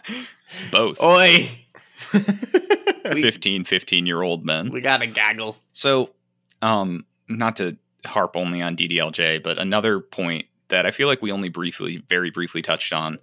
Both. 0.71 1.03
oi, 1.03 1.49
15, 3.11 3.65
15 3.65 4.05
year 4.05 4.21
old 4.21 4.45
men. 4.45 4.71
we 4.71 4.79
got 4.79 5.01
a 5.01 5.07
gaggle. 5.07 5.57
So, 5.73 6.11
um, 6.61 7.05
not 7.27 7.57
to 7.57 7.75
harp 8.05 8.37
only 8.37 8.61
on 8.61 8.77
DDLJ, 8.77 9.43
but 9.43 9.57
another 9.57 9.99
point 9.99 10.45
that 10.69 10.85
I 10.85 10.91
feel 10.91 11.09
like 11.09 11.21
we 11.21 11.29
only 11.33 11.49
briefly, 11.49 11.97
very 12.07 12.31
briefly 12.31 12.61
touched 12.61 12.93
on. 12.93 13.19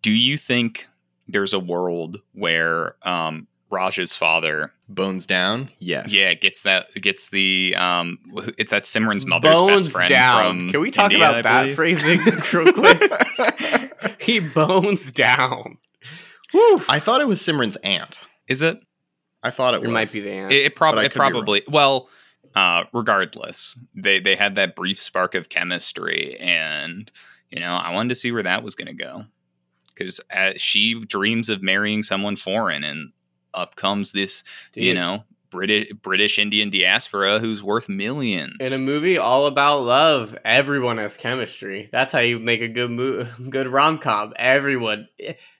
Do 0.00 0.12
you 0.12 0.36
think 0.36 0.86
there's 1.26 1.52
a 1.52 1.58
world 1.58 2.20
where 2.34 2.94
um, 3.02 3.48
Raj's 3.70 4.14
father, 4.14 4.72
Bones 4.88 5.26
down? 5.26 5.70
Yes. 5.78 6.14
yeah, 6.14 6.34
gets 6.34 6.62
that 6.62 6.94
gets 6.94 7.28
the 7.30 7.74
um, 7.76 8.18
it's 8.56 8.70
that 8.70 8.84
Simran's 8.84 9.26
mother's 9.26 9.52
Bones 9.54 9.84
best 9.84 9.96
friend 9.96 10.08
down. 10.10 10.58
from 10.60 10.70
Can 10.70 10.80
we 10.80 10.90
talk 10.90 11.10
India, 11.10 11.26
I 11.26 11.40
about 11.40 11.42
that 11.44 11.62
believe? 11.62 11.76
phrasing 11.76 12.20
real 12.64 12.72
quick? 12.72 14.20
he 14.22 14.38
bones 14.40 15.10
down. 15.10 15.78
Woo. 16.54 16.80
I 16.88 17.00
thought 17.00 17.20
it 17.20 17.26
was 17.26 17.40
Simran's 17.40 17.76
aunt. 17.78 18.20
Is 18.48 18.62
it? 18.62 18.78
I 19.42 19.50
thought 19.50 19.74
it, 19.74 19.78
It 19.78 19.82
was. 19.86 19.90
might 19.92 20.12
be 20.12 20.20
the 20.20 20.30
answer. 20.32 20.54
It, 20.56 20.66
it, 20.66 20.76
prob- 20.76 20.96
it 20.98 21.02
could 21.10 21.14
be 21.14 21.20
wrong. 21.20 21.30
probably 21.32 21.62
well. 21.68 22.08
Uh, 22.54 22.84
regardless, 22.94 23.78
they 23.94 24.18
they 24.18 24.34
had 24.34 24.54
that 24.54 24.74
brief 24.74 24.98
spark 25.02 25.34
of 25.34 25.48
chemistry, 25.50 26.38
and 26.38 27.10
you 27.50 27.60
know 27.60 27.74
I 27.74 27.92
wanted 27.92 28.08
to 28.10 28.14
see 28.14 28.32
where 28.32 28.44
that 28.44 28.62
was 28.62 28.74
going 28.74 28.86
to 28.86 28.94
go 28.94 29.24
because 29.94 30.20
she 30.56 31.04
dreams 31.04 31.48
of 31.50 31.62
marrying 31.62 32.02
someone 32.02 32.34
foreign, 32.36 32.82
and 32.82 33.12
up 33.56 33.76
comes 33.76 34.12
this 34.12 34.44
you 34.74 34.94
know 34.94 35.24
British 35.50 35.92
British 36.02 36.38
Indian 36.38 36.70
diaspora 36.70 37.38
who's 37.38 37.62
worth 37.62 37.88
millions. 37.88 38.56
In 38.60 38.72
a 38.72 38.78
movie 38.78 39.18
all 39.18 39.46
about 39.46 39.82
love, 39.82 40.36
everyone 40.44 40.98
has 40.98 41.16
chemistry. 41.16 41.88
That's 41.92 42.12
how 42.12 42.18
you 42.18 42.38
make 42.38 42.60
a 42.60 42.68
good 42.68 42.90
mo- 42.90 43.26
good 43.50 43.68
rom 43.68 43.98
com. 43.98 44.34
Everyone, 44.36 45.08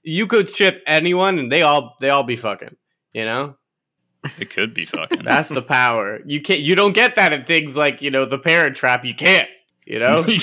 you 0.02 0.26
could 0.26 0.48
ship 0.48 0.82
anyone, 0.86 1.38
and 1.38 1.50
they 1.50 1.62
all 1.62 1.96
they 2.00 2.10
all 2.10 2.24
be 2.24 2.36
fucking. 2.36 2.76
You 3.12 3.24
know, 3.24 3.56
it 4.38 4.50
could 4.50 4.74
be 4.74 4.84
fucking. 4.84 5.20
that's 5.24 5.48
the 5.48 5.62
power. 5.62 6.20
You 6.26 6.42
can't. 6.42 6.60
You 6.60 6.74
don't 6.74 6.94
get 6.94 7.14
that 7.14 7.32
in 7.32 7.44
things 7.44 7.76
like 7.76 8.02
you 8.02 8.10
know 8.10 8.24
the 8.24 8.38
Parent 8.38 8.76
Trap. 8.76 9.04
You 9.04 9.14
can't. 9.14 9.48
You 9.86 9.98
know. 9.98 10.24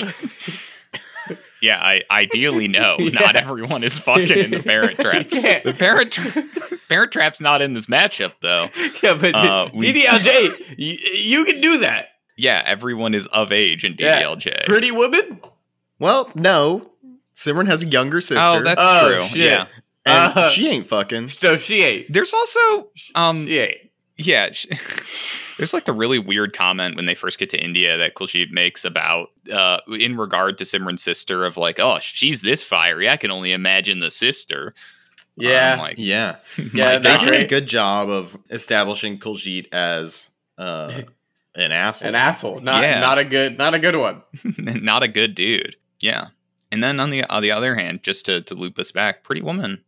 yeah, 1.64 1.78
I 1.80 2.02
ideally 2.10 2.68
no. 2.68 2.96
Yeah. 3.04 3.10
Not 3.20 3.36
everyone 3.36 3.82
is 3.84 3.98
fucking 3.98 4.38
in 4.38 4.50
the 4.50 4.62
Parent 4.62 4.98
Trap. 5.00 5.14
You 5.32 5.40
can't. 5.42 5.64
The 5.64 5.72
Parent 5.74 6.12
Tra- 6.12 6.44
Parent 6.88 7.12
Trap's 7.12 7.40
not 7.40 7.62
in 7.62 7.72
this 7.74 7.86
matchup 7.86 8.34
though. 8.40 8.68
yeah, 9.02 9.14
but 9.14 9.34
Uh, 9.34 9.68
we- 9.74 9.92
DDLJ, 9.92 10.74
you, 10.78 10.98
you 11.14 11.44
can 11.44 11.60
do 11.60 11.78
that. 11.78 12.08
Yeah, 12.36 12.62
everyone 12.66 13.14
is 13.14 13.26
of 13.28 13.52
age 13.52 13.84
in 13.84 13.94
Yeah. 13.98 14.22
DDLJ. 14.22 14.64
Pretty 14.66 14.90
woman. 14.90 15.40
Well, 15.98 16.30
no. 16.34 16.90
Simran 17.34 17.66
has 17.68 17.82
a 17.82 17.86
younger 17.86 18.20
sister. 18.20 18.40
Oh, 18.42 18.62
that's 18.62 18.80
Oh, 18.82 19.08
true. 19.08 19.24
shit. 19.24 19.52
Yeah. 19.52 19.66
and 20.06 20.36
Uh, 20.38 20.48
she 20.50 20.68
ain't 20.68 20.86
fucking. 20.86 21.28
So 21.30 21.56
she 21.56 21.82
ain't. 21.82 22.12
There's 22.12 22.32
also 22.34 22.88
um 23.14 23.44
She 23.46 23.58
ain't. 23.58 23.78
yeah, 24.16 24.50
sh- 24.52 24.66
there's 25.58 25.72
like 25.74 25.84
the 25.84 25.92
really 25.92 26.18
weird 26.18 26.52
comment 26.52 26.96
when 26.96 27.06
they 27.06 27.14
first 27.14 27.38
get 27.38 27.50
to 27.50 27.62
India 27.62 27.96
that 27.98 28.14
Kuljit 28.14 28.50
makes 28.50 28.84
about 28.84 29.28
uh 29.52 29.78
in 29.88 30.16
regard 30.16 30.58
to 30.58 30.64
Simran's 30.64 31.02
sister 31.02 31.44
of 31.44 31.56
like, 31.56 31.78
"Oh, 31.80 31.98
she's 32.00 32.42
this 32.42 32.62
fiery. 32.62 33.08
I 33.08 33.16
can 33.16 33.30
only 33.30 33.52
imagine 33.52 34.00
the 34.00 34.10
sister." 34.10 34.72
Yeah. 35.36 35.72
I'm 35.72 35.78
like, 35.80 35.96
Yeah, 35.98 36.36
Yeah, 36.72 36.98
they 36.98 37.08
Not 37.10 37.20
did 37.20 37.30
God. 37.32 37.40
a 37.40 37.46
good 37.46 37.66
job 37.66 38.08
of 38.08 38.36
establishing 38.50 39.18
Kuljit 39.18 39.66
as 39.72 40.30
uh, 40.58 40.92
an 41.56 41.72
asshole. 41.72 42.08
An 42.10 42.14
asshole. 42.14 42.60
Not 42.60 42.84
Yeah. 42.84 43.00
not 43.00 43.18
a 43.18 43.24
good 43.24 43.58
not 43.58 43.74
a 43.74 43.80
good 43.80 43.96
one. 43.96 44.22
not 44.58 45.02
a 45.02 45.08
good 45.08 45.34
dude. 45.34 45.74
Yeah. 45.98 46.28
And 46.70 46.84
then 46.84 47.00
on 47.00 47.10
the 47.10 47.24
on 47.24 47.42
the 47.42 47.50
other 47.50 47.74
hand, 47.74 48.02
just 48.04 48.26
to, 48.26 48.42
to 48.42 48.54
loop 48.54 48.78
us 48.78 48.92
back, 48.92 49.24
Pretty 49.24 49.42
Woman. 49.42 49.82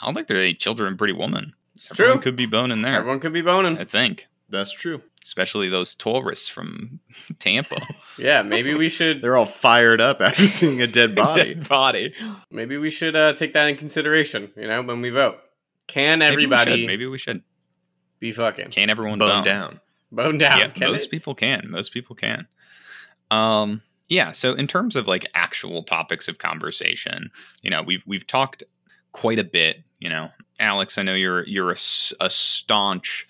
I 0.00 0.04
don't 0.06 0.14
think 0.14 0.28
there 0.28 0.36
are 0.36 0.40
any 0.42 0.54
children 0.54 0.92
in 0.92 0.96
Pretty 0.96 1.12
Woman. 1.12 1.54
It's 1.74 1.90
Everyone 1.90 2.14
true. 2.18 2.22
could 2.22 2.36
be 2.36 2.46
boning 2.46 2.82
there. 2.82 2.94
Everyone 2.94 3.18
could 3.18 3.32
be 3.32 3.42
boning. 3.42 3.78
I 3.78 3.84
think. 3.84 4.27
That's 4.48 4.72
true. 4.72 5.02
Especially 5.22 5.68
those 5.68 5.94
tourists 5.94 6.48
from 6.48 7.00
Tampa. 7.38 7.80
Yeah, 8.16 8.42
maybe 8.42 8.74
we 8.74 8.88
should 8.88 9.20
They're 9.22 9.36
all 9.36 9.44
fired 9.46 10.00
up 10.00 10.20
after 10.20 10.48
seeing 10.48 10.80
a 10.80 10.86
dead 10.86 11.14
body. 11.14 11.54
Dead 11.54 11.68
body. 11.68 12.14
maybe 12.50 12.76
we 12.78 12.90
should 12.90 13.14
uh, 13.14 13.34
take 13.34 13.52
that 13.52 13.68
in 13.68 13.76
consideration, 13.76 14.50
you 14.56 14.66
know, 14.66 14.82
when 14.82 15.00
we 15.02 15.10
vote. 15.10 15.38
Can 15.86 16.18
Maybe 16.20 16.28
we 16.36 16.44
everybody 16.44 16.76
should. 16.80 16.86
Maybe 16.86 17.06
we 17.06 17.18
should. 17.18 17.42
be 18.20 18.32
fucking 18.32 18.70
Can 18.70 18.90
everyone 18.90 19.18
Bone 19.18 19.28
bone? 19.30 19.44
down. 19.44 19.80
bone 20.12 20.38
down? 20.38 20.58
yeah, 20.58 20.68
Can 20.68 20.90
most 20.90 21.06
it? 21.06 21.10
people 21.10 21.34
can. 21.34 21.66
Most 21.70 21.92
people 21.92 22.16
can. 22.16 22.46
Um, 23.30 23.82
yeah. 24.08 24.32
So 24.32 24.54
in 24.54 24.66
terms 24.66 24.96
of 24.96 25.06
like 25.06 25.26
actual 25.34 25.82
topics 25.82 26.28
of 26.28 26.38
conversation, 26.38 27.30
you 27.62 27.70
know, 27.70 27.82
we've 27.82 28.02
we've 28.06 28.26
talked 28.26 28.64
quite 29.12 29.38
a 29.38 29.44
bit. 29.44 29.82
You 29.98 30.08
know, 30.08 30.30
Alex, 30.58 30.96
I 30.98 31.02
know 31.02 31.14
you're 31.14 31.44
you're 31.46 31.70
a 31.70 31.76
staunch. 31.78 33.27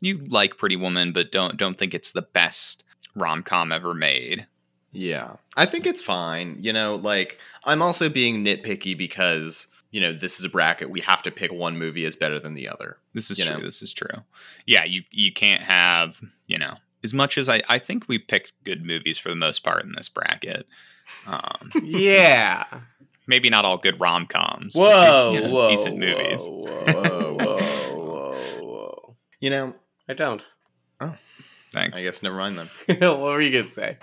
You 0.00 0.18
like 0.28 0.58
Pretty 0.58 0.76
Woman, 0.76 1.12
but 1.12 1.32
don't 1.32 1.56
don't 1.56 1.78
think 1.78 1.94
it's 1.94 2.12
the 2.12 2.22
best 2.22 2.84
rom 3.14 3.42
com 3.42 3.72
ever 3.72 3.94
made. 3.94 4.46
Yeah. 4.92 5.36
I 5.56 5.66
think 5.66 5.86
it's 5.86 6.00
fine. 6.00 6.56
You 6.60 6.72
know, 6.72 6.94
like, 6.96 7.38
I'm 7.64 7.82
also 7.82 8.08
being 8.08 8.42
nitpicky 8.44 8.96
because, 8.96 9.66
you 9.90 10.00
know, 10.00 10.12
this 10.14 10.38
is 10.38 10.44
a 10.44 10.48
bracket. 10.48 10.88
We 10.88 11.00
have 11.00 11.22
to 11.24 11.30
pick 11.30 11.52
one 11.52 11.76
movie 11.78 12.06
as 12.06 12.16
better 12.16 12.38
than 12.38 12.54
the 12.54 12.68
other. 12.68 12.96
This 13.12 13.30
is 13.30 13.38
true. 13.38 13.54
know. 13.54 13.60
This 13.60 13.82
is 13.82 13.92
true. 13.92 14.22
Yeah, 14.66 14.84
you 14.84 15.02
you 15.10 15.32
can't 15.32 15.62
have 15.62 16.18
you 16.46 16.58
know 16.58 16.74
as 17.04 17.12
much 17.14 17.36
as 17.38 17.48
I 17.48 17.62
I 17.68 17.78
think 17.78 18.08
we 18.08 18.18
picked 18.18 18.52
good 18.64 18.84
movies 18.84 19.18
for 19.18 19.28
the 19.28 19.36
most 19.36 19.62
part 19.64 19.84
in 19.84 19.92
this 19.96 20.08
bracket. 20.08 20.66
Um, 21.26 21.70
Yeah. 21.82 22.64
maybe 23.26 23.48
not 23.50 23.64
all 23.64 23.76
good 23.78 23.98
rom 24.00 24.26
coms. 24.26 24.74
Whoa, 24.76 25.48
whoa, 25.50 25.70
decent 25.70 25.98
movies. 25.98 26.42
Whoa, 26.44 26.62
whoa, 26.92 27.34
whoa, 27.34 27.58
whoa, 27.94 28.36
whoa. 28.64 29.16
You 29.40 29.50
know, 29.50 29.74
I 30.08 30.14
don't. 30.14 30.44
Oh, 31.00 31.16
thanks. 31.72 31.98
I 31.98 32.02
guess 32.02 32.22
never 32.22 32.36
mind 32.36 32.58
then. 32.58 33.00
what 33.00 33.18
were 33.20 33.40
you 33.40 33.50
gonna 33.50 33.64
say? 33.64 33.98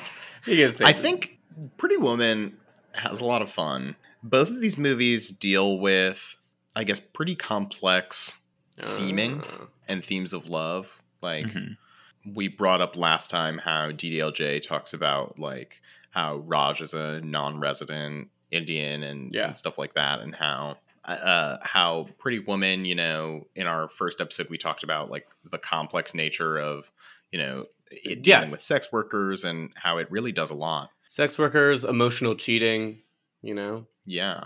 You 0.45 0.58
gonna 0.66 0.72
say? 0.74 0.86
I 0.86 0.93
think 0.93 1.39
Pretty 1.78 1.97
Woman 1.97 2.58
has 2.93 3.22
a 3.22 3.26
lot 3.26 3.41
of 3.41 3.51
fun. 3.51 3.95
Both 4.22 4.49
of 4.49 4.62
these 4.62 4.78
movies 4.78 5.30
deal 5.32 5.80
with, 5.80 6.39
I 6.76 6.84
guess, 6.84 6.99
pretty 6.99 7.36
complex 7.36 8.39
theming 8.80 9.43
Uh, 9.43 9.66
and 9.88 10.04
themes 10.04 10.34
of 10.34 10.47
love. 10.49 11.01
Like, 11.22 11.45
Mhm. 11.47 11.78
we 12.26 12.47
brought 12.47 12.82
up 12.82 12.95
last 12.95 13.30
time 13.30 13.58
how 13.60 13.91
DDLJ 13.91 14.60
talks 14.62 14.93
about 14.93 15.39
like 15.39 15.82
how 16.12 16.38
Raj 16.38 16.82
is 16.82 16.93
a 16.93 17.22
non-resident 17.22 18.30
Indian 18.51 19.01
and, 19.04 19.34
Yeah. 19.34 19.47
and 19.47 19.58
stuff 19.58 19.78
like 19.80 19.93
that, 19.95 20.20
and 20.20 20.36
how 20.36 20.78
uh, 21.06 21.58
how 21.64 22.08
Pretty 22.18 22.39
Woman, 22.39 22.86
you 22.86 22.95
know, 22.95 23.47
in 23.56 23.68
our 23.68 23.89
first 23.89 24.22
episode 24.22 24.49
we 24.49 24.58
talked 24.58 24.84
about 24.84 25.10
like 25.12 25.26
the 25.49 25.58
complex 25.58 26.14
nature 26.14 26.58
of 26.60 26.91
you 27.32 27.39
know 27.39 27.66
it 27.91 28.26
Yeah. 28.26 28.38
dealing 28.39 28.51
with 28.51 28.62
sex 28.62 28.91
workers 28.91 29.43
and 29.43 29.72
how 29.76 29.97
it 29.97 30.10
really 30.12 30.32
does 30.32 30.49
a 30.51 30.56
lot. 30.56 30.89
sex 31.08 31.38
workers, 31.38 31.84
emotional 31.84 32.36
cheating. 32.36 32.99
You 33.41 33.54
know. 33.54 33.86
Yeah, 34.06 34.45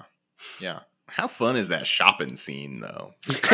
yeah. 0.60 0.80
How 1.10 1.28
fun 1.28 1.56
is 1.56 1.70
that 1.70 1.88
shopping 1.88 2.36
scene 2.36 2.82
though? 2.82 3.14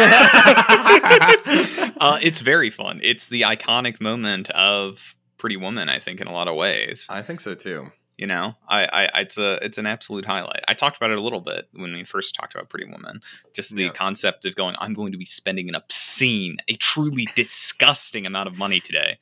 uh, 1.99 2.20
it's 2.22 2.41
very 2.41 2.70
fun. 2.70 2.99
It's 3.04 3.28
the 3.30 3.41
iconic 3.41 4.01
moment 4.01 4.49
of 4.51 5.16
Pretty 5.38 5.58
Woman, 5.58 5.89
I 5.89 5.99
think, 5.99 6.20
in 6.22 6.28
a 6.28 6.32
lot 6.34 6.47
of 6.47 6.56
ways. 6.56 7.06
I 7.10 7.22
think 7.22 7.39
so 7.39 7.54
too. 7.56 7.91
You 8.18 8.28
know, 8.28 8.55
I, 8.68 9.09
I, 9.14 9.22
it's 9.22 9.39
a, 9.39 9.57
it's 9.66 9.80
an 9.80 9.88
absolute 9.88 10.26
highlight. 10.26 10.64
I 10.68 10.76
talked 10.76 10.97
about 10.97 11.09
it 11.09 11.18
a 11.18 11.22
little 11.22 11.41
bit 11.41 11.68
when 11.74 11.93
we 11.93 12.03
first 12.03 12.36
talked 12.36 12.53
about 12.53 12.70
Pretty 12.70 12.86
Woman. 12.86 13.22
Just 13.53 13.76
the 13.76 13.86
Yeah. 13.86 13.89
concept 13.91 14.45
of 14.45 14.55
going, 14.55 14.76
I'm 14.78 14.93
going 14.93 15.11
to 15.14 15.18
be 15.18 15.26
spending 15.26 15.68
an 15.68 15.74
obscene, 15.74 16.57
a 16.68 16.76
truly 16.76 17.28
disgusting 17.36 18.28
amount 18.28 18.47
of 18.49 18.57
money 18.57 18.80
today, 18.80 19.18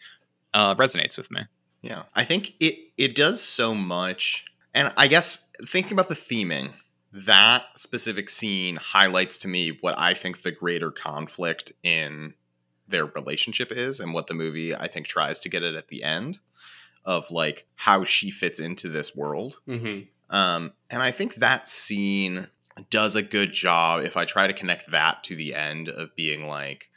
uh, 0.54 0.76
resonates 0.76 1.18
with 1.18 1.32
me. 1.32 1.44
Yeah, 1.82 2.04
I 2.14 2.26
think 2.26 2.54
it 2.60 2.76
it 2.98 3.16
does 3.16 3.42
so 3.42 3.74
much, 3.74 4.46
and 4.76 4.92
I 4.98 5.08
guess 5.08 5.50
thinking 5.66 5.94
about 5.94 6.10
the 6.10 6.14
theming, 6.16 6.74
that 7.12 7.64
specific 7.76 8.30
scene 8.30 8.76
highlights 8.76 9.38
to 9.40 9.48
me 9.48 9.78
what 9.82 9.98
I 9.98 10.14
think 10.14 10.42
the 10.44 10.52
greater 10.52 10.92
conflict 10.92 11.72
in 11.82 12.34
their 12.88 13.06
relationship 13.06 13.72
is, 13.72 14.00
and 14.00 14.14
what 14.14 14.28
the 14.28 14.34
movie 14.36 14.76
I 14.76 14.88
think 14.90 15.08
tries 15.08 15.40
to 15.40 15.50
get 15.50 15.64
at 15.64 15.74
at 15.76 15.88
the 15.88 16.04
end 16.04 16.40
of 17.06 17.30
like 17.32 17.68
how 17.76 18.04
she 18.04 18.32
fits 18.32 18.60
into 18.60 18.88
this 18.90 19.16
world. 19.16 19.60
hmm 19.66 20.02
Um, 20.30 20.74
and 20.90 21.02
I 21.04 21.12
think 21.12 21.36
that 21.36 21.68
scene 21.68 22.48
does 22.90 23.16
a 23.16 23.22
good 23.22 23.52
job 23.54 24.04
if 24.04 24.16
I 24.16 24.26
try 24.26 24.48
to 24.48 24.54
connect 24.54 24.92
that 24.92 25.24
to 25.26 25.36
the 25.36 25.54
end 25.54 25.90
of 25.90 26.16
being 26.16 26.46
like, 26.48 26.90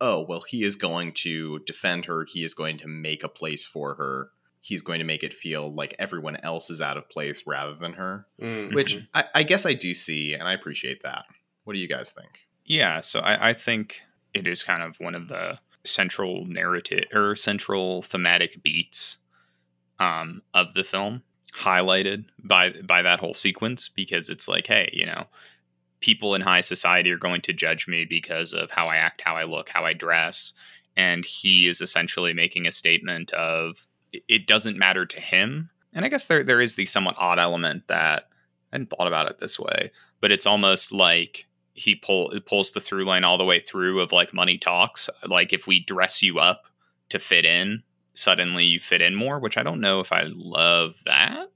oh, 0.00 0.20
well, 0.28 0.42
he 0.48 0.62
is 0.64 0.76
going 0.76 1.12
to 1.12 1.58
defend 1.60 2.06
her. 2.06 2.24
He 2.24 2.44
is 2.44 2.54
going 2.54 2.78
to 2.78 2.88
make 2.88 3.22
a 3.24 3.28
place 3.28 3.66
for 3.66 3.94
her. 3.96 4.30
He's 4.60 4.82
going 4.82 4.98
to 5.00 5.04
make 5.04 5.22
it 5.22 5.34
feel 5.34 5.70
like 5.72 5.94
everyone 5.98 6.36
else 6.42 6.70
is 6.70 6.80
out 6.80 6.96
of 6.96 7.08
place 7.08 7.46
rather 7.46 7.74
than 7.74 7.94
her, 7.94 8.26
Mm. 8.40 8.74
which 8.74 8.98
I, 9.14 9.24
I 9.34 9.42
guess 9.42 9.66
I 9.66 9.74
do 9.74 9.94
see, 9.94 10.34
and 10.34 10.44
I 10.44 10.52
appreciate 10.52 11.02
that. 11.02 11.24
What 11.64 11.74
do 11.74 11.80
you 11.80 11.88
guys 11.88 12.12
think? 12.12 12.46
Yeah, 12.64 13.00
so 13.00 13.20
I, 13.20 13.50
I 13.50 13.52
think 13.54 14.00
it 14.34 14.46
is 14.46 14.62
kind 14.62 14.82
of 14.82 14.96
one 15.00 15.14
of 15.14 15.28
the 15.28 15.58
central 15.84 16.44
narrative 16.44 17.04
or 17.12 17.34
central 17.36 18.02
thematic 18.02 18.62
beats 18.62 19.18
um, 19.98 20.42
of 20.54 20.74
the 20.74 20.84
film, 20.84 21.22
highlighted 21.54 22.26
by 22.42 22.70
by 22.70 23.02
that 23.02 23.20
whole 23.20 23.34
sequence 23.34 23.88
because 23.88 24.28
it's 24.28 24.48
like, 24.48 24.66
hey, 24.66 24.90
you 24.92 25.06
know, 25.06 25.26
people 26.00 26.34
in 26.34 26.42
high 26.42 26.60
society 26.60 27.10
are 27.10 27.18
going 27.18 27.40
to 27.42 27.52
judge 27.52 27.88
me 27.88 28.04
because 28.04 28.52
of 28.52 28.70
how 28.70 28.88
I 28.88 28.96
act, 28.96 29.22
how 29.22 29.36
I 29.36 29.44
look, 29.44 29.70
how 29.70 29.84
I 29.84 29.92
dress, 29.92 30.52
and 30.96 31.24
he 31.24 31.66
is 31.66 31.80
essentially 31.80 32.32
making 32.32 32.66
a 32.66 32.72
statement 32.72 33.32
of 33.32 33.86
it- 34.12 34.46
doesn't 34.46 34.78
matter 34.78 35.06
to 35.06 35.20
him. 35.20 35.70
And 35.92 36.04
I 36.04 36.08
guess 36.08 36.26
there 36.26 36.44
there 36.44 36.60
is 36.60 36.74
the 36.74 36.86
somewhat 36.86 37.16
odd 37.18 37.38
element 37.38 37.88
that 37.88 38.28
I 38.72 38.76
hadn't 38.76 38.90
thought 38.90 39.06
about 39.06 39.30
it 39.30 39.38
this 39.38 39.58
way, 39.58 39.90
but 40.20 40.32
it's 40.32 40.46
almost 40.46 40.92
like 40.92 41.46
he 41.72 41.94
pull 41.94 42.30
it 42.30 42.46
pulls 42.46 42.72
the 42.72 42.80
through 42.80 43.04
line 43.04 43.24
all 43.24 43.38
the 43.38 43.44
way 43.44 43.60
through 43.60 44.00
of 44.00 44.12
like 44.12 44.34
money 44.34 44.58
talks. 44.58 45.08
Like 45.26 45.52
if 45.52 45.66
we 45.66 45.80
dress 45.80 46.22
you 46.22 46.38
up 46.38 46.66
to 47.08 47.18
fit 47.18 47.44
in, 47.44 47.82
suddenly 48.18 48.64
you 48.64 48.80
fit 48.80 49.00
in 49.00 49.14
more, 49.14 49.38
which 49.38 49.56
I 49.56 49.62
don't 49.62 49.80
know 49.80 50.00
if 50.00 50.10
I 50.12 50.24
love 50.26 50.96
that 51.06 51.50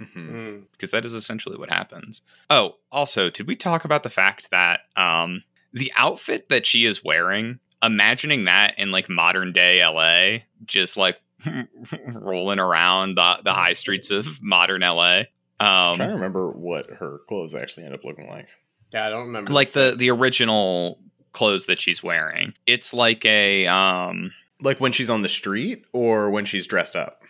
Mhm. 0.00 0.14
Mm. 0.32 0.62
because 0.72 0.90
that 0.92 1.04
is 1.04 1.14
essentially 1.14 1.56
what 1.56 1.70
happens. 1.70 2.22
Oh, 2.50 2.76
also, 2.92 3.30
did 3.30 3.46
we 3.46 3.56
talk 3.56 3.84
about 3.84 4.02
the 4.02 4.10
fact 4.10 4.50
that 4.50 4.80
um 4.96 5.44
the 5.72 5.92
outfit 5.96 6.48
that 6.50 6.66
she 6.66 6.84
is 6.84 7.02
wearing, 7.04 7.58
imagining 7.82 8.44
that 8.44 8.78
in 8.78 8.90
like 8.92 9.08
modern 9.08 9.52
day 9.52 9.84
LA, 9.84 10.44
just 10.64 10.96
like 10.96 11.20
rolling 12.06 12.58
around 12.58 13.16
the, 13.16 13.38
the 13.44 13.52
high 13.52 13.72
streets 13.72 14.10
of 14.10 14.40
modern 14.42 14.80
LA. 14.82 15.22
I'm 15.60 15.94
trying 15.94 16.00
Um 16.00 16.08
to 16.10 16.14
remember 16.14 16.50
what 16.50 16.86
her 16.98 17.18
clothes 17.28 17.54
actually 17.54 17.86
end 17.86 17.94
up 17.94 18.04
looking 18.04 18.28
like. 18.28 18.48
Yeah, 18.92 19.06
I 19.06 19.10
don't 19.10 19.26
remember. 19.26 19.52
like 19.52 19.72
the 19.72 19.94
the 19.96 20.10
original 20.10 20.98
clothes 21.32 21.66
that 21.66 21.80
she's 21.80 22.02
wearing. 22.02 22.54
It's 22.66 22.94
like 22.94 23.24
a 23.24 23.66
um 23.66 24.32
Like 24.60 24.80
when 24.80 24.92
she's 24.92 25.10
on 25.10 25.22
the 25.22 25.28
street 25.28 25.84
or 25.92 26.30
when 26.30 26.44
she's 26.44 26.66
dressed 26.66 26.96
up. 26.96 27.22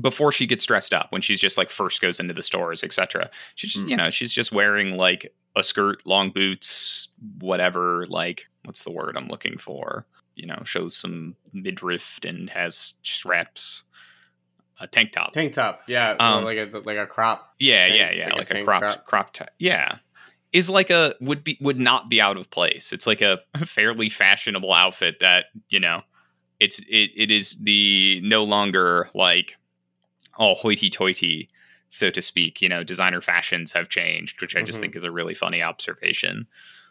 before 0.00 0.30
she 0.32 0.46
gets 0.46 0.64
dressed 0.66 0.92
up 0.92 1.10
when 1.10 1.22
she's 1.22 1.40
just 1.40 1.56
like 1.56 1.70
first 1.70 2.00
goes 2.02 2.20
into 2.20 2.34
the 2.34 2.42
stores 2.42 2.82
etc 2.84 3.30
she's 3.54 3.72
just 3.72 3.86
Mm. 3.86 3.90
you 3.90 3.96
know 3.96 4.10
she's 4.10 4.32
just 4.32 4.52
wearing 4.52 4.96
like 4.96 5.32
a 5.54 5.62
skirt 5.62 6.04
long 6.04 6.30
boots 6.30 7.08
whatever 7.38 8.04
like 8.06 8.48
what's 8.64 8.82
the 8.82 8.90
word 8.90 9.16
i'm 9.16 9.28
looking 9.28 9.56
for 9.56 10.04
you 10.34 10.44
know 10.46 10.60
shows 10.64 10.94
some 10.96 11.36
midriff 11.54 12.18
and 12.24 12.50
has 12.50 12.94
straps 13.04 13.84
a 14.80 14.86
tank 14.86 15.12
top 15.12 15.32
tank 15.32 15.52
top. 15.54 15.82
Yeah, 15.86 16.16
Um, 16.20 16.44
like 16.44 16.58
a 16.58 16.82
like 16.84 16.98
a 16.98 17.06
crop. 17.06 17.54
yeah 17.58 17.86
tank- 17.88 17.98
yeah 17.98 18.10
yeah 18.12 18.24
like 18.26 18.34
a 18.34 18.38
like, 18.38 18.50
a, 18.50 18.54
tank 18.54 18.66
cropped 18.66 18.84
crop. 18.86 19.04
crop 19.06 19.32
top 19.32 19.48
yeah 19.58 19.96
is 20.52 20.68
like 20.68 20.90
a 20.90 21.14
would 21.20 21.42
be 21.44 21.56
would 21.60 21.80
not 21.80 22.10
be 22.10 22.20
out 22.20 22.36
of 22.36 22.50
place 22.50 22.92
it's 22.92 23.06
like 23.06 23.22
a 23.22 23.38
fairly 23.64 24.10
fashionable 24.10 24.72
outfit 24.74 25.20
that 25.20 25.46
you 25.70 25.80
know 25.80 26.02
it's 26.60 26.78
it, 26.80 27.10
it 27.16 27.30
is 27.30 27.58
the 27.62 28.20
no 28.24 28.44
longer 28.44 29.10
like 29.14 29.56
all 30.36 30.54
hoity-toity 30.54 31.48
so 31.88 32.10
to 32.10 32.20
speak 32.22 32.60
you 32.60 32.68
know 32.68 32.82
designer 32.84 33.20
fashions 33.20 33.72
have 33.72 33.88
changed 33.88 34.40
which 34.42 34.56
i 34.56 34.62
just 34.62 34.78
Mhm. 34.78 34.82
think 34.82 34.96
is 34.96 35.04
a 35.04 35.10
really 35.10 35.34
funny 35.34 35.62
observation 35.62 36.46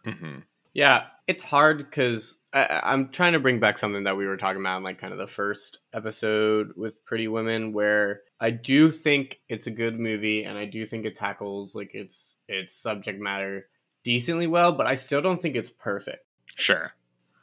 Mm-hmm. 0.05 0.39
Yeah, 0.73 1.05
it's 1.25 1.41
hard 1.41 1.77
because 1.79 2.37
I'm 2.53 3.09
trying 3.09 3.33
to 3.33 3.39
bring 3.39 3.59
back 3.59 3.77
something 3.79 4.03
that 4.03 4.17
we 4.17 4.27
were 4.27 4.37
talking 4.37 4.61
about 4.61 4.77
in 4.77 4.83
like 4.83 4.99
kind 4.99 5.13
of 5.13 5.17
the 5.19 5.25
first 5.25 5.79
episode 5.93 6.73
with 6.75 7.03
Pretty 7.05 7.27
Women, 7.27 7.73
where 7.73 8.21
I 8.39 8.51
do 8.51 8.91
think 8.91 9.39
it's 9.49 9.65
a 9.67 9.71
good 9.71 9.99
movie 9.99 10.43
and 10.43 10.57
I 10.59 10.65
do 10.65 10.85
think 10.85 11.05
it 11.05 11.15
tackles 11.15 11.75
like 11.75 11.95
its 11.95 12.37
its 12.47 12.71
subject 12.71 13.19
matter 13.19 13.67
decently 14.03 14.45
well, 14.47 14.73
but 14.73 14.85
I 14.85 14.93
still 14.95 15.21
don't 15.23 15.41
think 15.41 15.55
it's 15.55 15.71
perfect. 15.71 16.23
Sure. 16.55 16.93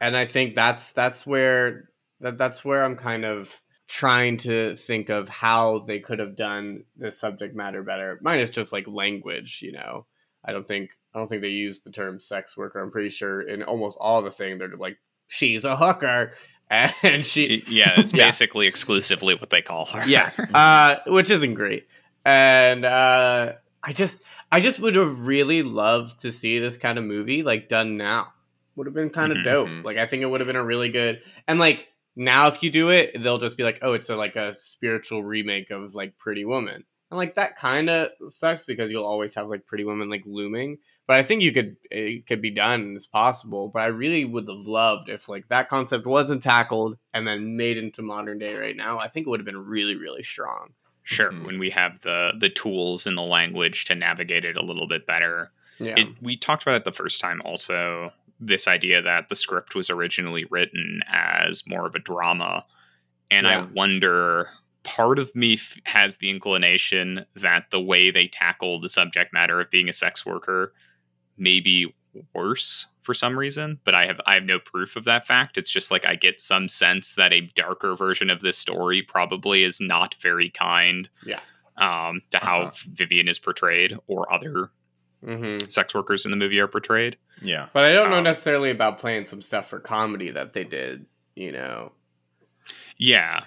And 0.00 0.16
I 0.16 0.26
think 0.26 0.54
that's 0.54 0.92
that's 0.92 1.26
where 1.26 1.88
that 2.22 2.38
that's 2.38 2.64
where 2.64 2.82
I'm 2.84 2.96
kind 2.96 3.24
of 3.24 3.60
trying 3.88 4.38
to 4.38 4.74
think 4.76 5.10
of 5.10 5.28
how 5.28 5.80
they 5.80 6.00
could 6.00 6.18
have 6.18 6.34
done 6.36 6.84
this 6.96 7.18
subject 7.20 7.54
matter 7.54 7.82
better. 7.82 8.18
Mine 8.22 8.40
is 8.40 8.48
just 8.50 8.72
like 8.72 8.86
language, 8.88 9.60
you 9.62 9.72
know. 9.72 10.06
I 10.44 10.52
don't 10.52 10.66
think 10.66 10.90
I 11.14 11.18
don't 11.18 11.28
think 11.28 11.42
they 11.42 11.48
use 11.50 11.80
the 11.82 11.90
term 11.90 12.18
sex 12.18 12.56
worker. 12.56 12.80
I'm 12.82 12.90
pretty 12.90 13.10
sure 13.10 13.40
in 13.42 13.62
almost 13.62 13.98
all 14.00 14.22
the 14.22 14.30
thing 14.30 14.58
they're 14.58 14.74
like 14.76 14.98
she's 15.26 15.64
a 15.64 15.76
hooker 15.76 16.32
and 16.70 17.24
she 17.26 17.62
Yeah, 17.68 18.00
it's 18.00 18.12
Yeah. 18.14 18.26
basically 18.26 18.66
exclusively 18.66 19.34
what 19.34 19.50
they 19.50 19.60
call 19.62 19.84
her. 19.86 20.02
yeah, 20.06 20.30
uh, 20.54 20.96
which 21.10 21.28
isn't 21.30 21.54
great. 21.54 21.86
And 22.24 22.84
uh, 22.84 23.52
I 23.82 23.92
just, 23.92 24.22
I 24.50 24.60
just 24.60 24.78
would 24.80 24.94
have 24.94 25.20
really 25.26 25.62
loved 25.62 26.20
to 26.20 26.30
see 26.32 26.58
this 26.60 26.76
kind 26.78 26.98
of 26.98 27.04
movie 27.04 27.42
like 27.42 27.68
done 27.68 27.96
now. 27.96 28.32
Would 28.76 28.86
have 28.86 28.94
been 28.94 29.10
kind 29.10 29.32
of 29.32 29.38
Mhm. 29.38 29.44
dope. 29.44 29.68
Mhm. 29.68 29.84
Like 29.84 29.98
I 29.98 30.06
think 30.06 30.22
it 30.22 30.26
would 30.26 30.40
have 30.40 30.46
been 30.46 30.56
a 30.56 30.64
really 30.64 30.88
good. 30.88 31.20
And 31.46 31.58
like 31.58 31.88
now, 32.14 32.48
if 32.48 32.62
you 32.62 32.70
do 32.70 32.90
it, 32.90 33.22
they'll 33.22 33.38
just 33.38 33.56
be 33.56 33.64
like, 33.64 33.78
oh, 33.82 33.94
it's 33.94 34.10
a, 34.10 34.16
like 34.16 34.36
a 34.36 34.52
spiritual 34.54 35.24
remake 35.24 35.70
of 35.70 35.94
like 35.94 36.18
Pretty 36.18 36.44
Woman. 36.44 36.84
And 37.10 37.18
like 37.18 37.34
that 37.34 37.56
kind 37.56 37.90
of 37.90 38.10
sucks 38.28 38.64
because 38.64 38.90
you'll 38.90 39.04
always 39.04 39.34
have 39.34 39.48
like 39.48 39.66
Pretty 39.66 39.84
Woman 39.84 40.08
like 40.08 40.24
looming. 40.26 40.78
But 41.06 41.18
I 41.18 41.22
think 41.22 41.42
you 41.42 41.52
could 41.52 41.76
it 41.90 42.26
could 42.26 42.40
be 42.40 42.50
done 42.50 42.80
and 42.80 42.96
it's 42.96 43.06
possible. 43.06 43.68
But 43.68 43.82
I 43.82 43.86
really 43.86 44.24
would 44.24 44.48
have 44.48 44.66
loved 44.66 45.08
if 45.08 45.28
like 45.28 45.48
that 45.48 45.68
concept 45.68 46.06
wasn't 46.06 46.42
tackled 46.42 46.96
and 47.12 47.26
then 47.26 47.56
made 47.56 47.76
into 47.76 48.02
modern 48.02 48.38
day 48.38 48.56
right 48.56 48.76
now. 48.76 48.98
I 48.98 49.08
think 49.08 49.26
it 49.26 49.30
would 49.30 49.40
have 49.40 49.44
been 49.46 49.66
really 49.66 49.96
really 49.96 50.22
strong. 50.22 50.70
Sure. 51.02 51.32
Mhm. 51.32 51.44
When 51.44 51.58
we 51.58 51.70
have 51.70 52.00
the 52.00 52.32
the 52.38 52.48
tools 52.48 53.06
and 53.06 53.18
the 53.18 53.22
language 53.22 53.84
to 53.86 53.94
navigate 53.94 54.44
it 54.44 54.56
a 54.56 54.64
little 54.64 54.86
bit 54.86 55.06
better. 55.06 55.50
Yeah. 55.78 55.94
It, 55.98 56.08
we 56.22 56.36
talked 56.36 56.62
about 56.62 56.76
it 56.76 56.84
the 56.84 56.92
first 56.92 57.20
time 57.20 57.42
also 57.44 58.12
this 58.44 58.66
idea 58.66 59.00
that 59.02 59.28
the 59.28 59.34
script 59.36 59.74
was 59.74 59.88
originally 59.90 60.44
written 60.50 61.00
as 61.06 61.66
more 61.66 61.86
of 61.86 61.94
a 61.94 61.98
drama 62.00 62.64
and 63.30 63.46
Yeah. 63.46 63.60
i 63.60 63.62
wonder 63.72 64.48
part 64.84 65.18
of 65.20 65.34
me 65.36 65.54
f- 65.54 65.76
has 65.84 66.16
the 66.16 66.28
inclination 66.28 67.24
that 67.36 67.66
the 67.70 67.80
way 67.80 68.10
they 68.10 68.26
tackle 68.26 68.80
the 68.80 68.88
subject 68.88 69.32
matter 69.32 69.60
of 69.60 69.70
being 69.70 69.88
a 69.88 69.92
sex 69.92 70.26
worker 70.26 70.72
may 71.36 71.60
be 71.60 71.94
worse 72.34 72.88
for 73.02 73.14
some 73.14 73.38
reason 73.38 73.78
but 73.84 73.94
i 73.94 74.06
have 74.06 74.20
i 74.26 74.34
have 74.34 74.44
no 74.44 74.58
proof 74.58 74.96
of 74.96 75.04
that 75.04 75.26
fact 75.26 75.56
it's 75.56 75.70
just 75.70 75.90
like 75.90 76.04
i 76.04 76.14
get 76.16 76.40
some 76.40 76.68
sense 76.68 77.14
that 77.14 77.32
a 77.32 77.42
darker 77.54 77.94
version 77.96 78.28
of 78.28 78.40
this 78.40 78.58
story 78.58 79.02
probably 79.02 79.62
is 79.62 79.80
not 79.80 80.14
very 80.20 80.50
kind 80.50 81.08
Yeah. 81.24 81.40
um 81.78 82.20
to 82.32 82.38
how 82.38 82.60
Uh-huh. 82.62 82.72
vivian 82.92 83.28
is 83.28 83.38
portrayed 83.38 83.96
or 84.08 84.30
other 84.32 84.70
hmm 85.24 85.58
sex 85.68 85.94
workers 85.94 86.24
in 86.24 86.30
the 86.30 86.36
movie 86.36 86.58
are 86.60 86.68
portrayed 86.68 87.16
Yeah. 87.42 87.68
But 87.72 87.84
I 87.84 87.92
don't 87.92 88.10
know 88.10 88.18
Um, 88.18 88.24
necessarily 88.24 88.70
about 88.70 88.98
playing 88.98 89.24
some 89.24 89.40
stuff 89.42 89.68
for 89.68 89.78
comedy 89.80 90.30
that 90.30 90.52
they 90.52 90.64
did. 90.64 91.06
You 91.36 91.52
know, 91.52 91.92
Yeah. 92.96 93.40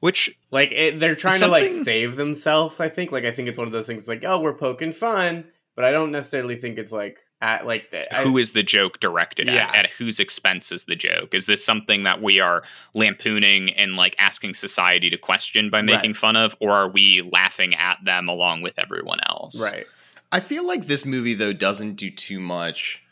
Which 0.00 0.38
like 0.50 0.70
it, 0.72 1.00
they're 1.00 1.14
trying 1.14 1.40
to 1.40 1.48
like 1.48 1.70
save 1.70 2.16
themselves. 2.16 2.78
I 2.80 2.88
think. 2.90 3.10
Like 3.10 3.24
I 3.24 3.30
think 3.32 3.48
it's 3.48 3.58
one 3.58 3.66
of 3.66 3.72
those 3.72 3.86
things. 3.86 4.06
Like 4.06 4.22
oh, 4.24 4.38
we're 4.38 4.52
poking 4.54 4.92
fun, 4.92 5.44
but 5.76 5.84
I 5.86 5.90
don't 5.92 6.12
necessarily 6.12 6.56
think 6.56 6.76
it's 6.78 6.92
like 6.92 7.18
at 7.40 7.66
like 7.66 7.90
the, 7.90 8.14
I- 8.14 8.22
who 8.22 8.36
is 8.38 8.52
the 8.52 8.62
joke 8.62 9.00
directed 9.00 9.46
Yeah. 9.48 9.68
at? 9.70 9.86
At 9.86 9.90
whose 9.92 10.20
expense 10.20 10.70
is 10.72 10.84
the 10.84 10.94
joke? 10.96 11.34
Is 11.34 11.46
this 11.46 11.64
something 11.64 12.02
that 12.02 12.20
we 12.22 12.38
are 12.38 12.62
lampooning 12.94 13.70
and 13.72 13.96
like 13.96 14.14
asking 14.18 14.54
society 14.54 15.08
to 15.10 15.16
question 15.16 15.70
by 15.70 15.80
making 15.82 16.10
Right. 16.10 16.16
fun 16.16 16.36
of, 16.36 16.54
or 16.60 16.70
are 16.72 16.88
we 16.88 17.22
laughing 17.22 17.74
at 17.74 17.98
them 18.04 18.28
along 18.28 18.60
with 18.62 18.78
everyone 18.78 19.20
else? 19.26 19.62
right. 19.62 19.86
I 20.32 20.40
feel 20.40 20.66
like 20.66 20.86
this 20.86 21.04
movie 21.04 21.34
though 21.34 21.52
doesn't 21.52 21.94
do 21.94 22.10
too 22.10 22.40
much 22.40 23.04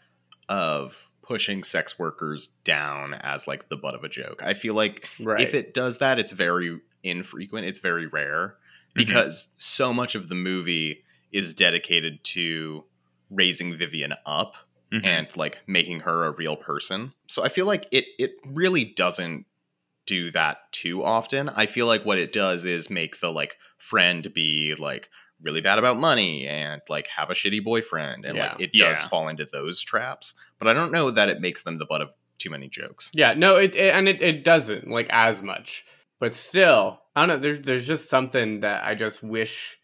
of 0.48 1.08
pushing 1.22 1.62
sex 1.62 1.98
workers 1.98 2.48
down 2.64 3.14
as 3.14 3.46
like 3.46 3.68
the 3.68 3.76
butt 3.76 3.94
of 3.94 4.04
a 4.04 4.08
joke. 4.08 4.42
I 4.44 4.54
feel 4.54 4.74
like 4.74 5.08
Right. 5.20 5.40
if 5.40 5.54
it 5.54 5.72
does 5.72 5.98
that, 5.98 6.18
it's 6.18 6.32
very 6.32 6.80
infrequent. 7.02 7.66
It's 7.66 7.78
very 7.78 8.06
rare 8.06 8.56
because 8.94 9.54
so 9.56 9.94
much 9.94 10.14
of 10.14 10.28
the 10.28 10.34
movie 10.34 11.04
is 11.30 11.54
dedicated 11.54 12.22
to 12.24 12.84
raising 13.30 13.74
Vivian 13.76 14.14
up 14.26 14.56
Mhm. 14.92 15.04
and 15.06 15.36
like 15.36 15.60
making 15.66 16.00
her 16.00 16.24
a 16.24 16.30
real 16.32 16.56
person. 16.56 17.14
So 17.28 17.42
I 17.42 17.48
feel 17.48 17.66
like 17.66 17.86
it 17.90 18.06
it 18.18 18.34
really 18.44 18.84
doesn't 18.84 19.46
do 20.04 20.30
that 20.32 20.70
too 20.72 21.02
often. 21.04 21.48
I 21.50 21.64
feel 21.66 21.86
like 21.86 22.04
what 22.04 22.18
it 22.18 22.32
does 22.32 22.64
is 22.66 22.90
make 22.90 23.20
the 23.20 23.32
like 23.32 23.56
friend 23.78 24.34
be 24.34 24.74
like 24.74 25.08
really 25.42 25.60
bad 25.60 25.78
about 25.78 25.96
money 25.96 26.46
and 26.46 26.80
like 26.88 27.06
have 27.08 27.30
a 27.30 27.34
shitty 27.34 27.62
boyfriend 27.64 28.24
and 28.24 28.38
like 28.38 28.60
it 28.60 28.72
does 28.72 29.02
Yeah. 29.02 29.08
fall 29.08 29.28
into 29.28 29.44
those 29.44 29.80
traps. 29.80 30.34
But 30.58 30.68
I 30.68 30.72
don't 30.72 30.92
know 30.92 31.10
that 31.10 31.28
it 31.28 31.40
makes 31.40 31.62
them 31.62 31.78
the 31.78 31.86
butt 31.86 32.00
of 32.00 32.14
too 32.38 32.50
many 32.50 32.68
jokes. 32.68 33.10
Yeah. 33.14 33.34
No. 33.34 33.56
It, 33.56 33.74
it 33.74 33.94
and 33.94 34.08
it, 34.08 34.22
it 34.22 34.44
doesn't 34.44 34.88
like 34.88 35.08
as 35.10 35.42
much, 35.42 35.84
but 36.20 36.34
still, 36.34 37.00
I 37.14 37.20
don't 37.26 37.28
know. 37.28 37.36
There's 37.38 37.60
there's 37.60 37.86
just 37.86 38.08
something 38.08 38.60
that 38.60 38.84
I 38.84 38.94
just 38.94 39.22
wish. 39.22 39.78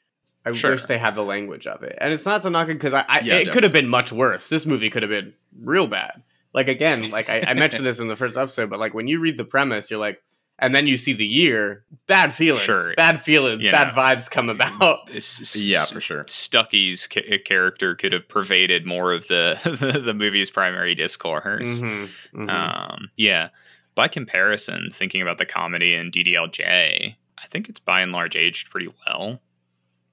I 0.46 0.52
Sure. 0.52 0.70
wish 0.70 0.84
they 0.84 0.96
had 0.96 1.14
the 1.14 1.24
language 1.24 1.66
of 1.66 1.82
it, 1.82 1.98
and 2.00 2.10
it's 2.12 2.24
not 2.24 2.40
to 2.42 2.50
knock 2.50 2.68
it 2.68 2.74
because 2.74 2.94
I, 2.94 3.04
I 3.08 3.20
Yeah, 3.22 3.34
it 3.34 3.50
could 3.50 3.64
have 3.64 3.72
been 3.72 3.88
much 3.88 4.12
worse. 4.12 4.48
This 4.48 4.64
movie 4.64 4.88
could 4.88 5.02
have 5.02 5.10
been 5.10 5.34
real 5.60 5.86
bad. 5.86 6.22
Like 6.54 6.68
again, 6.68 7.10
like 7.10 7.28
I, 7.28 7.42
I 7.46 7.54
mentioned 7.54 7.84
this 7.84 7.98
in 7.98 8.08
the 8.08 8.16
first 8.16 8.38
episode, 8.38 8.70
but 8.70 8.78
like 8.78 8.94
when 8.94 9.06
you 9.08 9.20
read 9.20 9.36
the 9.36 9.44
premise, 9.44 9.90
you're 9.90 10.00
like, 10.00 10.22
and 10.58 10.74
then 10.74 10.86
you 10.86 10.96
see 10.96 11.12
the 11.12 11.24
year, 11.26 11.84
bad 12.06 12.32
feelings, 12.32 12.64
Sure. 12.64 12.94
bad 12.96 13.20
feelings, 13.22 13.64
You 13.64 13.70
bad 13.70 13.88
know. 13.88 14.02
vibes 14.02 14.30
come 14.30 14.48
about. 14.48 15.08
S- 15.14 15.40
s- 15.40 15.64
Yeah, 15.64 15.84
for 15.84 16.00
sure. 16.00 16.24
Stuckey's 16.24 17.06
ca- 17.06 17.38
character 17.44 17.94
could 17.94 18.12
have 18.12 18.28
pervaded 18.28 18.84
more 18.86 19.12
of 19.12 19.28
the 19.28 19.58
the 20.04 20.14
movie's 20.14 20.50
primary 20.50 20.94
discourse. 20.94 21.80
Mhm, 21.80 22.08
mhm. 22.34 22.50
Um, 22.50 23.10
yeah. 23.16 23.48
By 23.94 24.08
comparison, 24.08 24.90
thinking 24.92 25.22
about 25.22 25.38
the 25.38 25.46
comedy 25.46 25.94
in 25.94 26.10
DDLJ, 26.12 27.16
I 27.36 27.46
think 27.48 27.68
it's 27.68 27.80
by 27.80 28.00
and 28.00 28.12
large 28.12 28.36
aged 28.36 28.70
pretty 28.70 28.88
well. 29.06 29.40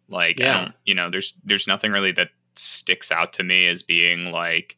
Like, 0.09 0.39
I 0.41 0.43
Yeah. 0.43 0.53
don't, 0.61 0.73
you 0.85 0.93
know, 0.93 1.09
there's 1.09 1.33
there's 1.43 1.67
nothing 1.67 1.91
really 1.91 2.11
that 2.13 2.29
sticks 2.55 3.11
out 3.11 3.33
to 3.33 3.43
me 3.43 3.67
as 3.67 3.83
being 3.83 4.31
like 4.31 4.77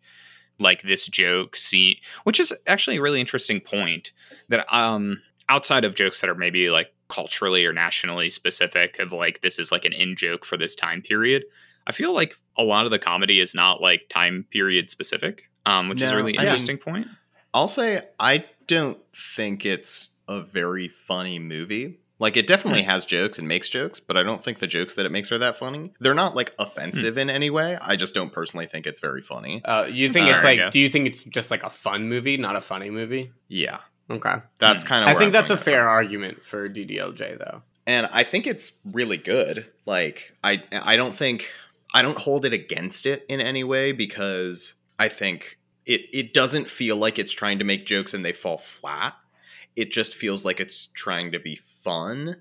like 0.59 0.81
this 0.81 1.05
joke 1.05 1.55
scene, 1.55 1.95
which 2.23 2.39
is 2.39 2.51
actually 2.65 2.97
a 2.97 3.01
really 3.01 3.19
interesting 3.21 3.59
point. 3.61 4.11
That 4.49 4.65
um, 4.73 5.21
outside 5.49 5.83
of 5.85 5.95
jokes 5.95 6.21
that 6.21 6.29
are 6.29 6.35
maybe 6.35 6.69
like 6.69 6.93
culturally 7.09 7.65
or 7.65 7.73
nationally 7.73 8.29
specific, 8.29 8.99
of 8.99 9.11
like 9.11 9.41
this 9.41 9.59
is 9.59 9.71
like 9.71 9.85
an 9.85 9.93
in 9.93 10.15
joke 10.15 10.45
for 10.45 10.57
this 10.57 10.75
time 10.75 11.01
period. 11.01 11.43
I 11.85 11.91
feel 11.93 12.13
like 12.13 12.35
a 12.57 12.63
lot 12.63 12.85
of 12.85 12.91
the 12.91 12.99
comedy 12.99 13.39
is 13.39 13.55
not 13.55 13.81
like 13.81 14.09
time 14.09 14.45
period 14.51 14.89
specific, 14.89 15.49
um, 15.65 15.87
which 15.89 16.01
is 16.01 16.09
a 16.09 16.11
No, 16.11 16.17
really 16.17 16.37
I 16.37 16.41
mean- 16.41 16.47
interesting 16.47 16.77
point. 16.77 17.07
I'll 17.53 17.69
say 17.69 18.01
I 18.19 18.43
don't 18.67 18.99
think 19.35 19.65
it's 19.65 20.09
a 20.27 20.41
very 20.41 20.87
funny 20.89 21.39
movie. 21.39 21.99
Like 22.19 22.35
it 22.35 22.45
definitely 22.47 22.81
Hmm. 22.81 22.89
has 22.89 23.05
jokes 23.05 23.39
and 23.39 23.47
makes 23.47 23.69
jokes, 23.69 23.99
but 23.99 24.17
I 24.17 24.23
don't 24.23 24.43
think 24.43 24.59
the 24.59 24.67
jokes 24.67 24.95
that 24.95 25.05
it 25.05 25.11
makes 25.11 25.31
are 25.31 25.37
that 25.37 25.55
funny. 25.57 25.93
They're 25.99 26.13
not 26.15 26.35
like 26.35 26.53
offensive 26.59 27.13
Hmm. 27.13 27.19
in 27.21 27.29
any 27.29 27.49
way. 27.49 27.77
I 27.81 27.95
just 27.95 28.13
don't 28.13 28.33
personally 28.33 28.65
think 28.65 28.85
it's 28.85 28.99
very 28.99 29.21
funny. 29.21 29.61
Uh, 29.63 29.85
you 29.89 30.11
think 30.11 30.25
Fair, 30.25 30.35
it's 30.35 30.43
I 30.43 30.53
like? 30.55 30.71
Do 30.71 30.79
you 30.79 30.89
think 30.89 31.07
it's 31.07 31.23
just 31.23 31.51
like 31.51 31.63
a 31.63 31.69
fun 31.69 32.09
movie, 32.09 32.35
not 32.37 32.55
a 32.55 32.61
funny 32.61 32.89
movie? 32.89 33.31
Yeah. 33.47 33.79
Okay, 34.09 34.35
That's 34.59 34.83
Hmm. 34.83 34.87
kind 34.89 35.03
of 35.09 35.15
I 35.15 35.19
think 35.19 35.33
that's 35.33 35.49
a 35.49 35.57
fair 35.57 35.87
argument 35.87 36.43
for 36.45 36.69
DDLJ 36.69 37.37
though. 37.37 37.61
and 37.85 38.07
I 38.13 38.23
think 38.23 38.47
it's 38.47 38.79
really 38.85 39.17
good. 39.17 39.65
Like 39.85 40.33
I 40.43 40.63
I 40.71 40.95
don't 40.95 41.15
think 41.15 41.51
I 41.93 42.01
don't 42.01 42.17
hold 42.17 42.45
it 42.45 42.53
against 42.53 43.05
it 43.05 43.25
in 43.29 43.41
any 43.41 43.63
way 43.63 43.91
because 43.91 44.75
I 44.99 45.09
think 45.09 45.57
it 45.85 46.01
it 46.13 46.33
doesn't 46.33 46.67
feel 46.69 46.95
like 46.97 47.19
it's 47.19 47.33
trying 47.33 47.59
to 47.59 47.65
make 47.65 47.85
jokes 47.85 48.13
and 48.13 48.23
they 48.23 48.33
fall 48.33 48.57
flat. 48.57 49.15
It 49.75 49.91
just 49.91 50.15
feels 50.15 50.43
like 50.45 50.59
it's 50.59 50.87
trying 50.87 51.31
to 51.33 51.39
be 51.39 51.55
fun. 51.55 52.37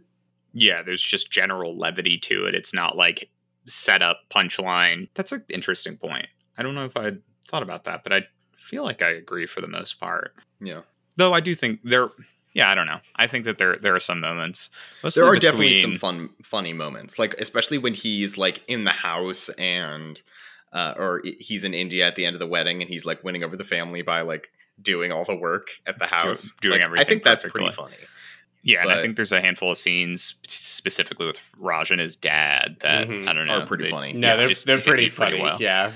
yeah, 0.59 0.83
there's 0.83 1.03
just 1.03 1.31
general 1.31 1.77
levity 1.77 2.17
to 2.19 2.47
it. 2.47 2.55
It's 2.55 2.73
not 2.73 2.97
like 2.97 3.29
set 3.67 4.01
up 4.03 4.21
punchline. 4.31 5.09
That's 5.15 5.31
an 5.33 5.45
interesting 5.51 5.97
point. 5.99 6.29
I 6.57 6.63
don't 6.63 6.75
know 6.75 6.87
if 6.87 6.97
I 6.97 7.13
thought 7.51 7.63
about 7.63 7.85
that, 7.85 8.03
but 8.05 8.13
I 8.13 8.23
feel 8.57 8.83
like 8.83 9.03
I 9.03 9.11
agree 9.11 9.47
for 9.47 9.61
the 9.61 9.67
most 9.69 10.01
part. 10.01 10.35
Yeah. 10.61 10.81
Though 11.17 11.33
I 11.33 11.41
do 11.41 11.55
think 11.55 11.81
there 11.85 12.09
yeah, 12.55 12.71
I 12.71 12.75
don't 12.75 12.87
know. 12.87 13.01
I 13.17 13.27
think 13.27 13.45
that 13.45 13.59
there 13.59 13.77
there 13.77 13.95
are 13.95 14.01
some 14.01 14.21
moments. 14.21 14.71
There 15.15 15.25
are 15.27 15.37
definitely 15.37 15.75
some 15.75 15.99
fun 15.99 16.31
funny 16.43 16.73
moments 16.73 17.19
like 17.19 17.35
especially 17.35 17.79
when 17.79 17.95
he's 17.95 18.39
like 18.39 18.63
in 18.69 18.85
the 18.85 18.91
house 18.91 19.49
and 19.59 20.21
uh, 20.73 20.95
or 20.99 21.23
he's 21.39 21.65
in 21.65 21.73
india 21.75 22.07
at 22.07 22.17
the 22.17 22.27
end 22.27 22.35
of 22.35 22.41
the 22.41 22.47
wedding 22.47 22.83
and 22.83 22.91
he's 22.91 23.07
like 23.07 23.23
winning 23.25 23.45
over 23.45 23.57
the 23.57 23.65
family 23.65 24.03
by 24.03 24.21
like 24.21 24.49
doing 24.83 25.13
all 25.13 25.25
the 25.25 25.35
work 25.35 25.69
at 25.87 25.99
the 25.99 26.07
house 26.07 26.53
doing 26.61 26.73
Like, 26.73 26.81
i 26.83 26.85
everything 26.85 27.07
think 27.07 27.25
that's 27.25 27.45
pretty 27.45 27.71
funny 27.71 27.95
Yeah, 28.63 28.81
and 28.83 28.91
I 28.91 29.01
think 29.01 29.15
there's 29.17 29.33
a 29.33 29.41
handful 29.41 29.71
of 29.71 29.79
scenes 29.79 30.35
specifically 30.49 31.25
with 31.27 31.39
Raj 31.57 31.91
and 31.93 32.01
his 32.01 32.17
dad 32.17 32.77
that 32.81 33.07
Mhm. 33.09 33.29
I 33.29 33.33
don't 33.33 33.47
know 33.47 33.61
Are 33.61 33.67
pretty 33.67 33.85
they- 33.85 33.91
funny. 33.91 34.13
No, 34.13 34.29
yeah, 34.29 34.37
they're 34.37 34.49
just 34.49 34.67
they're 34.67 34.77
hit 34.79 34.87
me 34.87 34.91
pretty 34.93 35.09
funny. 35.09 35.41
well. 35.41 35.57
Yeah, 35.63 35.93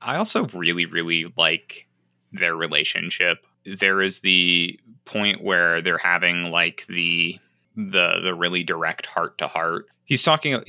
I 0.00 0.16
also 0.16 0.46
really, 0.48 0.86
really 0.86 1.32
like 1.36 1.86
their 2.32 2.56
relationship. 2.56 3.44
There 3.76 4.00
is 4.02 4.20
the 4.20 4.78
point 5.04 5.42
where 5.42 5.80
they're 5.82 5.98
having 5.98 6.50
like 6.50 6.84
the 6.88 7.38
the 7.76 8.20
the 8.22 8.34
really 8.34 8.62
direct 8.64 9.06
heart 9.06 9.38
to 9.38 9.48
heart. 9.48 9.86
He's 10.04 10.22
talking 10.22 10.62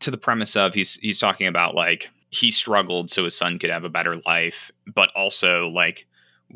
to 0.00 0.10
the 0.10 0.18
premise 0.18 0.56
of 0.56 0.74
he's 0.74 0.94
he's 0.96 1.18
talking 1.18 1.46
about 1.46 1.74
like 1.74 2.10
he 2.30 2.50
struggled 2.50 3.10
so 3.10 3.24
his 3.24 3.36
son 3.36 3.58
could 3.58 3.70
have 3.70 3.84
a 3.84 3.90
better 3.90 4.16
life, 4.26 4.70
but 4.86 5.10
also 5.14 5.68
like 5.68 6.06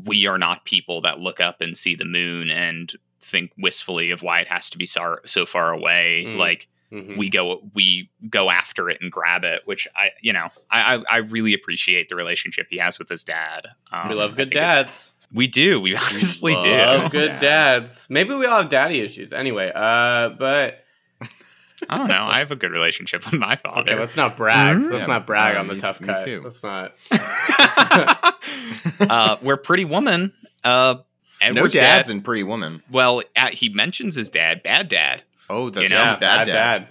we 0.05 0.26
are 0.26 0.39
not 0.39 0.64
people 0.64 1.01
that 1.03 1.18
look 1.20 1.41
up 1.41 1.61
and 1.61 1.76
see 1.76 1.95
the 1.95 2.05
moon 2.05 2.51
and 2.51 2.93
think 3.20 3.51
wistfully 3.59 4.11
of 4.11 4.22
why 4.22 4.41
it 4.41 4.47
has 4.49 4.68
to 4.70 4.78
be 4.78 4.87
so, 4.87 5.16
so 5.24 5.47
far 5.47 5.72
away. 5.72 6.24
Mm. 6.26 6.37
Like 6.37 6.68
Mhm. 6.93 7.16
we 7.16 7.28
go 7.28 7.68
we 7.74 8.09
go 8.30 8.49
after 8.49 8.89
it 8.89 8.99
and 9.01 9.11
grab 9.11 9.43
it, 9.43 9.62
which 9.64 9.89
I 9.97 10.11
you 10.20 10.32
know 10.32 10.51
I 10.70 10.97
I, 10.97 11.03
I 11.11 11.16
really 11.16 11.53
appreciate 11.53 12.09
the 12.09 12.14
relationship 12.14 12.68
he 12.70 12.78
has 12.78 12.97
with 12.97 13.09
his 13.09 13.24
dad. 13.24 13.66
Um, 13.91 14.09
we 14.09 14.14
love 14.14 14.37
good 14.37 14.51
dads. 14.51 15.12
We 15.33 15.47
do. 15.49 15.81
We 15.81 15.97
honestly 15.97 16.55
love 16.55 16.64
do. 16.64 16.70
Love 16.70 17.12
good 17.12 17.29
dads. 17.29 17.41
dads. 17.41 18.07
Maybe 18.11 18.35
we 18.35 18.47
all 18.47 18.62
have 18.62 18.68
daddy 18.70 19.01
issues. 19.01 19.33
Anyway, 19.33 19.70
uh, 19.74 20.31
but 20.31 20.85
I 21.91 21.99
don't 21.99 22.09
know. 22.09 22.24
I 22.24 22.39
have 22.39 22.53
a 22.53 22.57
good 22.57 22.70
relationship 22.70 23.24
with 23.24 23.39
my 23.39 23.57
father. 23.57 23.93
okay, 23.93 24.01
let's 24.01 24.16
not 24.16 24.37
brag. 24.37 24.77
Mhm. 24.77 24.91
Let's 24.91 25.03
Yeah, 25.03 25.07
not 25.09 25.27
brag 25.27 25.57
uh, 25.57 25.61
on 25.61 25.66
the 25.68 25.77
tough 25.77 26.01
me 26.01 26.07
cut. 26.07 26.24
too. 26.24 26.41
Let's 26.43 26.62
not. 26.62 26.95
uh, 29.01 29.37
we're 29.43 29.57
Pretty 29.57 29.85
Woman, 29.85 30.33
uh, 30.64 30.97
no 30.99 31.03
Edward's 31.43 31.74
dads 31.74 32.09
dad. 32.09 32.14
in 32.16 32.22
Pretty 32.22 32.43
Woman. 32.43 32.83
well, 32.91 33.22
uh, 33.37 33.49
he 33.49 33.68
mentions 33.68 34.14
his 34.16 34.29
dad, 34.29 34.62
bad 34.62 34.89
dad. 34.89 35.22
Oh, 35.51 35.70
that's 35.70 35.85
You 35.91 35.97
know, 35.97 36.03
yeah, 36.03 36.16
bad 36.16 36.47
dad. 36.47 36.87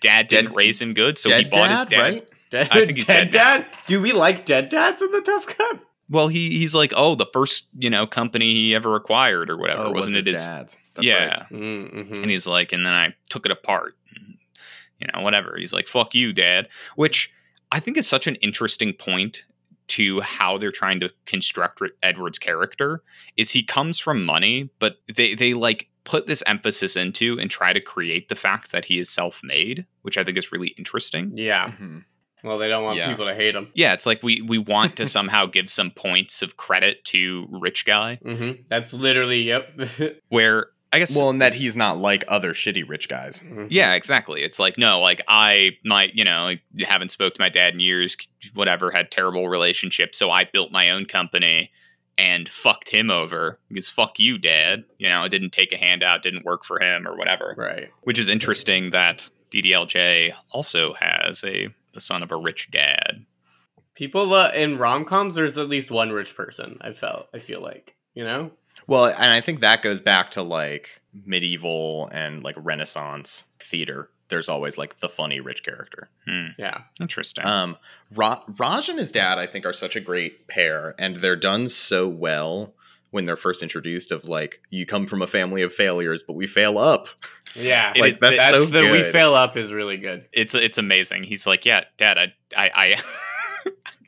Dad 0.00 0.28
didn't 0.28 0.46
Dead- 0.50 0.56
raise 0.56 0.80
him 0.80 0.94
good, 0.94 1.18
so 1.18 1.30
he 1.36 1.44
bought 1.44 1.68
dad, 1.68 1.78
his 1.78 1.88
dad. 1.88 1.98
right? 1.98 2.28
Dead, 2.50 2.68
I 2.70 2.74
think 2.84 2.98
he's 2.98 3.06
dead 3.06 3.30
dead 3.30 3.38
now. 3.38 3.56
dad? 3.58 3.66
Do 3.86 4.02
we 4.02 4.12
like 4.12 4.44
dead 4.44 4.68
dads 4.68 5.00
in 5.00 5.10
the 5.12 5.20
tough 5.20 5.46
cut? 5.46 5.80
Well, 6.12 6.28
he 6.28 6.50
he's 6.58 6.74
like, 6.74 6.92
oh, 6.94 7.14
the 7.16 7.26
first 7.32 7.68
you 7.78 7.90
know 7.90 8.06
company 8.06 8.54
he 8.54 8.74
ever 8.74 8.94
acquired 8.96 9.50
or 9.50 9.56
whatever, 9.56 9.84
Oh, 9.86 9.92
wasn't 9.92 10.16
was 10.16 10.26
it 10.26 10.30
his 10.30 10.38
his? 10.38 10.46
dad's? 10.46 10.78
That's 10.94 11.06
yeah, 11.08 11.28
right. 11.40 11.50
Mm-hmm. 11.50 12.14
and 12.22 12.30
he's 12.30 12.46
like, 12.46 12.72
and 12.72 12.84
then 12.86 12.92
I 12.92 13.14
took 13.30 13.46
it 13.46 13.52
apart. 13.52 13.96
You 15.00 15.08
know, 15.12 15.22
whatever. 15.22 15.56
He's 15.58 15.72
like, 15.72 15.88
fuck 15.88 16.14
you, 16.14 16.32
dad. 16.32 16.68
Which 16.94 17.32
I 17.72 17.80
think 17.80 17.96
is 17.96 18.06
such 18.06 18.26
an 18.28 18.36
interesting 18.36 18.92
point 18.92 19.44
to 19.88 20.20
how 20.20 20.58
they're 20.58 20.70
trying 20.70 21.00
to 21.00 21.10
construct 21.26 21.80
Ri- 21.80 21.90
Edward's 22.02 22.38
character. 22.38 23.02
Is 23.36 23.50
he 23.50 23.64
comes 23.64 23.98
from 23.98 24.24
money, 24.24 24.70
but 24.78 24.98
they 25.12 25.34
they 25.34 25.54
like 25.54 25.88
put 26.04 26.26
this 26.26 26.42
emphasis 26.46 26.94
into 26.96 27.38
and 27.40 27.50
try 27.50 27.72
to 27.72 27.80
create 27.80 28.28
the 28.28 28.34
fact 28.36 28.70
that 28.72 28.84
he 28.86 28.98
is 28.98 29.08
self-made, 29.10 29.86
which 30.02 30.16
I 30.18 30.24
think 30.24 30.36
is 30.38 30.52
really 30.52 30.68
interesting. 30.78 31.32
Yeah. 31.36 31.72
Mhm. 31.80 32.04
Well, 32.44 32.58
they 32.58 32.68
don't 32.68 32.84
want 32.84 32.98
Yeah. 32.98 33.08
people 33.10 33.26
to 33.26 33.34
hate 33.34 33.54
him. 33.54 33.68
Yeah, 33.74 33.92
it's 33.94 34.06
like 34.06 34.22
we 34.22 34.42
we 34.42 34.58
want 34.58 34.96
to 34.96 35.06
somehow 35.16 35.46
give 35.46 35.70
some 35.70 35.90
points 35.90 36.42
of 36.42 36.56
credit 36.56 37.04
to 37.06 37.46
rich 37.50 37.84
guy, 37.84 38.18
Mm-hmm. 38.24 38.62
That's 38.68 38.92
literally 38.94 39.42
yep. 39.42 39.70
where 40.28 40.68
I 40.94 40.98
guess 40.98 41.16
Well, 41.16 41.30
and 41.30 41.40
that 41.40 41.54
he's 41.54 41.74
not 41.74 41.96
like 41.96 42.22
other 42.28 42.52
shitty 42.52 42.86
rich 42.86 43.08
guys. 43.08 43.42
Yeah, 43.70 43.94
exactly. 43.94 44.42
It's 44.42 44.58
like 44.58 44.76
no, 44.76 45.00
like 45.00 45.22
I 45.26 45.78
might, 45.84 46.14
you 46.14 46.22
know, 46.24 46.44
like, 46.44 46.60
haven't 46.86 47.10
spoke 47.10 47.32
to 47.34 47.40
my 47.40 47.48
dad 47.48 47.72
in 47.72 47.80
years, 47.80 48.14
whatever, 48.52 48.90
had 48.90 49.10
terrible 49.10 49.48
relationships, 49.48 50.18
so 50.18 50.30
I 50.30 50.44
built 50.44 50.70
my 50.70 50.90
own 50.90 51.06
company 51.06 51.70
and 52.18 52.46
fucked 52.46 52.90
him 52.90 53.10
over 53.10 53.58
because 53.70 53.88
fuck 53.88 54.18
you, 54.18 54.36
dad. 54.36 54.84
You 54.98 55.08
know, 55.08 55.24
it 55.24 55.30
didn't 55.30 55.52
take 55.52 55.72
a 55.72 55.78
handout, 55.78 56.22
didn't 56.22 56.44
work 56.44 56.62
for 56.62 56.78
him 56.78 57.08
or 57.08 57.16
whatever. 57.16 57.54
Right. 57.56 57.88
Which 58.02 58.18
is 58.18 58.28
interesting 58.28 58.90
that 58.90 59.30
DDLJ 59.52 60.32
also 60.50 60.94
has 60.94 61.44
a 61.44 61.68
the 61.94 62.00
son 62.00 62.22
of 62.22 62.30
a 62.32 62.36
rich 62.36 62.70
dad. 62.70 63.26
People 63.94 64.32
uh, 64.32 64.50
in 64.54 64.78
rom 64.78 65.04
coms, 65.04 65.34
there's 65.34 65.58
at 65.58 65.68
least 65.68 65.90
one 65.90 66.10
rich 66.10 66.34
person. 66.34 66.78
I 66.80 66.92
felt. 66.92 67.28
I 67.34 67.38
feel 67.38 67.60
like 67.60 67.94
you 68.14 68.24
know. 68.24 68.50
Well, 68.86 69.06
and 69.06 69.32
I 69.32 69.40
think 69.42 69.60
that 69.60 69.82
goes 69.82 70.00
back 70.00 70.30
to 70.32 70.42
like 70.42 71.02
medieval 71.26 72.08
and 72.12 72.42
like 72.42 72.56
Renaissance 72.58 73.48
theater. 73.60 74.08
There's 74.28 74.48
always 74.48 74.78
like 74.78 74.98
the 75.00 75.10
funny 75.10 75.40
rich 75.40 75.62
character. 75.62 76.08
Hmm, 76.26 76.46
Yeah. 76.58 76.78
interesting. 76.98 77.44
Um, 77.44 77.76
Ra- 78.14 78.42
Raj 78.58 78.88
and 78.88 78.98
his 78.98 79.12
dad, 79.12 79.36
I 79.36 79.44
think, 79.46 79.66
are 79.66 79.74
such 79.74 79.94
a 79.94 80.00
great 80.00 80.48
pair, 80.48 80.94
and 80.98 81.16
they're 81.16 81.36
done 81.36 81.68
so 81.68 82.08
well 82.08 82.72
when 83.10 83.24
they're 83.24 83.36
first 83.36 83.62
introduced. 83.62 84.10
Of 84.10 84.24
like, 84.26 84.62
you 84.70 84.86
come 84.86 85.06
from 85.06 85.20
a 85.20 85.26
family 85.26 85.60
of 85.60 85.74
failures, 85.74 86.22
but 86.22 86.32
we 86.32 86.46
fail 86.46 86.78
up. 86.78 87.08
Yeah. 87.54 87.92
Like 87.96 88.14
it- 88.14 88.20
that's, 88.20 88.36
That's 88.50 88.68
so 88.70 88.82
the 88.82 88.90
we 88.90 88.98
good. 88.98 89.12
fail 89.12 89.34
up 89.34 89.56
is 89.56 89.72
really 89.72 89.96
good. 89.96 90.26
it's 90.32 90.54
it's 90.54 90.78
amazing. 90.78 91.24
He's 91.24 91.46
like, 91.46 91.64
yeah, 91.64 91.84
dad, 91.96 92.18
I 92.18 92.32
I 92.56 92.70
I 92.74 93.00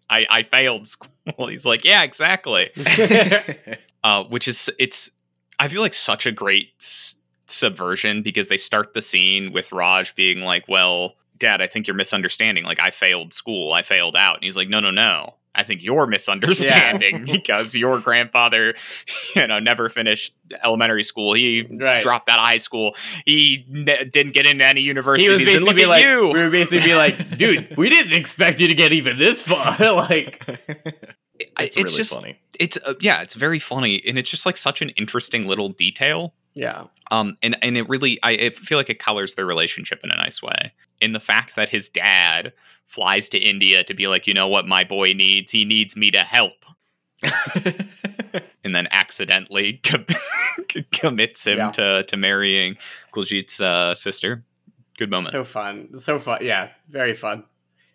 I, 0.11 0.27
I 0.31 0.43
failed 0.45 0.87
school. 0.89 1.11
He's 1.49 1.65
like, 1.67 1.85
yeah, 1.85 2.03
exactly. 2.03 2.71
uh, 4.05 4.25
which 4.25 4.49
is 4.49 4.71
it's 4.79 5.11
I 5.59 5.69
feel 5.69 5.81
like 5.81 5.95
such 5.95 6.27
a 6.27 6.33
great 6.33 6.73
s- 6.81 7.17
subversion 7.47 8.23
because 8.23 8.49
they 8.49 8.57
start 8.57 8.93
the 8.95 9.03
scene 9.03 9.53
with 9.53 9.73
Raj 9.73 10.15
being 10.15 10.43
like, 10.43 10.67
"Well, 10.69 11.15
Dad, 11.39 11.63
I 11.63 11.67
think 11.67 11.87
you're 11.87 11.97
misunderstanding. 11.97 12.65
Like, 12.65 12.81
I 12.81 12.91
failed 12.91 13.33
school, 13.33 13.73
I 13.73 13.83
failed 13.83 14.17
out," 14.17 14.37
and 14.37 14.45
he's 14.45 14.57
like, 14.57 14.69
"No, 14.69 14.81
no, 14.81 14.91
no." 14.91 15.37
I 15.55 15.63
think 15.63 15.85
you're 15.85 16.07
misunderstanding 16.07 17.25
because 17.31 17.75
your 17.77 18.01
grandfather, 18.01 18.75
you 19.37 19.47
know, 19.47 19.59
never 19.61 19.89
finished 19.89 20.35
elementary 20.63 21.03
school. 21.05 21.33
He 21.35 21.63
Right. 21.71 22.03
dropped 22.03 22.29
out 22.29 22.39
of 22.39 22.45
high 22.47 22.57
school. 22.57 22.97
He 23.25 23.65
ne- 23.69 24.05
didn't 24.05 24.33
get 24.35 24.47
into 24.47 24.65
any 24.65 24.81
He 24.81 24.87
universities. 24.87 25.31
was 25.31 25.39
and 25.39 25.47
basically 25.47 25.67
look 25.67 25.77
be 25.77 25.83
at 25.85 25.89
like, 25.89 26.05
you. 26.05 26.31
we 26.33 26.43
were 26.43 26.51
basically 26.51 26.87
be 26.89 26.95
like, 26.95 27.37
dude, 27.39 27.77
we 27.77 27.89
didn't 27.89 28.15
expect 28.15 28.59
you 28.61 28.69
to 28.69 28.75
get 28.75 28.93
even 28.93 29.17
this 29.19 29.43
far. 29.43 29.77
like, 29.95 30.43
it's, 31.39 31.51
it's 31.59 31.77
really 31.77 31.89
just 31.97 32.15
funny. 32.15 32.39
it's 32.59 32.79
uh, 32.85 32.95
yeah, 33.01 33.23
it's 33.23 33.35
very 33.35 33.59
funny, 33.59 34.03
and 34.07 34.19
it's 34.19 34.31
just 34.31 34.47
like 34.47 34.57
such 34.57 34.83
an 34.83 34.91
interesting 34.91 35.47
little 35.47 35.69
detail. 35.69 36.35
Yeah, 36.55 36.85
Um, 37.11 37.37
and 37.43 37.57
and 37.63 37.77
it 37.77 37.89
really, 37.89 38.19
I, 38.23 38.31
I 38.33 38.51
feel 38.51 38.79
like 38.79 38.91
it 38.91 38.99
colors 38.99 39.35
their 39.35 39.47
relationship 39.47 40.01
in 40.05 40.11
a 40.11 40.17
nice 40.17 40.43
way. 40.43 40.73
In 41.01 41.13
the 41.13 41.21
fact 41.21 41.57
that 41.57 41.69
his 41.71 41.89
dad 41.89 42.53
flies 42.87 43.29
to 43.31 43.39
India 43.39 43.83
to 43.85 43.95
be 43.95 44.07
like, 44.07 44.27
you 44.27 44.35
know 44.35 44.47
what, 44.49 44.67
my 44.67 44.85
boy 44.85 45.13
needs, 45.15 45.51
he 45.51 45.65
needs 45.65 45.97
me 45.97 46.11
to 46.13 46.21
help, 46.21 46.65
and 48.65 48.75
then 48.75 48.89
accidentally 48.91 49.75
com- 49.83 50.07
commits 50.93 51.47
him 51.47 51.59
Yeah. 51.59 51.71
to 51.73 52.03
to 52.05 52.17
marrying 52.17 52.77
Kuljit's 53.13 53.61
uh, 53.61 53.95
sister. 53.95 54.45
Good 54.97 55.11
moment. 55.11 55.33
so 55.33 55.43
fun, 55.45 55.97
so 55.99 56.19
fun. 56.19 56.39
Yeah, 56.45 56.69
very 56.89 57.15
fun, 57.15 57.45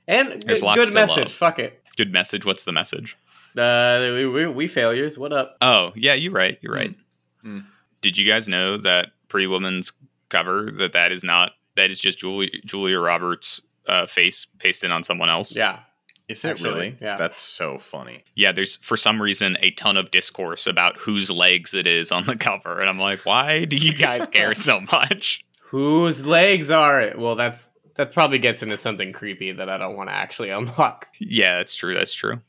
and 0.08 0.42
There's 0.42 0.62
good, 0.62 0.76
good 0.76 0.94
message. 0.94 1.18
love. 1.18 1.32
Fuck 1.32 1.60
it. 1.60 1.82
Good 1.96 2.12
message. 2.12 2.46
What's 2.46 2.64
the 2.66 2.74
message? 2.74 3.18
Uh, 3.58 4.00
we, 4.14 4.26
we, 4.28 4.48
we 4.48 4.68
failures. 4.68 5.18
What 5.18 5.34
up? 5.34 5.58
Oh, 5.62 5.92
yeah, 5.96 6.14
you're 6.14 6.32
right. 6.34 6.58
You're 6.62 6.74
right. 6.74 6.96
Mm. 7.44 7.64
Did 8.02 8.18
you 8.18 8.28
guys 8.28 8.48
know 8.48 8.78
that 8.78 9.08
Pretty 9.28 9.48
Woman's 9.48 9.92
cover 10.30 10.70
that 10.78 10.94
that 10.94 11.12
is 11.12 11.24
not 11.24 11.52
that 11.76 11.90
is 11.92 12.00
just 12.00 12.20
Julia 12.20 12.50
Julia 12.66 13.00
Roberts' 13.00 13.62
uh, 13.88 14.06
face 14.06 14.48
pasted 14.60 14.92
on 14.92 15.04
someone 15.04 15.30
else? 15.30 15.56
Yeah, 15.56 15.80
Is 16.28 16.44
it 16.46 16.50
Actually, 16.52 16.70
really? 16.74 16.98
yeah. 17.02 17.18
That's 17.18 17.38
so 17.38 17.78
funny. 17.78 18.24
Yeah, 18.36 18.52
there's 18.52 18.76
for 18.78 18.96
some 18.98 19.22
reason 19.22 19.58
a 19.62 19.72
ton 19.72 19.98
of 19.98 20.12
discourse 20.12 20.68
about 20.68 20.98
whose 20.98 21.30
legs 21.32 21.74
it 21.74 21.88
is 21.88 22.12
on 22.12 22.26
the 22.26 22.36
cover, 22.36 22.80
and 22.80 22.90
I'm 22.90 23.00
like, 23.00 23.26
why 23.26 23.66
do 23.66 23.78
you 23.78 23.94
guys 23.94 24.28
care 24.32 24.54
so 24.54 24.82
much? 24.92 25.44
whose 25.62 26.26
legs 26.26 26.72
are 26.72 27.00
it? 27.00 27.18
Well, 27.20 27.36
that's 27.36 27.70
that 27.96 28.14
probably 28.14 28.40
gets 28.40 28.64
into 28.64 28.78
something 28.78 29.12
creepy 29.12 29.52
that 29.52 29.70
I 29.70 29.78
don't 29.78 29.96
want 29.98 30.10
to 30.10 30.16
actually 30.16 30.50
unlock. 30.60 31.10
Yeah, 31.20 31.58
that's 31.58 31.76
true. 31.76 31.94
That's 31.94 32.14
true. 32.14 32.40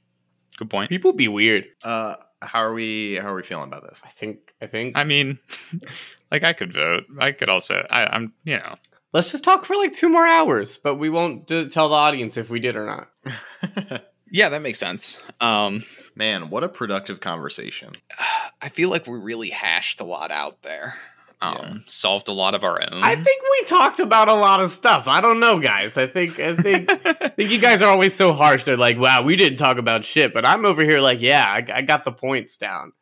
Good 0.58 0.70
point. 0.70 0.88
People 0.90 1.12
be 1.12 1.28
weird. 1.28 1.64
Uh, 1.82 2.16
how 2.42 2.60
are 2.60 2.72
we? 2.72 3.16
How 3.16 3.32
are 3.32 3.36
we 3.36 3.42
feeling 3.42 3.68
about 3.68 3.82
this? 3.82 4.02
I 4.04 4.08
think. 4.08 4.54
I 4.60 4.66
think. 4.66 4.96
I 4.96 5.04
mean, 5.04 5.38
like 6.30 6.42
I 6.42 6.52
could 6.52 6.72
vote. 6.72 7.04
I 7.18 7.32
could 7.32 7.48
also. 7.48 7.86
I, 7.90 8.06
I'm. 8.06 8.32
You 8.44 8.58
know. 8.58 8.76
Let's 9.12 9.32
just 9.32 9.42
talk 9.42 9.64
for 9.64 9.74
like 9.74 9.92
two 9.92 10.08
more 10.08 10.26
hours, 10.26 10.78
but 10.78 10.94
we 10.94 11.10
won't 11.10 11.46
d- 11.48 11.66
tell 11.66 11.88
the 11.88 11.96
audience 11.96 12.36
if 12.36 12.48
we 12.48 12.60
did 12.60 12.76
or 12.76 12.86
not. 12.86 14.02
Yeah, 14.30 14.48
that 14.50 14.62
makes 14.62 14.78
sense. 14.78 15.20
Um, 15.40 15.82
Man, 16.14 16.50
what 16.50 16.62
a 16.62 16.68
productive 16.68 17.20
conversation. 17.20 17.94
I 18.62 18.68
feel 18.68 18.88
like 18.90 19.06
we 19.06 19.18
really 19.18 19.50
hashed 19.50 20.00
a 20.00 20.04
lot 20.04 20.30
out 20.30 20.62
there. 20.62 20.94
Um, 21.42 21.56
Yeah. 21.56 21.74
solved 21.86 22.28
a 22.28 22.32
lot 22.32 22.54
of 22.54 22.64
our 22.64 22.80
own. 22.82 23.02
I 23.02 23.16
think 23.16 23.42
we 23.42 23.66
talked 23.66 23.98
about 24.00 24.28
a 24.28 24.34
lot 24.34 24.60
of 24.62 24.70
stuff. 24.70 25.08
I 25.08 25.20
don't 25.22 25.40
know, 25.40 25.58
guys. 25.58 25.96
I 25.96 26.06
think 26.06 26.38
I 26.38 26.54
think 26.54 26.90
I 27.06 27.28
think 27.28 27.50
you 27.50 27.58
guys 27.58 27.80
are 27.82 27.90
always 27.90 28.14
so 28.14 28.32
harsh. 28.34 28.64
They're 28.64 28.76
like, 28.76 28.98
"Wow, 28.98 29.22
we 29.22 29.36
didn't 29.36 29.58
talk 29.58 29.78
about 29.78 30.04
shit," 30.04 30.34
but 30.34 30.44
I'm 30.46 30.66
over 30.66 30.82
here 30.82 31.00
like, 31.00 31.22
"Yeah, 31.22 31.44
I, 31.46 31.64
I 31.78 31.82
got 31.82 32.04
the 32.04 32.12
points 32.12 32.58
down." 32.58 32.92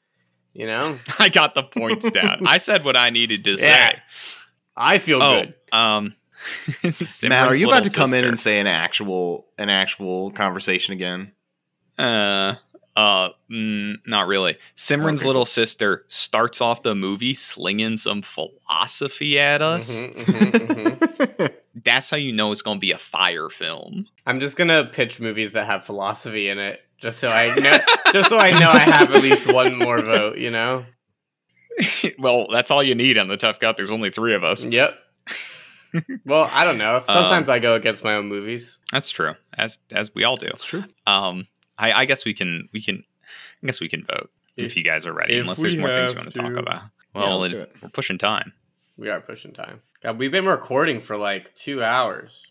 You 0.54 0.66
know, 0.66 0.98
I 1.18 1.28
got 1.30 1.54
the 1.54 1.62
points 1.64 2.10
down. 2.10 2.46
I 2.46 2.58
said 2.58 2.84
what 2.84 2.96
I 2.96 3.10
needed 3.10 3.44
to 3.44 3.50
Yeah. 3.58 3.90
say. 3.90 4.02
I 4.76 4.98
feel 4.98 5.20
Oh, 5.22 5.42
good. 5.42 5.54
um, 5.72 6.14
Matt, 7.24 7.48
are 7.48 7.54
you 7.56 7.66
about 7.66 7.82
to 7.84 7.90
Simran's 7.90 7.94
come 7.96 8.14
in 8.14 8.24
and 8.24 8.38
say 8.38 8.60
an 8.60 8.68
actual 8.68 9.48
an 9.58 9.68
actual 9.70 10.30
conversation 10.30 10.94
again? 10.94 11.32
Uh, 11.98 12.54
uh, 12.98 13.30
mm, 13.48 13.94
not 14.08 14.26
really. 14.26 14.58
Simran's 14.76 15.22
Okay, 15.22 15.28
little 15.28 15.46
sister 15.46 16.04
starts 16.08 16.60
off 16.60 16.82
the 16.82 16.96
movie 16.96 17.32
slinging 17.32 17.96
some 17.96 18.22
philosophy 18.22 19.38
at 19.38 19.62
us. 19.62 20.00
Mhm, 20.00 20.14
mhm, 20.14 20.98
mhm. 20.98 21.54
That's 21.84 22.10
how 22.10 22.16
you 22.16 22.32
know 22.32 22.50
it's 22.50 22.60
going 22.60 22.78
to 22.78 22.80
be 22.80 22.90
a 22.90 22.98
fire 22.98 23.50
film. 23.50 24.08
I'm 24.26 24.40
just 24.40 24.56
gonna 24.56 24.84
pitch 24.84 25.20
movies 25.20 25.52
that 25.52 25.66
have 25.66 25.84
philosophy 25.84 26.48
in 26.48 26.58
it, 26.58 26.80
just 27.00 27.20
so 27.20 27.28
I 27.28 27.54
know, 27.54 27.78
just 28.12 28.30
so 28.30 28.36
I 28.36 28.50
know 28.50 28.68
I 28.68 28.80
have 28.80 29.14
at 29.14 29.22
least 29.22 29.46
one 29.52 29.78
more 29.78 30.02
vote. 30.02 30.38
You 30.38 30.50
know? 30.50 30.84
well, 32.18 32.48
that's 32.50 32.72
all 32.72 32.82
you 32.82 32.96
need 32.96 33.16
on 33.16 33.28
the 33.28 33.36
tough 33.36 33.60
cut. 33.60 33.76
There's 33.76 33.92
only 33.92 34.10
three 34.10 34.34
of 34.34 34.42
us. 34.42 34.64
Yep. 34.64 34.98
Well, 36.26 36.50
I 36.52 36.64
don't 36.64 36.78
know. 36.78 37.00
Sometimes 37.04 37.48
I 37.48 37.60
go 37.60 37.76
against 37.76 38.02
my 38.02 38.14
own 38.14 38.26
movies. 38.26 38.80
That's 38.90 39.10
true, 39.10 39.34
as 39.56 39.78
as 39.92 40.12
we 40.16 40.24
all 40.24 40.34
do. 40.34 40.46
That's 40.46 40.64
true. 40.64 40.82
Um, 41.06 41.46
I, 41.78 41.92
I 41.92 42.04
guess 42.04 42.24
we 42.24 42.34
can 42.34 42.68
we 42.72 42.82
can 42.82 43.04
I 43.62 43.66
guess 43.66 43.80
we 43.80 43.88
can 43.88 44.04
vote 44.04 44.30
if, 44.56 44.66
If- 44.66 44.76
you 44.76 44.84
guys 44.84 45.06
are 45.06 45.12
ready. 45.12 45.38
Unless 45.38 45.60
there's 45.60 45.76
more 45.76 45.88
things 45.88 46.10
you 46.10 46.16
have 46.16 46.24
want 46.26 46.34
to 46.34 46.40
talk 46.42 46.56
about. 46.56 46.82
Well, 47.14 47.38
let's 47.40 47.54
it- 47.54 47.72
we're 47.82 47.88
pushing 47.88 48.18
time. 48.18 48.52
We 48.96 49.08
are 49.10 49.20
pushing 49.20 49.52
time. 49.52 49.80
God, 50.02 50.18
we've 50.18 50.32
been 50.32 50.46
recording 50.46 51.00
for 51.00 51.16
like 51.16 51.54
two 51.54 51.82
hours. 51.82 52.50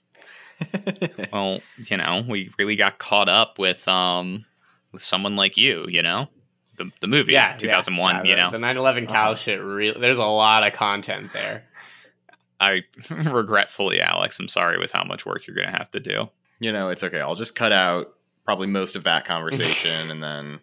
Well, 1.31 1.59
you 1.77 1.97
know, 1.97 2.23
we 2.27 2.51
really 2.57 2.75
got 2.75 2.97
caught 2.99 3.29
up 3.29 3.59
with 3.59 3.87
um 3.87 4.45
with 4.91 5.01
someone 5.03 5.35
like 5.35 5.57
you. 5.57 5.85
You 5.89 6.01
know, 6.03 6.29
the 6.77 6.89
the 7.01 7.07
movie, 7.07 7.33
Yeah, 7.33 7.55
2001. 7.57 8.15
yeah, 8.15 8.23
you 8.23 8.35
the, 8.35 8.41
know, 8.41 8.49
the 8.51 8.57
9/11 8.57 9.07
cow 9.07 9.25
Uh-huh. 9.25 9.35
shit. 9.35 9.61
Really, 9.61 9.99
there's 9.99 10.17
a 10.17 10.25
lot 10.25 10.65
of 10.65 10.73
content 10.73 11.31
there. 11.33 11.63
I 12.59 12.83
regretfully, 13.11 14.01
Alex, 14.01 14.39
I'm 14.39 14.47
sorry 14.47 14.77
with 14.79 14.91
how 14.91 15.03
much 15.03 15.25
work 15.25 15.45
you're 15.47 15.55
gonna 15.55 15.77
have 15.77 15.91
to 15.91 15.99
do. 15.99 16.29
you 16.59 16.71
know, 16.71 16.89
it's 16.89 17.03
okay. 17.03 17.19
I'll 17.21 17.35
just 17.35 17.55
cut 17.55 17.71
out 17.71 18.15
probably 18.47 18.67
most 18.67 18.95
of 18.95 19.03
that 19.03 19.25
conversation, 19.25 20.09
and 20.11 20.23
then 20.23 20.59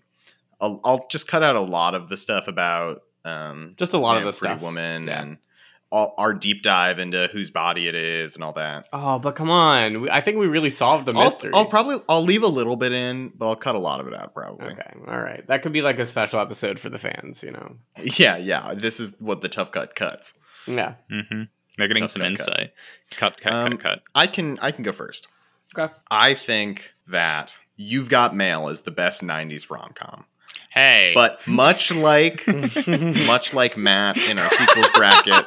I'll, 0.61 0.81
I'll 0.85 1.07
just 1.11 1.29
cut 1.29 1.43
out 1.43 1.55
a 1.55 1.61
lot 1.61 1.95
of 1.95 2.09
the 2.09 2.17
stuff 2.17 2.49
about 2.49 3.03
um, 3.27 3.75
Just 3.77 3.93
a 3.93 3.99
lot 3.99 4.13
you 4.13 4.17
of 4.19 4.25
know, 4.25 4.31
the 4.31 4.39
Pretty 4.39 4.55
stuff. 4.55 4.63
Woman 4.63 5.07
Yeah. 5.07 5.21
and 5.23 5.37
all, 5.91 6.15
our 6.19 6.33
deep 6.35 6.63
dive 6.63 6.99
into 6.99 7.29
whose 7.29 7.51
body 7.51 7.87
it 7.87 7.95
is 7.95 8.35
and 8.35 8.43
all 8.43 8.55
that. 8.55 8.87
Oh, 8.93 9.19
but 9.19 9.37
come 9.37 9.51
on. 9.51 10.01
We, 10.01 10.11
I 10.11 10.21
think 10.21 10.39
we 10.39 10.47
really 10.47 10.71
solved 10.71 11.07
the 11.07 11.13
I'll, 11.13 11.25
mystery. 11.27 11.51
I'll 11.55 11.67
probably 11.67 11.99
I'll 12.09 12.23
leave 12.23 12.43
a 12.43 12.49
little 12.49 12.77
bit 12.77 12.93
in, 12.93 13.31
but 13.37 13.47
I'll 13.49 13.55
cut 13.57 13.75
a 13.77 13.79
lot 13.79 14.01
of 14.01 14.09
it 14.09 14.15
out 14.15 14.33
probably. 14.35 14.73
okay, 14.73 14.93
all 15.07 15.21
right. 15.21 15.47
That 15.47 15.63
could 15.63 15.73
be 15.73 15.83
like 15.83 15.99
a 15.99 16.07
special 16.07 16.41
episode 16.41 16.81
for 16.81 16.89
the 16.89 16.99
fans. 16.99 17.43
You 17.43 17.53
know. 17.53 17.77
Yeah, 18.19 18.39
yeah. 18.39 18.73
This 18.75 18.99
is 18.99 19.15
what 19.21 19.41
the 19.43 19.49
tough 19.49 19.71
cut 19.71 19.95
cuts. 19.95 20.39
Yeah. 20.67 20.95
Mm-hmm. 21.11 21.43
They're 21.77 21.89
getting 21.89 22.03
Tough 22.03 22.11
some 22.13 22.23
cut, 22.23 22.31
insight. 22.31 22.73
Cut, 23.13 23.41
cut, 23.41 23.53
Um, 23.53 23.71
cut, 23.73 23.81
cut. 23.81 24.03
I 24.15 24.27
can 24.27 24.59
I 24.61 24.71
can 24.71 24.83
go 24.85 24.93
first. 24.93 25.29
Okay. 25.77 25.93
I 26.11 26.35
think 26.35 26.95
that 27.09 27.59
You've 27.77 28.09
Got 28.09 28.35
Mail 28.35 28.69
is 28.69 28.83
the 28.83 28.91
best 28.91 29.23
'90s 29.23 29.71
rom 29.71 29.93
com. 29.95 30.25
Hey, 30.71 31.13
But 31.15 31.47
much 31.47 31.95
like 31.95 32.45
much 33.27 33.55
like 33.55 33.77
Matt 33.77 34.17
in 34.17 34.39
our 34.39 34.49
sequels 34.51 34.89
bracket, 34.95 35.45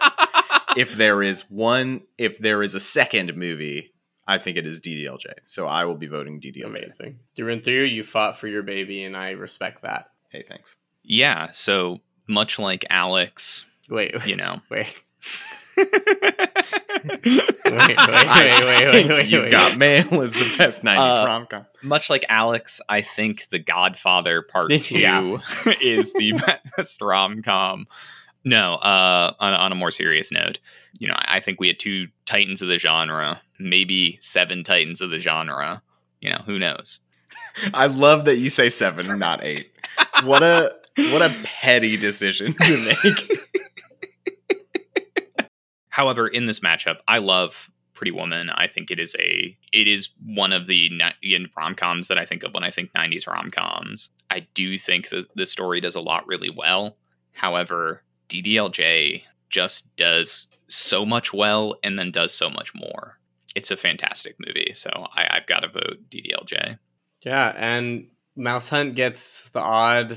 if 0.77 0.95
there 0.95 1.21
is 1.21 1.49
one, 1.51 2.01
if 2.17 2.37
there 2.39 2.63
is 2.63 2.75
a 2.75 2.79
second 2.79 3.35
movie, 3.35 3.93
I 4.25 4.37
think 4.37 4.57
it 4.57 4.65
is 4.65 4.79
DDLJ. 4.79 5.25
So 5.43 5.67
I 5.67 5.83
will 5.85 5.97
be 5.97 6.07
voting 6.07 6.39
DDLJ. 6.39 6.65
Amazing. 6.65 7.19
Through 7.35 7.51
and 7.51 7.63
through, 7.63 7.83
you 7.83 8.03
fought 8.03 8.37
for 8.37 8.47
your 8.47 8.63
baby, 8.63 9.03
and 9.03 9.17
I 9.17 9.31
respect 9.31 9.81
that. 9.83 10.11
Hey, 10.29 10.43
thanks. 10.47 10.75
yeah. 11.03 11.49
So 11.51 11.99
much 12.27 12.57
like 12.59 12.85
Alex, 12.89 13.65
Wait, 13.89 14.25
you 14.25 14.35
know. 14.35 14.61
wait. 14.69 14.93
Wait, 15.77 15.87
wait, 17.25 17.97
wait, 18.07 18.61
wait, 18.65 18.87
wait, 18.91 19.09
wait, 19.09 19.27
You've. 19.27 19.51
Got 19.51 19.77
Mail 19.77 20.21
is 20.21 20.33
the 20.33 20.55
best 20.57 20.83
'90s 20.83 21.23
Uh, 21.23 21.25
rom 21.27 21.45
com. 21.47 21.65
much 21.83 22.09
like 22.09 22.25
Alex, 22.29 22.81
I 22.89 23.01
think 23.01 23.47
The 23.49 23.59
Godfather 23.59 24.41
Part 24.41 24.71
Two 24.71 25.39
is 25.81 26.13
the 26.13 26.33
best 26.75 27.01
rom 27.01 27.41
com. 27.41 27.85
No, 28.43 28.75
uh, 28.75 29.33
on, 29.39 29.53
on 29.53 29.71
a 29.71 29.75
more 29.75 29.91
serious 29.91 30.31
note, 30.31 30.59
you 30.97 31.07
know, 31.07 31.15
I 31.17 31.39
think 31.41 31.59
we 31.59 31.67
had 31.67 31.79
two 31.79 32.07
titans 32.25 32.61
of 32.61 32.69
the 32.69 32.77
genre, 32.77 33.41
maybe 33.59 34.17
seven 34.21 34.63
titans 34.63 35.01
of 35.01 35.09
the 35.09 35.19
genre. 35.19 35.81
You 36.21 36.29
know, 36.31 36.41
who 36.45 36.57
knows? 36.57 36.99
I 37.73 37.87
love 37.87 38.25
that 38.25 38.37
you 38.37 38.49
say 38.49 38.69
seven, 38.69 39.19
not 39.19 39.43
eight. 39.43 39.69
What 40.23 40.43
a 40.43 40.73
what 41.11 41.21
a 41.21 41.35
petty 41.43 41.97
decision 41.97 42.53
to 42.53 42.95
make. 43.03 43.31
However, 45.97 46.27
in 46.27 46.43
this 46.43 46.59
matchup, 46.59 46.97
I 47.07 47.17
love 47.17 47.71
Pretty 47.95 48.11
Woman. 48.11 48.51
I 48.51 48.67
think 48.67 48.91
it 48.91 48.99
is 48.99 49.15
a 49.17 49.57
it 49.73 49.87
is 49.87 50.09
one 50.23 50.53
of 50.53 50.67
the 50.67 50.91
rom 51.57 51.73
coms 51.73 52.07
that 52.07 52.19
I 52.19 52.25
think 52.25 52.43
of 52.43 52.53
when 52.53 52.63
I 52.63 52.69
think 52.69 52.93
'90s 52.93 53.25
rom 53.25 53.49
coms. 53.49 54.11
I 54.29 54.41
do 54.53 54.77
think 54.77 55.09
that 55.09 55.25
the 55.33 55.47
story 55.47 55.81
does 55.81 55.95
a 55.95 55.99
lot 55.99 56.27
really 56.27 56.51
well. 56.51 56.97
However, 57.31 58.03
DDLJ 58.29 59.23
just 59.49 59.95
does 59.95 60.49
so 60.67 61.03
much 61.03 61.33
well 61.33 61.73
and 61.83 61.97
then 61.97 62.11
does 62.11 62.31
so 62.31 62.47
much 62.47 62.75
more. 62.75 63.17
It's 63.55 63.71
a 63.71 63.75
fantastic 63.75 64.35
movie, 64.37 64.73
so 64.75 64.91
I, 65.15 65.37
I've 65.37 65.47
got 65.47 65.61
to 65.61 65.69
vote 65.69 65.97
DDLJ. 66.11 66.77
Yeah, 67.23 67.55
and 67.57 68.05
Mouse 68.35 68.69
Hunt 68.69 68.93
gets 68.93 69.49
the 69.49 69.61
odd 69.61 70.15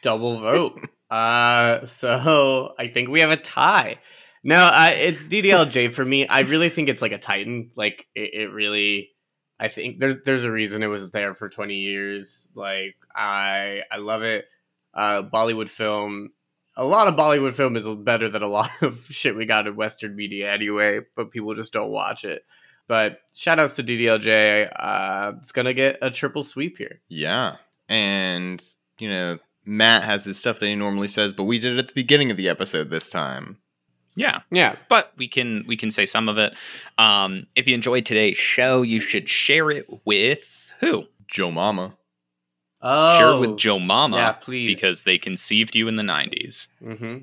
double 0.00 0.40
vote. 0.40 0.80
uh, 1.10 1.84
so 1.84 2.72
I 2.78 2.88
think 2.88 3.10
we 3.10 3.20
have 3.20 3.30
a 3.30 3.36
tie. 3.36 3.98
No, 4.42 4.70
it's 4.92 5.22
DDLJ 5.24 5.92
for 5.92 6.04
me. 6.04 6.26
I 6.26 6.40
really 6.40 6.70
think 6.70 6.88
it's 6.88 7.02
like 7.02 7.12
a 7.12 7.18
Titan. 7.18 7.70
Like 7.74 8.08
it, 8.14 8.34
it 8.34 8.52
really. 8.52 9.10
I 9.58 9.68
think 9.68 9.98
there's 9.98 10.22
there's 10.22 10.44
a 10.44 10.50
reason 10.50 10.82
it 10.82 10.86
was 10.86 11.10
there 11.10 11.34
for 11.34 11.48
20 11.48 11.74
years. 11.74 12.50
Like 12.54 12.96
I 13.14 13.82
I 13.90 13.98
love 13.98 14.22
it. 14.22 14.46
Uh, 14.94 15.22
Bollywood 15.22 15.68
film. 15.68 16.30
A 16.76 16.84
lot 16.84 17.08
of 17.08 17.16
Bollywood 17.16 17.52
film 17.52 17.76
is 17.76 17.86
better 17.86 18.28
than 18.28 18.42
a 18.42 18.48
lot 18.48 18.70
of 18.82 19.04
shit 19.04 19.36
we 19.36 19.44
got 19.44 19.66
in 19.66 19.76
Western 19.76 20.16
media 20.16 20.50
anyway, 20.50 21.00
but 21.16 21.30
people 21.30 21.54
just 21.54 21.72
don't 21.72 21.90
watch 21.90 22.24
it. 22.24 22.44
But 22.88 23.18
shout 23.34 23.58
outs 23.58 23.74
to 23.74 23.84
DDLJ. 23.84 24.72
Uh, 24.74 25.32
it's 25.42 25.52
gonna 25.52 25.74
get 25.74 25.98
a 26.00 26.10
triple 26.10 26.42
sweep 26.42 26.78
here. 26.78 27.00
Yeah. 27.08 27.56
And, 27.88 28.64
you 28.98 29.10
know, 29.10 29.38
Matt 29.64 30.04
has 30.04 30.24
his 30.24 30.38
stuff 30.38 30.60
that 30.60 30.66
he 30.66 30.76
normally 30.76 31.08
says, 31.08 31.32
but 31.32 31.44
we 31.44 31.58
did 31.58 31.74
it 31.74 31.78
at 31.78 31.88
the 31.88 31.94
beginning 31.94 32.30
of 32.30 32.36
the 32.36 32.48
episode 32.48 32.88
this 32.88 33.08
time. 33.08 33.58
Yeah, 34.14 34.40
Yeah, 34.50 34.76
but 34.88 35.12
we 35.16 35.28
can 35.28 35.64
we 35.66 35.76
can 35.76 35.90
say 35.90 36.04
some 36.06 36.28
of 36.28 36.36
it. 36.38 36.54
Um, 36.98 37.46
if 37.54 37.68
you 37.68 37.74
enjoyed 37.74 38.04
today's 38.04 38.36
show, 38.36 38.82
you 38.82 39.00
should 39.00 39.28
share 39.28 39.70
it 39.70 39.86
with 40.04 40.72
who? 40.80 41.06
Joe 41.26 41.50
Mama. 41.50 41.96
oh, 42.82 43.18
share 43.18 43.30
it 43.32 43.38
with 43.38 43.56
Joe 43.56 43.78
Mama. 43.78 44.16
Yeah, 44.16 44.32
please. 44.32 44.74
because 44.74 45.04
they 45.04 45.16
conceived 45.16 45.76
you 45.76 45.88
in 45.88 45.96
the 45.96 46.02
'90s. 46.02 46.66
Mm-hmm. 46.82 47.18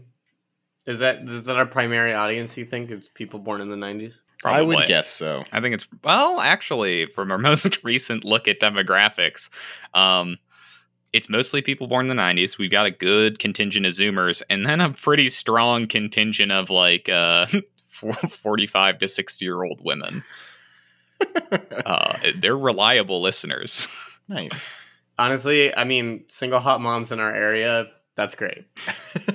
is 0.85 0.99
that 0.99 1.27
is 1.27 1.45
that 1.45 1.57
our 1.57 1.65
primary 1.65 2.13
audience? 2.13 2.57
You 2.57 2.65
think 2.65 2.89
it's 2.89 3.09
people 3.09 3.39
born 3.39 3.61
in 3.61 3.69
the 3.69 3.77
nineties? 3.77 4.21
I 4.45 4.61
would 4.61 4.87
guess 4.87 5.07
so. 5.07 5.43
I 5.51 5.61
think 5.61 5.73
it's 5.73 5.87
well, 6.03 6.39
actually, 6.39 7.07
from 7.07 7.31
our 7.31 7.37
most 7.49 7.83
recent 7.83 8.23
look 8.23 8.47
at 8.47 8.59
demographics, 8.59 9.49
um, 9.93 10.37
it's 11.13 11.29
mostly 11.29 11.61
people 11.61 11.87
born 11.87 12.09
in 12.09 12.15
the 12.15 12.21
'90s. 12.21 12.57
We've 12.57 12.71
got 12.71 12.85
a 12.85 12.91
good 12.91 13.39
contingent 13.39 13.85
of 13.85 13.93
Zoomers, 13.93 14.41
and 14.49 14.65
then 14.65 14.81
a 14.81 14.91
pretty 14.91 15.29
strong 15.29 15.87
contingent 15.87 16.51
of 16.51 16.69
like 16.69 17.09
uh, 17.09 17.47
45 17.89 18.99
to 18.99 19.07
60 19.07 19.45
year 19.45 19.63
old 19.63 19.81
women. 19.83 20.23
uh, 21.85 22.17
they're 22.37 22.57
reliable 22.57 23.21
listeners. 23.21 23.87
Nice. 24.29 24.67
Honestly, 25.17 25.73
I 25.73 25.85
mean, 25.85 26.25
single 26.27 26.59
hot 26.59 26.81
moms 26.81 27.13
in 27.13 27.21
our 27.21 27.33
area. 27.33 27.87
That's 28.17 28.33
great. 28.35 28.65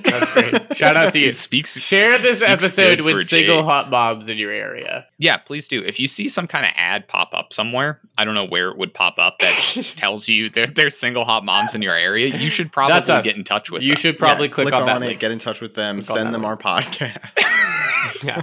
That's 0.03 0.33
great. 0.33 0.75
Shout 0.77 0.97
out 0.97 1.13
to 1.13 1.19
you. 1.19 1.29
It 1.29 1.37
speaks. 1.37 1.77
Share 1.79 2.17
this 2.19 2.39
speaks 2.39 2.51
episode 2.51 2.99
with 3.01 3.15
for 3.15 3.21
single 3.23 3.57
Jake. 3.59 3.65
hot 3.65 3.89
moms 3.89 4.27
in 4.27 4.37
your 4.37 4.51
area. 4.51 5.07
Yeah, 5.17 5.37
please 5.37 5.67
do. 5.69 5.81
If 5.81 6.01
you 6.01 6.07
see 6.09 6.27
some 6.27 6.47
kind 6.47 6.65
of 6.65 6.73
ad 6.75 7.07
pop 7.07 7.29
up 7.33 7.53
somewhere, 7.53 8.01
I 8.17 8.25
don't 8.25 8.35
know 8.35 8.43
where 8.45 8.69
it 8.69 8.77
would 8.77 8.93
pop 8.93 9.17
up 9.17 9.39
that 9.39 9.93
tells 9.95 10.27
you 10.27 10.49
that 10.49 10.75
there's 10.75 10.97
single 10.97 11.23
hot 11.23 11.45
moms 11.45 11.73
in 11.75 11.81
your 11.81 11.95
area, 11.95 12.27
you 12.35 12.49
should 12.49 12.71
probably 12.73 12.99
get 13.23 13.37
in 13.37 13.45
touch 13.45 13.71
with 13.71 13.81
them. 13.81 13.87
you 13.87 13.93
them. 13.95 14.01
should 14.01 14.17
probably 14.19 14.47
Yeah, 14.49 14.53
click, 14.53 14.73
on, 14.73 14.85
that 14.85 14.97
it, 14.97 15.05
link. 15.07 15.19
get 15.21 15.31
in 15.31 15.39
touch 15.39 15.61
with 15.61 15.75
them, 15.75 15.95
Click 16.01 16.03
send 16.03 16.33
them 16.33 16.41
link. 16.43 16.65
our 16.65 16.79
podcast. 16.81 17.19
Yeah. 18.23 18.41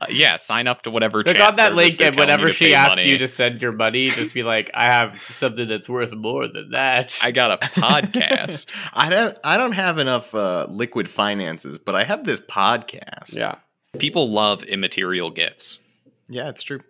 Uh, 0.00 0.06
yeah, 0.10 0.36
sign 0.36 0.66
up 0.66 0.82
to 0.82 0.90
whatever. 0.90 1.22
Click 1.22 1.40
on 1.40 1.54
that 1.54 1.74
link, 1.74 2.00
and 2.00 2.16
whenever 2.16 2.50
she 2.50 2.74
asks 2.74 2.96
money. 2.96 3.08
you 3.08 3.18
to 3.18 3.28
send 3.28 3.62
your 3.62 3.72
money, 3.72 4.08
just 4.08 4.34
be 4.34 4.42
like, 4.42 4.70
"I 4.74 4.86
have 4.92 5.20
something 5.30 5.68
that's 5.68 5.88
worth 5.88 6.14
more 6.14 6.48
than 6.48 6.70
that." 6.70 7.18
I 7.22 7.30
got 7.30 7.52
a 7.52 7.66
podcast. 7.80 8.72
I 8.92 9.10
don't 9.10 9.38
I 9.44 9.56
don't 9.56 9.72
have 9.72 9.98
enough 9.98 10.34
uh, 10.34 10.66
liquid 10.68 11.08
finances, 11.08 11.78
but 11.78 11.94
I 11.94 12.04
have 12.04 12.24
this 12.24 12.40
podcast. 12.40 13.36
yeah. 13.36 13.56
People 13.98 14.28
love 14.28 14.64
immaterial 14.64 15.30
gifts. 15.30 15.82
Yeah, 16.28 16.48
it's 16.48 16.62
true. 16.62 16.80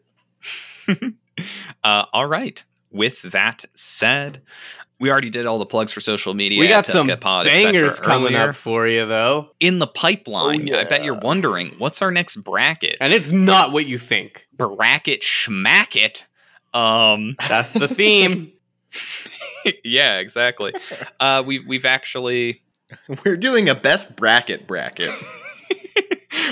Uh, 1.83 2.07
all 2.13 2.27
right. 2.27 2.63
With 2.91 3.23
that 3.23 3.65
said, 3.75 4.41
we 5.01 5.11
already 5.11 5.31
did 5.31 5.47
all 5.47 5.59
the 5.59 5.67
plugs 5.67 5.93
for 5.93 6.01
social 6.01 6.35
media. 6.35 6.61
we 6.61 6.69
got 6.69 6.87
some 6.87 7.07
Get 7.07 7.21
Pod, 7.21 7.47
bangers 7.47 7.99
coming 8.01 8.35
earlier. 8.35 8.51
up 8.51 8.55
for 8.55 8.87
you, 8.87 9.07
though, 9.07 9.51
in 9.61 9.79
the 9.79 9.87
pipeline. 9.87 10.73
Oh, 10.73 10.79
I 10.79 10.85
bet 10.85 11.05
you're 11.05 11.19
wondering 11.19 11.75
what's 11.79 12.01
our 12.01 12.11
next 12.11 12.37
bracket. 12.37 12.97
and 13.01 13.13
it's 13.13 13.31
not 13.31 13.73
what 13.73 13.87
you 13.87 13.99
think. 13.99 14.47
Bracket 14.57 15.21
schmack 15.23 15.97
it. 15.97 16.27
Um, 16.73 17.37
That's 17.49 17.73
the 17.73 17.89
theme. 17.89 18.53
yeah, 19.85 20.19
exactly. 20.19 20.73
Uh, 21.21 21.43
we 21.47 21.59
we've 21.61 21.85
actually. 21.87 22.61
We're 23.25 23.37
doing 23.37 23.69
a 23.69 23.75
best 23.75 24.17
bracket 24.17 24.67
bracket. 24.67 25.11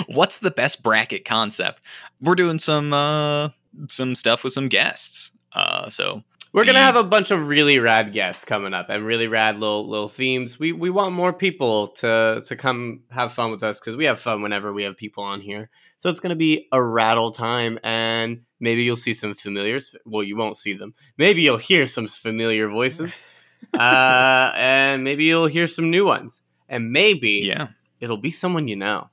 What's 0.06 0.38
the 0.38 0.50
best 0.50 0.82
bracket 0.82 1.24
concept? 1.24 1.80
We're 2.20 2.34
doing 2.36 2.58
some 2.58 2.92
uh 2.92 3.50
some 3.88 4.14
stuff 4.14 4.44
with 4.44 4.52
some 4.52 4.68
guests. 4.68 5.32
Uh, 5.52 5.90
so 5.90 6.22
We're 6.52 6.66
gonna 6.66 6.80
have 6.80 6.96
a 6.96 7.04
bunch 7.04 7.30
of 7.30 7.48
really 7.48 7.78
rad 7.78 8.12
guests 8.12 8.44
coming 8.44 8.74
up 8.74 8.90
and 8.90 9.06
really 9.06 9.26
rad 9.26 9.58
little 9.58 9.88
little 9.88 10.10
themes. 10.10 10.58
We 10.58 10.72
we 10.72 10.90
want 10.90 11.14
more 11.14 11.32
people 11.32 11.88
to 11.88 12.42
to 12.44 12.56
come 12.56 13.04
have 13.10 13.32
fun 13.32 13.50
with 13.50 13.62
us 13.62 13.80
because 13.80 13.96
we 13.96 14.04
have 14.04 14.20
fun 14.20 14.42
whenever 14.42 14.70
we 14.70 14.82
have 14.82 14.98
people 14.98 15.24
on 15.24 15.40
here. 15.40 15.70
So 15.96 16.10
it's 16.10 16.20
gonna 16.20 16.36
be 16.36 16.68
a 16.70 16.82
rattle 16.82 17.30
time, 17.30 17.78
and 17.82 18.42
maybe 18.60 18.82
you'll 18.82 18.96
see 18.96 19.14
some 19.14 19.34
familiars. 19.34 19.96
Well, 20.04 20.22
you 20.22 20.36
won't 20.36 20.58
see 20.58 20.74
them. 20.74 20.92
Maybe 21.16 21.40
you'll 21.40 21.56
hear 21.56 21.86
some 21.86 22.06
familiar 22.06 22.68
voices, 22.68 23.22
uh, 23.74 24.52
and 24.54 25.04
maybe 25.04 25.24
you'll 25.24 25.46
hear 25.46 25.66
some 25.66 25.90
new 25.90 26.04
ones, 26.04 26.42
and 26.68 26.92
maybe 26.92 27.44
yeah. 27.44 27.68
it'll 27.98 28.18
be 28.18 28.30
someone 28.30 28.68
you 28.68 28.76
know. 28.76 29.08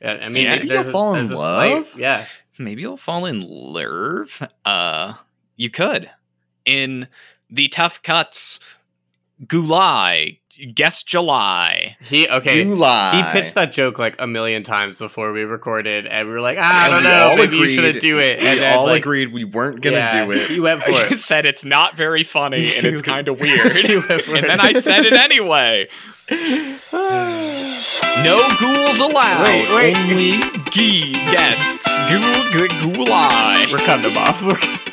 I 0.00 0.18
I 0.18 0.28
mean, 0.28 0.48
maybe 0.48 0.68
you'll 0.68 0.84
fall 0.84 1.16
in 1.16 1.24
a 1.24 1.28
slight- 1.28 1.74
love? 1.74 1.94
yeah, 1.98 2.26
maybe 2.60 2.82
you'll 2.82 2.96
fall 2.96 3.26
in 3.26 3.40
love. 3.40 4.40
Uh, 4.64 5.14
you 5.56 5.68
could 5.68 6.08
in 6.70 7.08
the 7.50 7.68
tough 7.68 8.02
cuts. 8.02 8.60
Gulai, 9.46 10.38
guest 10.74 11.06
July. 11.06 11.96
he 12.02 12.28
okay. 12.28 12.62
You 12.62 12.74
lie. 12.74 13.16
He 13.32 13.40
pitched 13.40 13.54
that 13.54 13.72
joke 13.72 13.98
like 13.98 14.16
a 14.18 14.26
million 14.26 14.62
times 14.62 14.98
before 14.98 15.32
we 15.32 15.44
recorded, 15.44 16.06
and 16.06 16.28
we 16.28 16.34
were 16.34 16.42
like, 16.42 16.58
ah, 16.60 16.86
I 16.86 16.90
don't 16.90 17.02
know, 17.04 17.28
all 17.30 17.36
maybe 17.38 17.56
you 17.56 17.68
shouldn't 17.70 18.02
do 18.02 18.18
it. 18.18 18.38
We 18.40 18.46
And 18.46 18.60
then, 18.60 18.76
all 18.76 18.84
like, 18.84 19.00
agreed 19.00 19.32
we 19.32 19.44
weren't 19.44 19.80
gonna 19.80 19.96
yeah, 19.96 20.26
do 20.26 20.30
it. 20.32 20.50
He 20.50 20.60
went 20.60 20.82
for 20.82 20.90
it. 21.12 21.18
said 21.18 21.46
it's 21.46 21.64
not 21.64 21.96
very 21.96 22.22
funny 22.22 22.76
and 22.76 22.84
it's 22.86 23.00
kind 23.14 23.28
of 23.28 23.40
weird. 23.40 23.74
He 23.74 23.96
went 23.96 24.22
for 24.22 24.36
and 24.36 24.44
it. 24.44 24.48
then 24.48 24.60
I 24.60 24.72
said 24.72 25.06
it 25.06 25.14
anyway. 25.14 25.88
No 28.22 28.38
ghouls 28.60 29.00
allowed. 29.00 29.44
Wait, 29.44 29.74
wait. 29.74 29.96
Only 29.96 30.40
gee 30.70 31.12
guests. 31.30 31.96
Ghoul, 32.10 32.20
ghoul, 32.52 32.68
ghoul 32.94 33.72
We're 33.72 33.78
cutting 33.78 34.10
him 34.10 34.18
off. 34.18 34.42
We're- 34.46 34.89